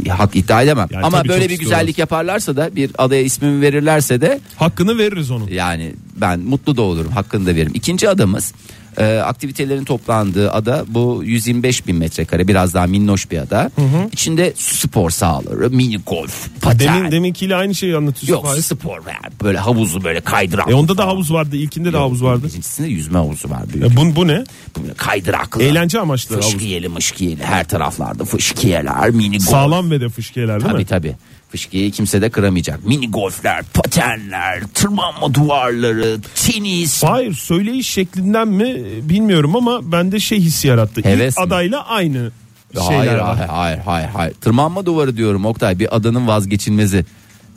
e, 0.06 0.10
hak 0.10 0.36
iddia 0.36 0.62
edemem. 0.62 0.88
Yani 0.92 1.06
Ama 1.06 1.18
böyle 1.26 1.28
bir 1.46 1.50
istiyorlar. 1.50 1.80
güzellik 1.80 1.98
yaparlarsa 1.98 2.56
da 2.56 2.76
bir 2.76 2.92
adaya 2.98 3.22
ismimi 3.22 3.62
verirlerse 3.62 4.22
de 4.22 4.40
Hakkını 4.56 4.98
veririz 4.98 5.32
onun. 5.32 5.48
yani 5.48 5.94
ben 6.16 6.40
mutlu 6.40 6.78
da 6.78 6.82
olurum 6.82 7.12
hakkını 7.12 7.46
da 7.46 7.56
veririm. 7.56 7.72
İkinci 7.76 8.10
adamız 8.10 8.54
e, 8.98 9.18
aktivitelerin 9.18 9.84
toplandığı 9.84 10.52
ada 10.52 10.86
bu 10.88 11.22
125 11.26 11.88
bin 11.88 11.96
metrekare 11.96 12.48
biraz 12.48 12.74
daha 12.74 12.88
minnoş 12.88 13.32
bir 13.32 13.38
ada. 13.38 13.72
İçinde 14.12 14.54
spor 14.58 15.10
sahaları, 15.10 15.70
mini 15.70 15.98
golf, 15.98 16.48
paten. 16.62 16.96
Demin 16.98 17.12
deminkiyle 17.12 17.56
aynı 17.56 17.76
şeyi 17.76 17.96
anlatıyorsun. 17.96 18.34
Yok 18.34 18.46
Fahir. 18.46 18.62
spor 18.62 18.98
yani 18.98 19.34
böyle 19.44 19.58
havuzu 19.58 20.04
böyle 20.04 20.22
kaydırak. 20.22 20.70
E 20.72 20.74
onda 20.74 20.98
da 20.98 21.06
havuz 21.08 21.34
vardı. 21.34 21.56
İlkinde 21.56 21.94
de 21.94 21.98
havuz 21.98 22.24
vardı. 22.24 22.48
İkincisinde 22.48 22.88
yüzme 22.88 23.18
havuzu 23.18 23.50
var 23.50 23.62
büyük. 23.74 23.86
E 23.86 23.96
bu, 23.98 24.16
bu 24.16 24.28
ne? 24.28 24.44
Böyle 24.82 24.94
kaydıraklı. 24.98 25.64
Eğlence 25.64 26.00
amaçlı 26.00 26.36
havuz. 26.36 26.52
Fışkiyeli 26.52 26.88
mışkiyeli 26.88 27.44
her 27.44 27.68
taraflarda 27.68 28.26
fışkiyeler 28.26 29.10
mini 29.10 29.38
golf. 29.38 29.50
Sağlam 29.50 29.92
ve 29.92 30.02
de 30.02 30.10
fışkiyeler 30.10 30.60
değil 30.60 30.72
Tabii 30.72 30.82
mi? 30.82 30.86
tabii. 30.86 31.16
Fışkiyeyi 31.54 31.92
kimse 31.92 32.22
de 32.22 32.30
kıramayacak. 32.30 32.86
Mini 32.86 33.12
golfler, 33.12 33.64
patenler, 33.74 34.62
tırmanma 34.74 35.34
duvarları, 35.34 36.18
tenis. 36.36 37.04
Hayır 37.04 37.34
söyleyiş 37.34 37.90
şeklinden 37.90 38.48
mi 38.48 38.76
bilmiyorum 39.02 39.56
ama 39.56 39.92
bende 39.92 40.20
şey 40.20 40.40
hissi 40.40 40.68
yarattı. 40.68 41.02
Heves 41.04 41.34
İlk 41.38 41.48
adayla 41.48 41.86
aynı 41.88 42.32
hayır, 42.78 42.88
şeyler 43.02 43.18
var. 43.20 43.36
hayır, 43.38 43.50
hayır, 43.50 43.78
hayır, 43.86 44.08
hayır. 44.08 44.34
Tırmanma 44.34 44.86
duvarı 44.86 45.18
diyorum 45.18 45.46
Oktay. 45.46 45.80
Bir 45.80 45.96
adanın 45.96 46.28
vazgeçilmezi. 46.28 47.06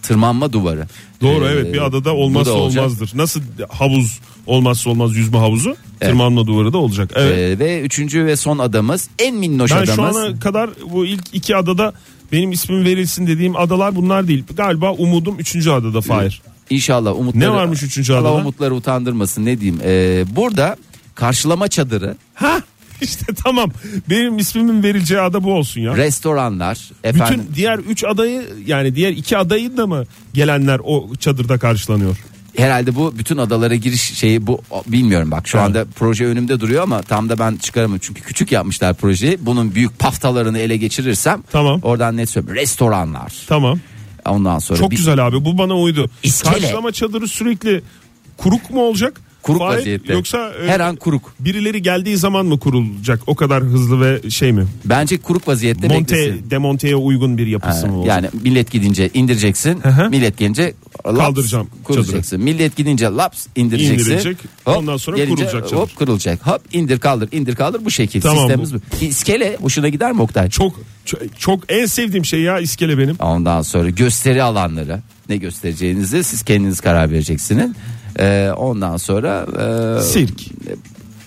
Tırmanma 0.03 0.53
duvarı. 0.53 0.87
Doğru 1.21 1.45
Ee, 1.47 1.49
evet 1.49 1.75
bir 1.75 1.85
adada 1.87 2.15
olmazsa 2.15 2.53
olmazdır. 2.53 3.11
Nasıl 3.15 3.41
havuz 3.69 4.19
olmazsa 4.47 4.91
olmaz 4.91 5.17
yüzme 5.17 5.39
havuzu 5.39 5.71
Evet. 5.71 6.11
tırmanma 6.11 6.47
duvarı 6.47 6.73
da 6.73 6.79
olacak. 6.79 7.11
Evet. 7.15 7.39
Ee, 7.39 7.59
ve 7.59 7.81
üçüncü 7.81 8.27
ve 8.27 8.37
son 8.37 8.59
adamız 8.59 9.09
en 9.19 9.37
minnoş 9.37 9.71
ben 9.71 9.77
adamız. 9.77 9.97
şu 9.97 10.03
ana 10.03 10.39
kadar 10.39 10.71
bu 10.91 11.07
ilk 11.07 11.25
iki 11.35 11.57
adada 11.57 11.93
benim 12.33 12.53
ismim 12.53 12.85
verilsin 12.85 13.27
dediğim 13.27 13.57
adalar 13.57 13.97
bunlar 13.97 14.29
değil. 14.29 14.45
Galiba 14.57 14.93
umudum 14.93 15.37
üçüncü 15.39 15.71
adada 15.71 16.01
Fahir. 16.01 16.43
İnşallah 16.71 17.19
umutları. 17.19 17.45
Ne 17.45 17.51
varmış 17.51 17.83
üçüncü 17.83 18.13
Allah 18.13 18.29
adada? 18.29 18.41
umutları 18.41 18.75
utandırmasın 18.75 19.45
ne 19.45 19.61
diyeyim. 19.61 19.81
Ee, 19.85 20.25
burada 20.37 20.77
karşılama 21.15 21.69
çadırı, 21.69 22.17
Ha 22.35 22.61
işte 23.01 23.27
tamam 23.45 23.71
benim 24.11 24.39
ismimin 24.39 24.83
verileceği 24.83 25.21
ada 25.21 25.45
bu 25.45 25.53
olsun 25.53 25.81
ya. 25.81 25.97
restoranlar, 25.97 26.91
efendim. 27.05 27.41
Bütün 27.41 27.55
diğer 27.55 27.79
üç 27.79 28.05
adayı 28.05 28.43
yani 28.67 28.95
diğer 28.95 29.11
iki 29.13 29.37
adayı 29.39 29.77
da 29.77 29.87
mı 29.87 30.05
gelenler 30.35 30.81
o 30.85 31.15
çadırda 31.21 31.59
karşılanıyor? 31.59 32.17
Herhalde 32.57 32.95
bu 32.95 33.19
bütün 33.19 33.37
adalara 33.37 33.75
giriş 33.75 34.01
şeyi 34.15 34.47
bu 34.47 34.63
bilmiyorum 34.87 35.31
bak 35.31 35.49
şu 35.49 35.59
Evet. 35.59 35.67
anda 35.67 35.85
proje 35.95 36.27
önümde 36.27 36.61
duruyor 36.61 36.83
ama 36.83 37.03
tam 37.03 37.29
da 37.29 37.39
ben 37.39 37.57
çıkaramıyorum 37.57 38.03
çünkü 38.07 38.23
küçük 38.23 38.53
yapmışlar 38.53 38.95
projeyi. 38.95 39.39
Bunun 39.41 39.75
büyük 39.75 39.99
paftalarını 39.99 40.59
ele 40.59 40.77
geçirirsem 40.77 41.43
Tamam. 41.53 41.81
oradan 41.83 42.17
net 42.17 42.31
söylüyorum. 42.31 42.61
Restoranlar. 42.63 43.33
Tamam. 43.49 43.79
Ondan 44.27 44.59
sonra 44.59 44.79
Çok 44.79 44.91
bir- 44.91 44.97
güzel 44.97 45.27
abi 45.27 45.45
bu 45.45 45.59
bana 45.59 45.77
uydu. 45.79 46.11
İskele. 46.23 46.53
Karşılama 46.53 46.93
çadırı 46.93 47.29
sürekli 47.29 47.83
kuruk 48.37 48.71
mu 48.71 48.81
olacak? 48.83 49.21
Kuruk 49.47 49.61
Fahir, 49.61 49.79
vaziyette. 49.79 50.13
Yoksa 50.13 50.53
e, 50.65 50.69
her 50.69 50.81
an 50.81 50.97
kuruk. 50.97 51.35
birileri 51.41 51.83
geldiği 51.83 52.17
zaman 52.17 52.47
mı 52.47 52.59
kurulacak? 52.59 53.21
O 53.27 53.35
kadar 53.35 53.63
hızlı 53.63 54.01
ve 54.01 54.31
şey 54.31 54.53
mi? 54.53 54.67
Bence 54.85 55.19
kuruk 55.19 55.49
vaziyette 55.49 55.91
beklesin. 55.91 56.33
Monte, 56.35 56.51
demonteye 56.51 56.97
uygun 56.97 57.39
bir 57.39 57.47
yapısı 57.47 57.87
mı 57.87 57.99
olacak? 57.99 58.17
Yani 58.17 58.43
millet 58.43 58.71
gidince 58.71 59.11
indireceksin. 59.15 59.83
millet 60.11 60.39
gelince 60.39 60.75
laps, 61.07 61.19
Kaldıracağım 61.19 61.69
kuracaksın. 61.85 62.41
Millet 62.41 62.77
gidince 62.77 63.07
laps 63.07 63.47
indireceksin. 63.57 64.13
İndirecek, 64.13 64.37
ondan 64.67 64.97
sonra 64.97 65.17
gelince 65.17 65.35
kurulacak 65.35 65.69
çadır. 65.69 65.83
Hop 65.83 65.97
kurulacak. 65.97 66.47
Hop 66.47 66.61
indir 66.73 66.99
kaldır 66.99 67.29
indir 67.33 67.55
kaldır 67.55 67.85
bu 67.85 67.91
şekil. 67.91 68.21
Tamam, 68.21 68.39
Sistemimiz 68.39 68.75
bu. 68.75 68.79
İskele 69.05 69.57
hoşuna 69.61 69.89
gider 69.89 70.13
mi 70.13 70.23
Oktay? 70.23 70.51
Çok 70.51 70.81
çok 71.39 71.61
en 71.69 71.87
sevdiğim 71.87 72.25
şey 72.25 72.41
ya 72.41 72.61
iskele 72.61 72.99
benim. 72.99 73.17
Ondan 73.21 73.63
sonra 73.63 73.91
gösteri 73.91 74.43
alanları 74.43 75.01
ne 75.29 75.37
göstereceğinizi 75.37 76.25
siz 76.25 76.43
kendiniz 76.43 76.81
karar 76.81 77.11
vereceksiniz. 77.11 77.71
Ee, 78.19 78.51
ondan 78.57 78.97
sonra 78.97 79.47
e, 79.99 80.03
Sirk. 80.03 80.41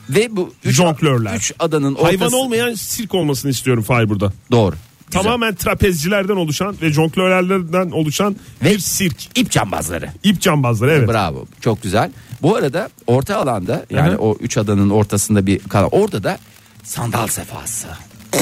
ve 0.09 0.35
bu 0.35 0.53
üç, 0.63 0.75
Jonglörler. 0.75 1.35
üç 1.35 1.53
adanın 1.59 1.95
ortası 1.95 2.05
Hayvan 2.05 2.31
olmayan 2.33 2.73
sirk 2.73 3.15
olmasını 3.15 3.51
istiyorum 3.51 3.83
Fahir 3.83 4.09
burada. 4.09 4.33
doğru. 4.51 4.75
Güzel. 5.07 5.23
Tamamen 5.23 5.55
trapezcilerden 5.55 6.35
oluşan 6.35 6.75
ve 6.81 6.93
jonglörlerden 6.93 7.91
oluşan 7.91 8.35
Ve- 8.63 8.69
bir 8.73 8.79
sirk. 8.79 9.37
ip 9.39 9.51
cambazları. 9.51 10.09
İp 10.23 10.41
cambazları 10.41 10.91
evet. 10.91 11.09
Bravo. 11.09 11.45
Çok 11.61 11.83
güzel. 11.83 12.11
Bu 12.41 12.55
arada 12.55 12.89
orta 13.07 13.37
alanda 13.37 13.85
yani 13.89 14.09
Hı 14.09 14.13
hı. 14.13 14.17
o 14.17 14.35
üç 14.39 14.57
adanın 14.57 14.89
ortasında 14.89 15.45
bir 15.45 15.59
kalan 15.59 15.89
orada 15.91 16.23
da 16.23 16.39
sandal 16.83 17.27
sefası. 17.27 17.87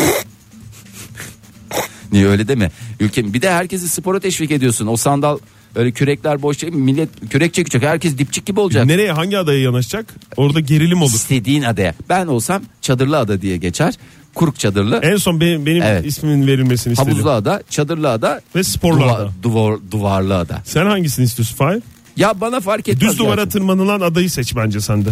Niye 2.12 2.28
öyle 2.28 2.48
deme? 2.48 2.72
Ülkem 3.00 3.34
bir 3.34 3.42
de 3.42 3.52
herkesi 3.52 3.90
spora 3.90 4.20
teşvik 4.20 4.52
ediyorsun. 4.52 4.88
O 4.88 4.98
sandal 4.98 5.38
öyle 5.78 5.92
kürekler 5.92 6.42
boş 6.42 6.62
değil 6.62 6.74
millet 6.74 7.10
kürek 7.30 7.54
çekecek. 7.54 7.84
Herkes 7.84 8.18
dipçik 8.18 8.46
gibi 8.46 8.60
olacak. 8.60 8.86
Nereye 8.86 9.12
hangi 9.12 9.38
adaya 9.38 9.60
yanaşacak? 9.62 10.06
Orada 10.38 10.60
gerilim 10.60 11.02
olur. 11.02 11.12
İstediğin 11.14 11.64
adaya. 11.64 11.94
Ben 12.10 12.28
olsam 12.28 12.62
çadırlı 12.82 13.18
ada 13.18 13.42
diye 13.42 13.58
geçer. 13.58 13.94
Kuruk 14.36 14.60
çadırlı. 14.60 15.00
En 15.04 15.16
son 15.18 15.42
benim, 15.42 15.66
benim 15.66 15.84
Evet. 15.84 16.06
ismimin 16.06 16.48
verilmesini 16.48 16.94
istedim. 16.94 17.12
Havuzlu 17.12 17.30
ada, 17.32 17.64
çadırlı 17.70 18.10
ada 18.10 18.42
Ve 18.56 18.64
sporlu 18.64 19.02
duva- 19.02 19.16
ada. 19.16 19.30
duvar, 19.44 19.78
duvarlı 19.92 20.38
ada. 20.38 20.62
Sen 20.66 20.86
hangisini 20.86 21.26
istiyorsun 21.26 21.56
Fahir? 21.56 21.82
Ya 22.18 22.42
bana 22.42 22.60
fark 22.60 22.88
etmez. 22.88 23.12
Düz 23.12 23.20
duvara 23.20 23.36
gerçekten. 23.36 23.50
tırmanılan 23.60 24.02
adayı 24.02 24.30
seç 24.30 24.56
bence 24.56 24.82
sen 24.82 25.06
de. 25.06 25.10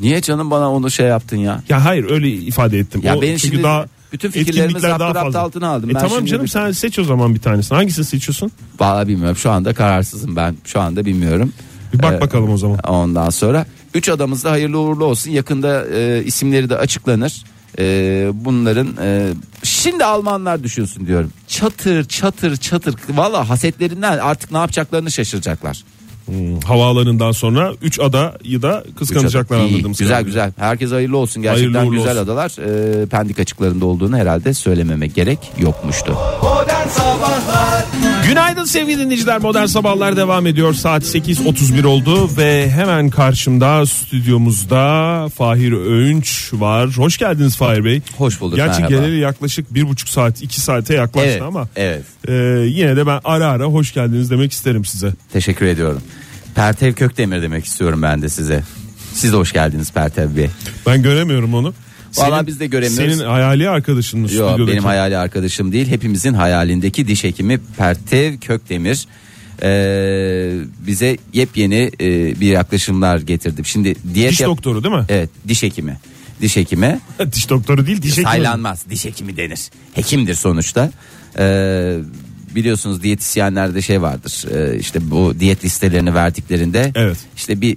Niye 0.00 0.20
canım 0.20 0.50
bana 0.50 0.72
onu 0.72 0.90
şey 0.90 1.06
yaptın 1.06 1.36
ya? 1.36 1.62
Ya 1.68 1.84
hayır 1.84 2.10
öyle 2.10 2.28
ifade 2.32 2.78
ettim. 2.78 3.00
Ya 3.04 3.16
o 3.16 3.22
benim 3.22 3.36
çünkü 3.36 3.48
şimdi 3.54 3.62
daha 3.62 3.86
bütün 4.12 4.30
fikirlerimi 4.30 4.64
etkinlikler 4.64 4.90
daha 4.90 4.98
zapturapt 4.98 5.24
fazla. 5.26 5.40
altına 5.40 5.68
aldım. 5.68 5.90
E 5.90 5.94
Ben 5.94 6.00
tamam 6.00 6.16
şimdi 6.18 6.30
canım 6.30 6.44
bir- 6.44 6.50
sen 6.50 6.70
seç 6.72 6.98
o 6.98 7.04
zaman 7.04 7.34
bir 7.34 7.40
tanesini. 7.40 7.76
Hangisini 7.76 8.04
seçiyorsun? 8.04 8.52
Vallahi 8.80 9.08
bilmiyorum. 9.08 9.36
Şu 9.36 9.50
anda 9.50 9.74
kararsızım 9.74 10.36
ben. 10.36 10.56
Şu 10.64 10.80
anda 10.80 11.04
bilmiyorum. 11.04 11.52
Bir 11.94 12.02
bak 12.02 12.14
Ee, 12.14 12.20
bakalım 12.20 12.50
o 12.52 12.56
zaman. 12.56 12.78
Ondan 12.78 13.30
sonra 13.30 13.66
üç 13.94 14.08
adamız 14.08 14.44
da 14.44 14.50
hayırlı 14.50 14.78
uğurlu 14.78 15.04
olsun. 15.04 15.30
Yakında 15.30 15.86
e, 15.94 16.22
isimleri 16.24 16.70
de 16.70 16.76
açıklanır. 16.76 17.44
E, 17.78 17.84
bunların 18.34 18.88
e, 19.02 19.28
şimdi 19.62 20.04
Almanlar 20.04 20.62
düşünsün 20.64 21.06
diyorum. 21.06 21.32
Çatır 21.48 22.04
çatır 22.04 22.56
çatır. 22.56 22.94
Valla 23.10 23.48
hasetlerinden 23.48 24.18
artık 24.18 24.50
ne 24.52 24.58
yapacaklarını 24.58 25.10
şaşıracaklar. 25.10 25.84
Havaalanından 26.64 27.32
sonra 27.32 27.72
3 27.82 28.00
adayı 28.00 28.62
da 28.62 28.84
kıskanacaklar 28.98 29.56
ada- 29.56 29.64
İyi, 29.66 29.74
anladığımız 29.74 29.98
Güzel 29.98 30.14
kadarıyla. 30.18 30.46
güzel. 30.46 30.64
Herkes 30.68 30.92
hayırlı 30.92 31.16
olsun. 31.16 31.42
Gerçekten 31.42 31.72
Hayırlı 31.78 31.96
güzel 31.96 32.12
olsun. 32.12 32.22
adalar. 32.24 32.50
E, 33.02 33.06
pendik 33.06 33.38
açıklarında 33.38 33.86
olduğunu 33.86 34.16
herhalde 34.16 34.54
söylememe 34.54 35.06
gerek 35.06 35.38
yokmuştu. 35.58 36.16
Modern 36.42 36.88
Sabahlar 36.88 37.81
Günaydın 38.26 38.64
sevgili 38.64 38.98
dinleyiciler. 39.00 39.38
Modern 39.38 39.66
Sabahlar 39.66 40.16
devam 40.16 40.46
ediyor. 40.46 40.74
Saat 40.74 41.02
8.31 41.02 41.86
oldu 41.86 42.36
ve 42.36 42.70
hemen 42.70 43.10
karşımda 43.10 43.86
stüdyomuzda 43.86 45.28
Fahir 45.28 45.72
Öğünç 45.72 46.50
var. 46.52 46.90
Hoş 46.96 47.18
geldiniz 47.18 47.56
Fahir 47.56 47.84
Bey. 47.84 48.02
Hoş 48.18 48.40
bulduk, 48.40 48.56
Gerçi 48.56 48.80
merhaba. 48.82 48.88
geleli 49.00 49.18
yaklaşık 49.20 49.74
bir 49.74 49.88
buçuk 49.88 50.08
saat, 50.08 50.42
iki 50.42 50.60
saate 50.60 50.94
yaklaştı 50.94 51.30
Evet, 51.30 51.42
ama 51.42 51.68
evet. 51.76 52.04
e, 52.28 52.32
yine 52.68 52.96
de 52.96 53.06
ben 53.06 53.20
ara 53.24 53.46
ara 53.46 53.64
hoş 53.64 53.94
geldiniz 53.94 54.30
demek 54.30 54.52
isterim 54.52 54.84
size. 54.84 55.12
Teşekkür 55.32 55.66
ediyorum. 55.66 56.02
Pertev 56.54 56.92
Kökdemir 56.92 57.42
demek 57.42 57.64
istiyorum 57.64 58.02
ben 58.02 58.22
de 58.22 58.28
size. 58.28 58.62
Siz 59.14 59.32
de 59.32 59.36
hoş 59.36 59.52
geldiniz 59.52 59.92
Pertev 59.92 60.36
Bey. 60.36 60.48
Ben 60.86 61.02
göremiyorum 61.02 61.54
onu. 61.54 61.74
Vallahi 62.16 62.46
biz 62.46 62.60
de 62.60 62.66
göremiyoruz. 62.66 63.16
Senin 63.16 63.28
hayali 63.28 63.68
arkadaşın 63.68 64.20
mı 64.20 64.32
Yok 64.32 64.50
stüdyodaki? 64.50 64.72
benim 64.72 64.84
hayali 64.84 65.16
arkadaşım 65.16 65.72
değil. 65.72 65.86
Hepimizin 65.88 66.34
hayalindeki 66.34 67.08
diş 67.08 67.24
hekimi 67.24 67.60
Pertev 67.78 68.36
Kökdemir. 68.38 69.06
Ee, 69.62 70.52
bize 70.86 71.16
yepyeni 71.32 71.90
e, 72.00 72.40
bir 72.40 72.46
yaklaşımlar 72.46 73.18
getirdi. 73.18 73.62
Şimdi 73.64 73.94
diyet 74.14 74.30
Diş 74.32 74.40
yap- 74.40 74.50
doktoru 74.50 74.84
değil 74.84 74.94
mi? 74.94 75.04
Evet 75.08 75.30
diş 75.48 75.62
hekimi. 75.62 75.96
Diş 76.40 76.56
hekimi 76.56 77.00
diş 77.32 77.50
doktoru 77.50 77.86
değil 77.86 78.02
diş 78.02 78.10
hekimi. 78.10 78.24
saylanmaz. 78.26 78.84
Diş 78.90 79.04
hekimi 79.04 79.36
denir. 79.36 79.60
Hekimdir 79.94 80.34
sonuçta. 80.34 80.90
Ee, 81.38 81.98
biliyorsunuz 82.54 83.02
diyetisyenlerde 83.02 83.82
şey 83.82 84.02
vardır. 84.02 84.44
Ee, 84.54 84.78
işte 84.78 85.10
bu 85.10 85.34
diyet 85.40 85.64
listelerini 85.64 86.14
verdiklerinde 86.14 86.92
Evet. 86.94 87.16
işte 87.36 87.60
bir 87.60 87.76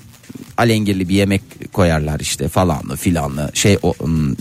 alengirli 0.58 1.10
bir 1.10 1.16
yemek 1.16 1.42
koyarlar 1.74 2.20
işte 2.20 2.48
falanlı 2.50 2.96
filanlı 2.96 3.52
şey 3.54 3.78
o 3.84 3.94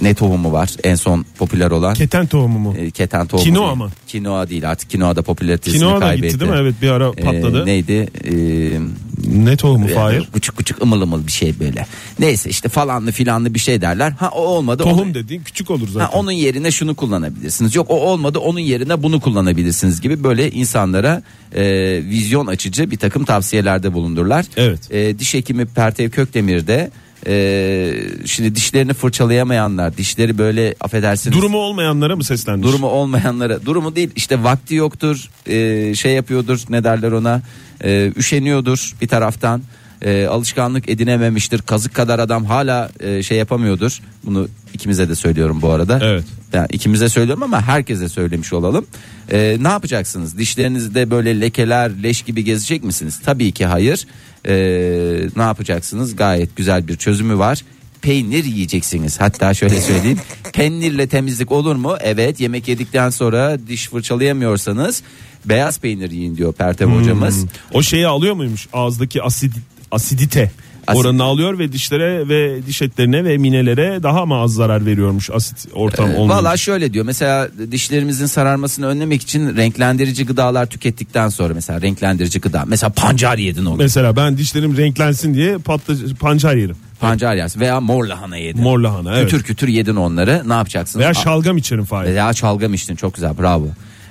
ne 0.02 0.14
tohumu 0.14 0.52
var 0.52 0.70
en 0.84 0.94
son 0.94 1.24
popüler 1.38 1.70
olan 1.70 1.94
Keten 1.94 2.26
tohumu 2.26 2.58
mu? 2.58 2.74
e, 2.78 2.90
keten 2.90 3.26
tohumu. 3.26 3.44
Kinoa 3.44 3.74
mı? 3.74 3.90
Kinoa 4.06 4.48
değil 4.50 4.70
artık 4.70 4.90
kinoa 4.90 5.16
da 5.16 5.22
popülaritesini 5.22 5.78
Kinoa 5.80 5.96
da 5.96 6.00
kaybetti. 6.00 6.28
gitti 6.28 6.40
değil 6.40 6.52
mi? 6.52 6.58
Evet 6.60 6.74
bir 6.82 6.90
ara 6.90 7.12
Ee, 7.16 7.22
patladı. 7.22 7.66
neydi? 7.66 8.08
Ee, 8.24 8.80
ne 9.26 9.56
tohumu 9.56 9.88
Fahir? 9.88 10.28
Küçük 10.34 10.56
küçük 10.56 10.82
ımıl 10.82 11.00
ımıl 11.02 11.26
bir 11.26 11.32
şey 11.32 11.60
böyle. 11.60 11.86
Neyse 12.18 12.50
işte 12.50 12.68
falanlı 12.68 13.12
filanlı 13.12 13.54
bir 13.54 13.58
şey 13.58 13.80
derler. 13.80 14.10
Ha 14.12 14.28
o 14.28 14.40
olmadı. 14.40 14.82
Tohum 14.82 14.98
onu- 15.00 15.14
dediğin 15.14 15.42
küçük 15.42 15.70
olur 15.70 15.88
zaten. 15.88 16.06
Ha, 16.06 16.12
onun 16.18 16.30
yerine 16.32 16.70
şunu 16.70 16.94
kullanabilirsiniz. 16.94 17.74
Yok 17.74 17.86
o 17.90 17.94
olmadı 18.00 18.38
onun 18.38 18.60
yerine 18.60 19.02
bunu 19.02 19.20
kullanabilirsiniz 19.20 20.00
gibi 20.00 20.24
böyle 20.24 20.50
insanlara 20.50 21.22
e, 21.56 21.62
vizyon 22.04 22.46
açıcı 22.46 22.90
bir 22.90 22.96
takım 22.96 23.24
tavsiyelerde 23.24 23.92
bulundurlar. 23.92 24.44
Evet. 24.56 24.92
E, 24.92 25.18
diş 25.18 25.34
hekimi 25.34 25.66
Pertev 26.04 26.24
Kökdemir'de 26.24 26.90
e, 27.26 27.94
şimdi 28.26 28.54
dişlerini 28.54 28.94
fırçalayamayanlar 28.94 29.96
dişleri 29.96 30.38
böyle 30.38 30.74
affedersiniz. 30.80 31.36
Durumu 31.36 31.58
olmayanlara 31.58 32.16
mı 32.16 32.24
seslenmiş? 32.24 32.68
Durumu 32.68 32.86
olmayanlara 32.86 33.66
durumu 33.66 33.96
değil 33.96 34.10
işte 34.16 34.42
vakti 34.42 34.74
yoktur 34.74 35.30
e, 35.46 35.94
şey 35.94 36.12
yapıyordur 36.12 36.60
ne 36.68 36.84
derler 36.84 37.12
ona 37.12 37.42
e, 37.84 38.12
üşeniyordur 38.16 38.94
bir 39.00 39.08
taraftan 39.08 39.62
e, 40.02 40.26
alışkanlık 40.26 40.88
edinememiştir. 40.88 41.62
Kazık 41.62 41.94
kadar 41.94 42.18
adam 42.18 42.44
hala 42.44 42.90
e, 43.00 43.22
şey 43.22 43.38
yapamıyordur. 43.38 44.00
Bunu 44.24 44.48
ikimize 44.74 45.08
de 45.08 45.14
söylüyorum 45.14 45.62
bu 45.62 45.70
arada. 45.70 45.98
Evet. 46.02 46.24
Yani 46.52 46.66
ikimize 46.72 47.08
söylüyorum 47.08 47.42
ama 47.42 47.62
herkese 47.62 48.08
söylemiş 48.08 48.52
olalım. 48.52 48.86
E, 49.32 49.56
ne 49.60 49.68
yapacaksınız? 49.68 50.38
Dişlerinizde 50.38 51.10
böyle 51.10 51.40
lekeler, 51.40 52.02
leş 52.02 52.22
gibi 52.22 52.44
gezecek 52.44 52.84
misiniz? 52.84 53.20
Tabii 53.24 53.52
ki 53.52 53.66
hayır. 53.66 54.06
E, 54.48 54.54
ne 55.36 55.42
yapacaksınız? 55.42 56.16
Gayet 56.16 56.56
güzel 56.56 56.88
bir 56.88 56.96
çözümü 56.96 57.38
var. 57.38 57.64
Peynir 58.02 58.44
yiyeceksiniz. 58.44 59.20
Hatta 59.20 59.54
şöyle 59.54 59.80
söyleyeyim. 59.80 60.18
Peynirle 60.52 61.06
temizlik 61.06 61.52
olur 61.52 61.76
mu? 61.76 61.96
Evet. 62.00 62.40
Yemek 62.40 62.68
yedikten 62.68 63.10
sonra 63.10 63.58
diş 63.68 63.88
fırçalayamıyorsanız 63.88 65.02
beyaz 65.44 65.78
peynir 65.78 66.10
yiyin 66.10 66.36
diyor 66.36 66.52
Pertev 66.52 66.86
hocamız. 66.88 67.44
O 67.72 67.82
şeyi 67.82 68.06
alıyor 68.06 68.34
muymuş 68.34 68.68
ağızdaki 68.72 69.22
asid, 69.22 69.52
asidite 69.90 70.50
Asit- 70.86 71.00
oranını 71.00 71.22
alıyor 71.22 71.58
ve 71.58 71.72
dişlere 71.72 72.28
ve 72.28 72.66
diş 72.66 72.82
etlerine 72.82 73.24
ve 73.24 73.38
minelere 73.38 74.02
daha 74.02 74.26
mı 74.26 74.34
az 74.34 74.54
zarar 74.54 74.86
veriyormuş 74.86 75.30
asit 75.30 75.66
ortam 75.74 76.06
Ee, 76.10 76.12
olmayınca. 76.14 76.34
Valla 76.36 76.56
şöyle 76.56 76.92
diyor. 76.92 77.04
Mesela 77.04 77.48
dişlerimizin 77.70 78.26
sararmasını 78.26 78.86
önlemek 78.86 79.22
için 79.22 79.56
renklendirici 79.56 80.26
gıdalar 80.26 80.66
tükettikten 80.66 81.28
sonra 81.28 81.54
mesela 81.54 81.80
renklendirici 81.82 82.40
gıda. 82.40 82.64
Mesela 82.66 82.90
pancar 82.90 83.38
yedin 83.38 83.64
onu 83.64 83.76
Mesela 83.76 84.16
ben 84.16 84.38
dişlerim 84.38 84.76
renklensin 84.76 85.34
diye 85.34 85.58
patlı, 85.58 86.14
pancar 86.14 86.54
yerim. 86.56 86.76
pancar 87.00 87.34
yersin 87.34 87.60
veya 87.60 87.80
mor 87.80 88.04
lahana 88.06 88.36
yedin. 88.36 88.62
Mor 88.62 88.78
lahana 88.78 89.16
evet. 89.18 89.30
kütür 89.30 89.42
kütür 89.44 89.68
yedin 89.68 89.96
onları. 89.96 90.42
Ne 90.46 90.52
yapacaksın? 90.52 91.00
Veya 91.00 91.14
şalgam 91.14 91.56
içerim 91.56 91.84
Fahir. 91.84 92.06
veya 92.10 92.32
çalgam 92.32 92.74
içtin. 92.74 92.96
Çok 92.96 93.14
güzel. 93.14 93.38
Bravo 93.38 93.66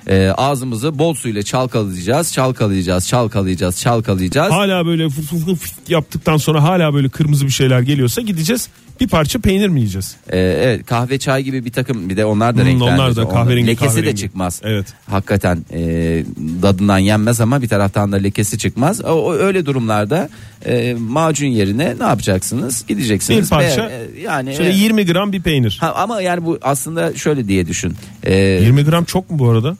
Ee, 0.08 0.28
ağzımızı 0.36 0.98
bol 0.98 1.14
suyla 1.14 1.42
çalkalayacağız 1.42 2.32
çalkalayacağız 2.32 3.08
çalkalayacağız 3.08 3.80
çalkalayacağız 3.80 4.52
Hala 4.52 4.86
böyle 4.86 5.08
fıt 5.10 5.24
fıt 5.24 5.58
fıt 5.58 5.90
yaptıktan 5.90 6.36
sonra 6.36 6.62
hala 6.62 6.94
böyle 6.94 7.08
kırmızı 7.08 7.44
bir 7.46 7.50
şeyler 7.50 7.80
geliyorsa 7.80 8.20
gideceğiz. 8.20 8.68
Bir 9.00 9.08
parça 9.08 9.38
peynir 9.38 9.68
mi 9.68 9.80
yiyeceğiz? 9.80 10.16
Ee, 10.30 10.38
evet 10.38 10.86
kahve 10.86 11.18
çay 11.18 11.42
gibi 11.42 11.64
bir 11.64 11.72
takım 11.72 12.08
bir 12.08 12.16
de 12.16 12.24
onlar 12.24 12.56
da 12.56 12.60
Hmm, 12.60 12.66
renklendirici 12.68 13.00
onlar 13.02 13.16
da 13.16 13.28
kahverengi, 13.28 13.66
lekesi 13.66 13.82
de 13.88 13.94
kahverengi. 14.00 14.16
çıkmaz 14.20 14.60
Evet. 14.64 14.86
hakikaten 15.10 15.64
e, 15.72 15.80
dadından 16.62 16.98
yenmez 16.98 17.40
ama 17.40 17.62
bir 17.62 17.68
taraftan 17.68 18.12
da 18.12 18.16
lekesi 18.16 18.58
çıkmaz 18.58 19.04
o, 19.04 19.08
o 19.08 19.34
öyle 19.34 19.66
durumlarda 19.66 20.28
e, 20.66 20.94
macun 20.94 21.46
yerine 21.46 21.94
ne 22.00 22.04
yapacaksınız 22.04 22.84
gideceksiniz 22.88 23.44
Bir 23.44 23.48
parça, 23.50 23.86
ve, 23.88 24.06
e, 24.16 24.20
yani 24.20 24.56
Şöyle 24.56 24.70
e, 24.70 24.76
20 24.76 25.06
gram 25.06 25.32
bir 25.32 25.42
peynir. 25.42 25.76
ha, 25.80 25.92
ama 25.96 26.20
yani 26.20 26.44
bu 26.44 26.58
aslında 26.62 27.14
şöyle 27.16 27.48
diye 27.48 27.66
düşün 27.66 27.94
E, 28.22 28.34
20 28.36 28.84
gram 28.84 29.04
çok 29.04 29.30
mu 29.30 29.38
bu 29.38 29.48
arada? 29.50 29.76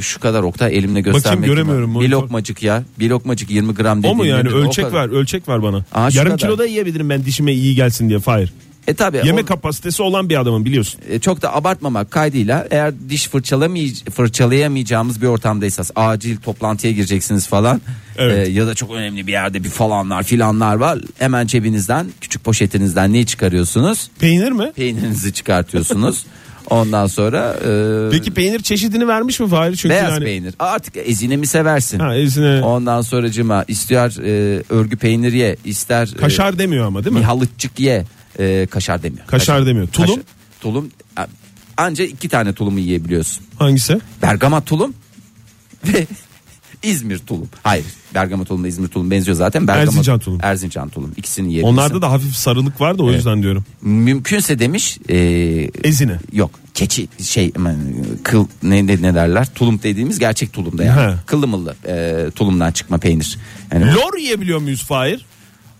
Şu 0.00 0.20
kadar 0.20 0.42
Oktay 0.42 0.78
elimle 0.78 1.00
göstermek 1.00 1.44
göremiyorum, 1.46 1.94
gibi. 1.94 2.04
bir 2.04 2.08
lokmacık 2.10 2.62
ya 2.62 2.82
bir 2.98 3.10
lokmacık 3.10 3.50
20 3.50 3.74
gram 3.74 3.98
O 3.98 4.02
dediğin 4.02 4.16
mu 4.16 4.26
yani 4.26 4.40
nedir? 4.44 4.52
O 4.54 4.58
ölçek 4.58 4.92
ver 4.92 5.08
ölçek 5.08 5.48
ver 5.48 5.62
bana. 5.62 5.84
Aa, 5.92 6.08
Yarım 6.12 6.24
kadar. 6.24 6.38
kilo 6.38 6.58
da 6.58 6.66
yiyebilirim 6.66 7.10
ben 7.10 7.24
dişime 7.24 7.52
iyi 7.52 7.74
gelsin 7.74 8.08
diye 8.08 8.18
Fahir. 8.18 8.52
E 8.86 8.94
tabi 8.94 9.16
Yeme 9.24 9.44
kapasitesi 9.44 10.02
olan 10.02 10.28
bir 10.28 10.40
adamım 10.40 10.64
biliyorsun. 10.64 11.00
e, 11.10 11.18
çok 11.18 11.42
da 11.42 11.54
abartmamak 11.56 12.10
kaydıyla 12.10 12.66
eğer 12.70 12.94
diş 13.08 13.26
fırçalamay- 13.28 14.10
fırçalayamayacağımız 14.10 15.22
bir 15.22 15.26
ortamdaysanız 15.26 15.90
acil 15.96 16.36
toplantıya 16.36 16.92
gireceksiniz 16.92 17.46
falan 17.46 17.80
Evet. 18.16 18.48
e, 18.48 18.50
ya 18.50 18.66
da 18.66 18.74
çok 18.74 18.90
önemli 18.94 19.26
bir 19.26 19.32
yerde 19.32 19.64
bir 19.64 19.68
falanlar 19.68 20.22
filanlar 20.22 20.74
var 20.76 20.98
hemen 21.18 21.46
cebinizden 21.46 22.06
küçük 22.20 22.44
poşetinizden 22.44 23.12
neyi 23.12 23.26
çıkarıyorsunuz 23.26 24.10
Peynir 24.18 24.52
mi? 24.52 24.72
peynirinizi 24.76 25.32
çıkartıyorsunuz 25.32 26.26
ondan 26.70 27.06
sonra 27.06 27.56
e, 27.64 28.10
Peki 28.10 28.30
peynir 28.30 28.60
çeşidini 28.60 29.08
vermiş 29.08 29.40
mi 29.40 29.48
Fahir? 29.48 29.76
Çünkü 29.76 29.94
beyaz 29.94 30.10
yani... 30.12 30.24
peynir 30.24 30.54
artık 30.58 30.96
ezine 30.96 31.36
mi 31.36 31.46
seversin 31.46 31.98
Ha, 31.98 32.14
ezine... 32.14 32.62
ondan 32.62 33.00
sonracıma 33.00 33.64
ister 33.68 34.10
e, 34.24 34.62
örgü 34.68 34.96
peynir 34.96 35.32
ye 35.32 35.56
ister 35.64 36.08
e, 36.16 36.16
Kaşar 36.16 36.58
demiyor 36.58 36.86
ama 36.86 37.04
değil 37.04 37.14
mi? 37.14 37.20
bir 37.20 37.24
halıççık 37.24 37.80
ye 37.80 38.04
e, 38.38 38.66
kaşar 38.70 39.02
demiyor 39.02 39.26
Kaşar 39.26 39.66
demiyor. 39.66 39.86
Tulum? 39.88 40.08
Kaşar- 40.08 40.24
tulum 40.60 40.90
anca 41.76 42.04
iki 42.04 42.28
tane 42.28 42.52
tulumu 42.52 42.78
yiyebiliyorsun 42.80 43.44
Hangisi? 43.58 44.00
Bergama 44.22 44.60
tulum 44.60 44.94
ve 45.84 46.06
İzmir 46.84 47.18
tulum. 47.18 47.48
Hayır 47.62 47.84
Bergama 48.14 48.44
tulumla 48.44 48.68
İzmir 48.68 48.88
tulum 48.88 49.10
benziyor 49.10 49.36
zaten. 49.36 49.66
Bergama, 49.66 49.82
Erzincan 49.82 50.18
tulum. 50.18 50.38
Erzincan 50.42 50.88
tulum 50.88 51.12
ikisini 51.16 51.48
yiyebilirsin. 51.48 51.78
Onlarda 51.78 52.02
da 52.02 52.10
hafif 52.10 52.34
sarılık 52.36 52.80
var 52.80 52.98
da 52.98 53.02
o 53.02 53.12
yüzden 53.12 53.42
diyorum. 53.42 53.64
Mümkünse 53.82 54.58
demiş 54.58 54.98
e, 55.08 55.16
Ezine. 55.84 56.18
yok 56.32 56.50
keçi 56.74 57.08
şey 57.22 57.52
aman, 57.56 57.76
kıl 58.22 58.46
ne, 58.62 58.86
ne, 58.86 59.02
ne 59.02 59.14
derler 59.14 59.48
tulum 59.54 59.80
dediğimiz 59.82 60.18
gerçek 60.18 60.52
tulumda 60.52 60.84
yani. 60.84 61.12
He. 61.12 61.16
Kıllı 61.26 61.46
mıllı 61.46 61.76
e, 61.86 62.26
tulumdan 62.30 62.72
çıkma 62.72 62.98
peynir. 62.98 63.38
Yani 63.72 63.94
Lor 63.94 64.18
yiyebiliyor 64.18 64.58
muyuz 64.58 64.84
Fahir? 64.84 65.26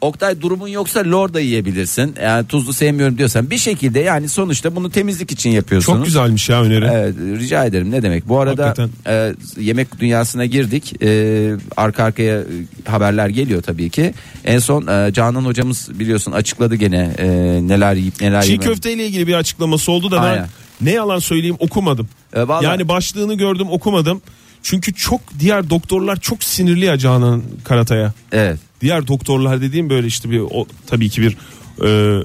Oktay 0.05 0.41
durumun 0.41 0.69
yoksa 0.69 1.01
lor 1.05 1.35
da 1.35 1.41
yiyebilirsin. 1.41 2.15
Yani 2.23 2.47
tuzlu 2.47 2.73
sevmiyorum 2.73 3.19
diyorsan 3.19 3.51
bir 3.51 3.59
şekilde 3.59 4.01
yani 4.01 4.29
sonuçta 4.29 4.77
bunu 4.77 4.91
temizlik 4.91 5.33
için 5.33 5.51
yapıyorsunuz. 5.51 5.99
Çok 5.99 6.05
güzelmiş 6.07 6.49
ya 6.49 6.63
öneri. 6.63 6.85
Evet 6.93 7.15
rica 7.41 7.65
ederim 7.65 7.91
ne 7.91 8.03
demek. 8.03 8.29
Bu 8.29 8.41
arada 8.41 8.67
Hakikaten. 8.67 8.91
e, 9.07 9.35
yemek 9.61 10.01
dünyasına 10.01 10.47
girdik. 10.47 11.03
E, 11.03 11.51
arka 11.77 12.05
arkaya 12.05 12.41
e, 12.41 12.45
haberler 12.91 13.29
geliyor 13.29 13.63
tabii 13.63 13.91
ki. 13.91 14.15
En 14.45 14.59
son 14.59 14.87
e, 14.87 15.13
Canan 15.13 15.45
hocamız 15.45 15.99
biliyorsun 15.99 16.33
açıkladı 16.33 16.75
gene 16.75 17.11
e, 17.19 17.27
neler 17.69 17.95
yiyip 17.95 18.21
neler 18.21 18.43
Çiğ 18.43 18.53
yemem. 18.53 18.69
köfte 18.69 18.93
ile 18.93 19.07
ilgili 19.07 19.27
bir 19.27 19.35
açıklaması 19.35 19.93
oldu 19.93 20.11
da 20.11 20.21
Aynen. 20.21 20.39
ben 20.81 20.87
ne 20.87 20.91
yalan 20.93 21.19
söyleyeyim 21.19 21.57
okumadım. 21.59 22.09
E, 22.35 22.49
vallahi- 22.49 22.65
Yani 22.65 22.89
başlığını 22.89 23.35
gördüm 23.35 23.67
okumadım. 23.71 24.23
Çünkü 24.63 24.95
çok 24.95 25.21
diğer 25.39 25.71
doktorlar 25.71 26.21
çok 26.21 26.45
sinirli 26.45 26.85
ya 26.85 26.99
Canan 26.99 27.43
Karatay'a. 27.65 28.13
Evet. 28.33 28.59
Diğer 28.85 29.07
doktorlar 29.07 29.61
dediğim 29.61 29.91
böyle 29.91 30.07
işte 30.07 30.31
bir 30.31 30.41
o, 30.41 30.67
tabii 30.87 31.09
ki 31.09 31.23
bir 31.23 31.37
e, 31.81 31.85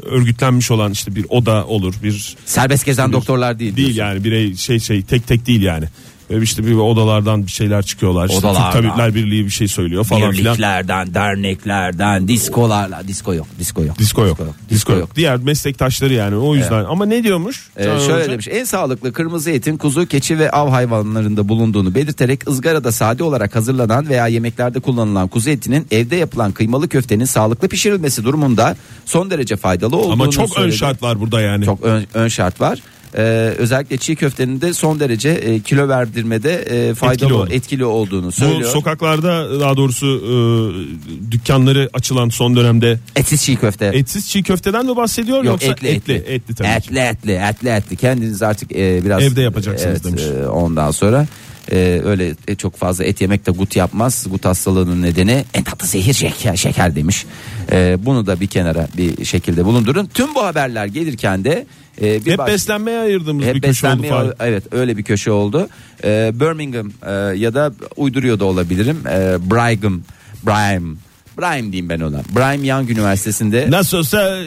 örgütlenmiş 0.09 0.71
olan 0.71 0.91
işte 0.91 1.15
bir 1.15 1.25
oda 1.29 1.65
olur 1.65 1.93
bir 2.03 2.35
Serbest 2.45 2.85
gezen 2.85 3.13
doktorlar 3.13 3.59
değil. 3.59 3.75
değil 3.75 3.87
diyorsun. 3.95 4.03
yani 4.03 4.23
birey 4.23 4.55
şey 4.55 4.79
şey 4.79 5.01
tek 5.01 5.27
tek 5.27 5.47
değil 5.47 5.61
yani. 5.61 5.85
İşte 6.29 6.65
bir 6.65 6.75
odalardan 6.75 7.45
bir 7.45 7.51
şeyler 7.51 7.83
çıkıyorlar. 7.83 8.25
İşte 8.29 8.41
Türk 8.41 8.51
Odalardan. 8.51 8.81
Tabipler 8.81 9.15
Birliği 9.15 9.45
bir 9.45 9.49
şey 9.49 9.67
söylüyor 9.67 10.03
falan 10.03 10.31
filan. 10.31 10.53
Birliklerden, 10.53 11.13
derneklerden, 11.13 12.27
diskolarla. 12.27 13.07
Disko 13.07 13.33
yok, 13.33 13.47
disko 13.59 13.83
yok. 13.83 13.99
Disko 13.99 14.25
yok. 14.25 14.37
Disko 14.69 14.93
yok. 14.93 15.15
Diğer 15.15 15.37
meslektaşları 15.37 16.13
yani 16.13 16.35
o 16.35 16.55
yüzden. 16.55 16.83
Ama 16.85 17.05
ne 17.05 17.23
diyormuş? 17.23 17.69
Ee, 17.77 17.83
şöyle 17.83 18.31
demiş 18.31 18.47
en 18.51 18.63
sağlıklı 18.63 19.13
kırmızı 19.13 19.51
etin 19.51 19.77
kuzu, 19.77 20.05
keçi 20.05 20.39
ve 20.39 20.51
av 20.51 20.69
hayvanlarında 20.69 21.49
bulunduğunu 21.49 21.95
belirterek 21.95 22.49
ızgarada 22.49 22.91
sade 22.91 23.23
olarak 23.23 23.55
hazırlanan 23.55 24.09
veya 24.09 24.27
yemeklerde 24.27 24.79
kullanılan 24.79 25.27
kuzu 25.27 25.49
etinin 25.49 25.87
evde 25.91 26.15
yapılan 26.15 26.51
kıymalı 26.51 26.89
köftenin 26.89 27.25
sağlıklı 27.25 27.67
pişirilmesi 27.67 28.23
durumunda 28.23 28.75
son 29.05 29.29
derece 29.31 29.55
faydalı 29.55 29.97
olduğunu 29.97 30.13
Ama 30.13 30.29
çok 30.29 30.49
ön 30.49 30.53
söyledi. 30.53 30.77
şart 30.77 31.03
var 31.03 31.19
burada 31.19 31.41
yani. 31.41 31.65
Çok 31.65 31.83
ön, 31.83 32.05
ön 32.13 32.27
şart 32.27 32.61
var. 32.61 32.79
Ee, 33.17 33.21
özellikle 33.57 33.97
çiğ 33.97 34.15
köftenin 34.15 34.61
de 34.61 34.73
son 34.73 34.99
derece 34.99 35.29
e, 35.29 35.59
kilo 35.59 35.87
verdirmede 35.87 36.53
e, 36.89 36.93
faydalı 36.93 37.43
Etkili 37.43 37.55
etkili, 37.55 37.85
oldu. 37.85 37.99
olduğunu 38.15 38.27
Bu 38.27 38.31
söylüyor. 38.31 38.71
sokaklarda 38.71 39.59
daha 39.59 39.77
doğrusu 39.77 40.07
e, 40.07 41.31
dükkanları 41.31 41.89
açılan 41.93 42.29
son 42.29 42.55
dönemde 42.55 42.99
Etsiz 43.15 43.43
çiğ 43.43 43.55
köfte. 43.55 43.85
etsiz 43.85 44.29
çiğ 44.29 44.43
köfteden 44.43 44.85
mi 44.85 44.95
bahsediyor 44.95 45.37
Yok 45.37 45.45
yoksa 45.45 45.67
etli 45.67 45.87
etli. 45.87 46.13
etli 46.13 46.55
tabii 46.55 46.67
ki. 46.67 46.75
etli 46.89 46.99
etli 46.99 47.31
etli 47.31 47.69
etli. 47.69 47.95
Kendiniz 47.95 48.41
artık 48.41 48.71
e, 48.71 49.05
biraz 49.05 49.23
Evde 49.23 49.41
yapacaksınız 49.41 49.91
evet, 49.91 50.03
demiş. 50.03 50.23
e, 50.43 50.47
ondan 50.47 50.91
sonra 50.91 51.27
e, 51.71 52.01
öyle 52.05 52.35
e, 52.47 52.55
çok 52.55 52.77
fazla 52.77 53.03
et 53.03 53.21
yemek 53.21 53.45
de 53.47 53.51
gut 53.51 53.75
yapmaz. 53.75 54.25
Gut 54.29 54.45
hastalığının 54.45 55.01
nedeni 55.01 55.45
en 55.53 55.63
tatlı 55.63 55.87
zehir 55.87 56.13
şeker, 56.13 56.55
şeker 56.55 56.95
demiş. 56.95 57.25
E, 57.71 57.97
bunu 58.05 58.27
da 58.27 58.39
bir 58.39 58.47
kenara 58.47 58.87
bir 58.97 59.25
şekilde 59.25 59.65
bulundurun. 59.65 60.09
Tüm 60.13 60.35
bu 60.35 60.43
haberler 60.43 60.85
gelirken 60.85 61.43
de 61.43 61.65
e, 62.01 62.25
bir 62.25 62.31
Hep 62.31 62.37
baş- 62.37 62.47
beslenmeye 62.51 62.99
ayırdığımız 62.99 63.45
hep 63.45 63.55
bir 63.55 63.61
köşe 63.61 63.87
oldu 63.87 63.93
beslenmeye- 64.03 64.09
Fahir. 64.09 64.33
evet 64.39 64.63
öyle 64.71 64.97
bir 64.97 65.03
köşe 65.03 65.31
oldu. 65.31 65.69
E, 66.03 66.31
Birmingham 66.33 66.91
e, 67.07 67.11
ya 67.37 67.53
da 67.53 67.73
uyduruyor 67.95 68.39
da 68.39 68.45
olabilirim. 68.45 68.97
E, 69.07 69.37
Brigham, 69.51 70.01
Brigham, 70.45 70.97
Brigham 71.41 71.71
diyeyim 71.71 71.89
ben 71.89 71.99
ona. 71.99 72.17
Brigham 72.35 72.63
Young 72.63 72.89
Üniversitesi'nde 72.89 73.67
Nasıl 73.71 73.97
olsa 73.97 74.37
e, 74.37 74.45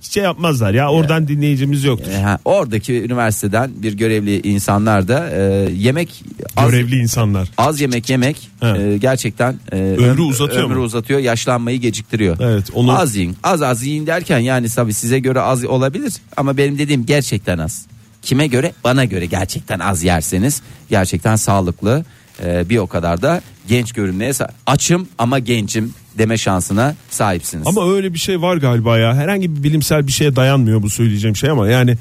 şey 0.00 0.22
yapmazlar 0.22 0.74
ya 0.74 0.90
oradan 0.90 1.28
dinleyicimiz 1.28 1.84
yoktur. 1.84 2.10
E, 2.10 2.38
oradaki 2.44 3.02
üniversiteden 3.02 3.70
bir 3.76 3.92
görevli 3.92 4.40
insanlar 4.48 5.08
da 5.08 5.30
e, 5.30 5.40
yemek 5.72 6.24
az, 6.56 6.70
Görevli 6.70 6.96
insanlar. 6.98 7.48
az 7.58 7.80
yemek 7.80 8.10
yemek 8.10 8.48
He. 8.60 8.66
e, 8.68 8.96
gerçekten 8.98 9.56
e, 9.72 9.76
Ömrü 9.76 10.20
öm- 10.22 10.28
uzatıyor 10.28 10.64
ömrü 10.64 10.74
mu? 10.78 10.82
uzatıyor, 10.84 11.20
yaşlanmayı 11.20 11.80
geciktiriyor. 11.80 12.36
Evet, 12.40 12.66
onu- 12.74 12.98
Az 12.98 13.16
yiyin. 13.16 13.36
Az 13.42 13.62
az 13.62 13.82
yiyin 13.86 14.06
derken 14.06 14.38
yani 14.38 14.68
tabii 14.68 14.92
size 14.94 15.18
göre 15.18 15.40
az 15.40 15.64
olabilir 15.64 16.12
ama 16.36 16.56
benim 16.56 16.78
dediğim 16.78 17.06
gerçekten 17.06 17.58
az. 17.58 17.86
Kime 18.22 18.46
göre? 18.46 18.72
Bana 18.84 19.04
göre 19.04 19.26
gerçekten 19.26 19.78
az 19.78 20.02
yerseniz 20.04 20.62
gerçekten 20.90 21.36
sağlıklı 21.36 22.04
e, 22.44 22.68
bir 22.68 22.78
o 22.78 22.86
kadar 22.86 23.22
da 23.22 23.40
genç 23.68 23.92
görünmeye 23.92 24.32
açım 24.66 25.08
ama 25.18 25.38
gencim 25.38 25.94
deme 26.18 26.38
şansına 26.38 26.94
sahipsiniz. 27.10 27.66
Ama 27.66 27.92
öyle 27.94 28.14
bir 28.14 28.18
şey 28.18 28.42
var 28.42 28.56
galiba 28.56 28.98
ya. 28.98 29.14
Herhangi 29.14 29.56
bir 29.56 29.62
bilimsel 29.62 30.06
bir 30.06 30.12
şeye 30.12 30.36
dayanmıyor 30.36 30.82
bu 30.82 30.90
söyleyeceğim 30.90 31.36
şey 31.36 31.50
ama 31.50 31.68
yani 31.68 31.96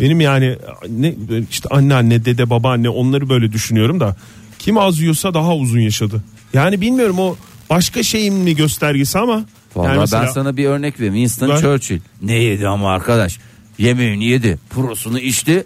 benim 0.00 0.20
yani 0.20 0.56
ne 0.88 1.14
işte 1.50 1.68
anneanne, 1.68 2.24
dede, 2.24 2.50
babaanne 2.50 2.88
onları 2.88 3.28
böyle 3.28 3.52
düşünüyorum 3.52 4.00
da 4.00 4.16
kim 4.58 4.78
az 4.78 5.00
yiyorsa 5.00 5.34
daha 5.34 5.56
uzun 5.56 5.80
yaşadı. 5.80 6.24
Yani 6.52 6.80
bilmiyorum 6.80 7.18
o 7.18 7.36
başka 7.70 8.02
şeyin 8.02 8.34
mi 8.34 8.56
göstergesi 8.56 9.18
ama 9.18 9.44
Vallahi 9.76 9.88
Yani 9.90 10.00
mesela- 10.00 10.22
ben 10.26 10.30
sana 10.32 10.56
bir 10.56 10.64
örnek 10.66 11.00
vereyim. 11.00 11.14
Winston 11.14 11.48
Ver. 11.48 11.60
Churchill 11.60 12.00
ne 12.22 12.34
yedi 12.34 12.68
ama 12.68 12.92
arkadaş? 12.92 13.38
Yemeğini 13.78 14.24
yedi, 14.24 14.58
prosunu 14.70 15.18
içti. 15.18 15.64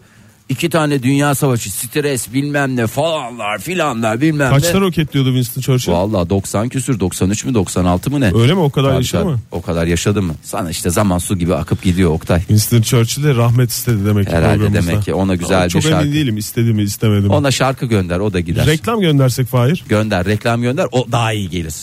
İki 0.51 0.71
tane 0.71 1.03
dünya 1.03 1.35
savaşı, 1.35 1.71
stres 1.71 2.33
bilmem 2.33 2.77
ne 2.77 2.87
falanlar 2.87 3.59
filanlar 3.59 4.21
bilmem 4.21 4.51
Kaçta 4.51 4.79
ne. 4.79 4.81
roketliyordu 4.81 5.29
Winston 5.29 5.61
Churchill? 5.61 5.93
Vallahi 5.93 6.31
90 6.31 6.69
küsür 6.69 7.01
93 7.01 7.45
mü 7.45 7.55
96 7.55 8.11
mı 8.11 8.21
ne? 8.21 8.33
Öyle 8.35 8.55
mi 8.55 8.61
o 8.61 8.71
kadar 8.71 8.89
Tabii, 8.89 8.97
yaşadı 8.97 9.25
mı? 9.25 9.39
O 9.51 9.63
kadar 9.63 9.87
yaşadı 9.87 10.23
mı? 10.23 10.35
Sana 10.43 10.71
işte 10.71 10.91
zaman 10.91 11.19
su 11.19 11.39
gibi 11.39 11.55
akıp 11.55 11.83
gidiyor 11.83 12.11
Oktay. 12.11 12.39
Winston 12.39 12.83
Churchill 12.83 13.25
de 13.25 13.35
rahmet 13.35 13.71
istedi 13.71 14.07
demek 14.07 14.27
ki 14.27 14.33
Herhalde 14.37 14.73
demek 14.73 15.03
ki 15.03 15.15
ona 15.15 15.35
güzel 15.35 15.57
Ama 15.57 15.65
bir 15.67 15.71
Çok 15.71 15.83
şarkı. 15.83 16.03
emin 16.03 16.13
değilim 16.13 16.37
istedi 16.37 16.73
mi 16.73 16.83
istemedi 16.83 17.27
mi. 17.27 17.33
Ona 17.33 17.51
şarkı 17.51 17.87
gönder 17.87 18.19
o 18.19 18.33
da 18.33 18.41
gider. 18.41 18.67
Reklam 18.67 19.01
göndersek 19.01 19.47
Fahir. 19.47 19.85
gönder 19.89 20.25
reklam 20.27 20.63
gönder 20.63 20.87
o 20.93 21.07
daha 21.13 21.33
iyi 21.33 21.51
gelir. 21.51 21.75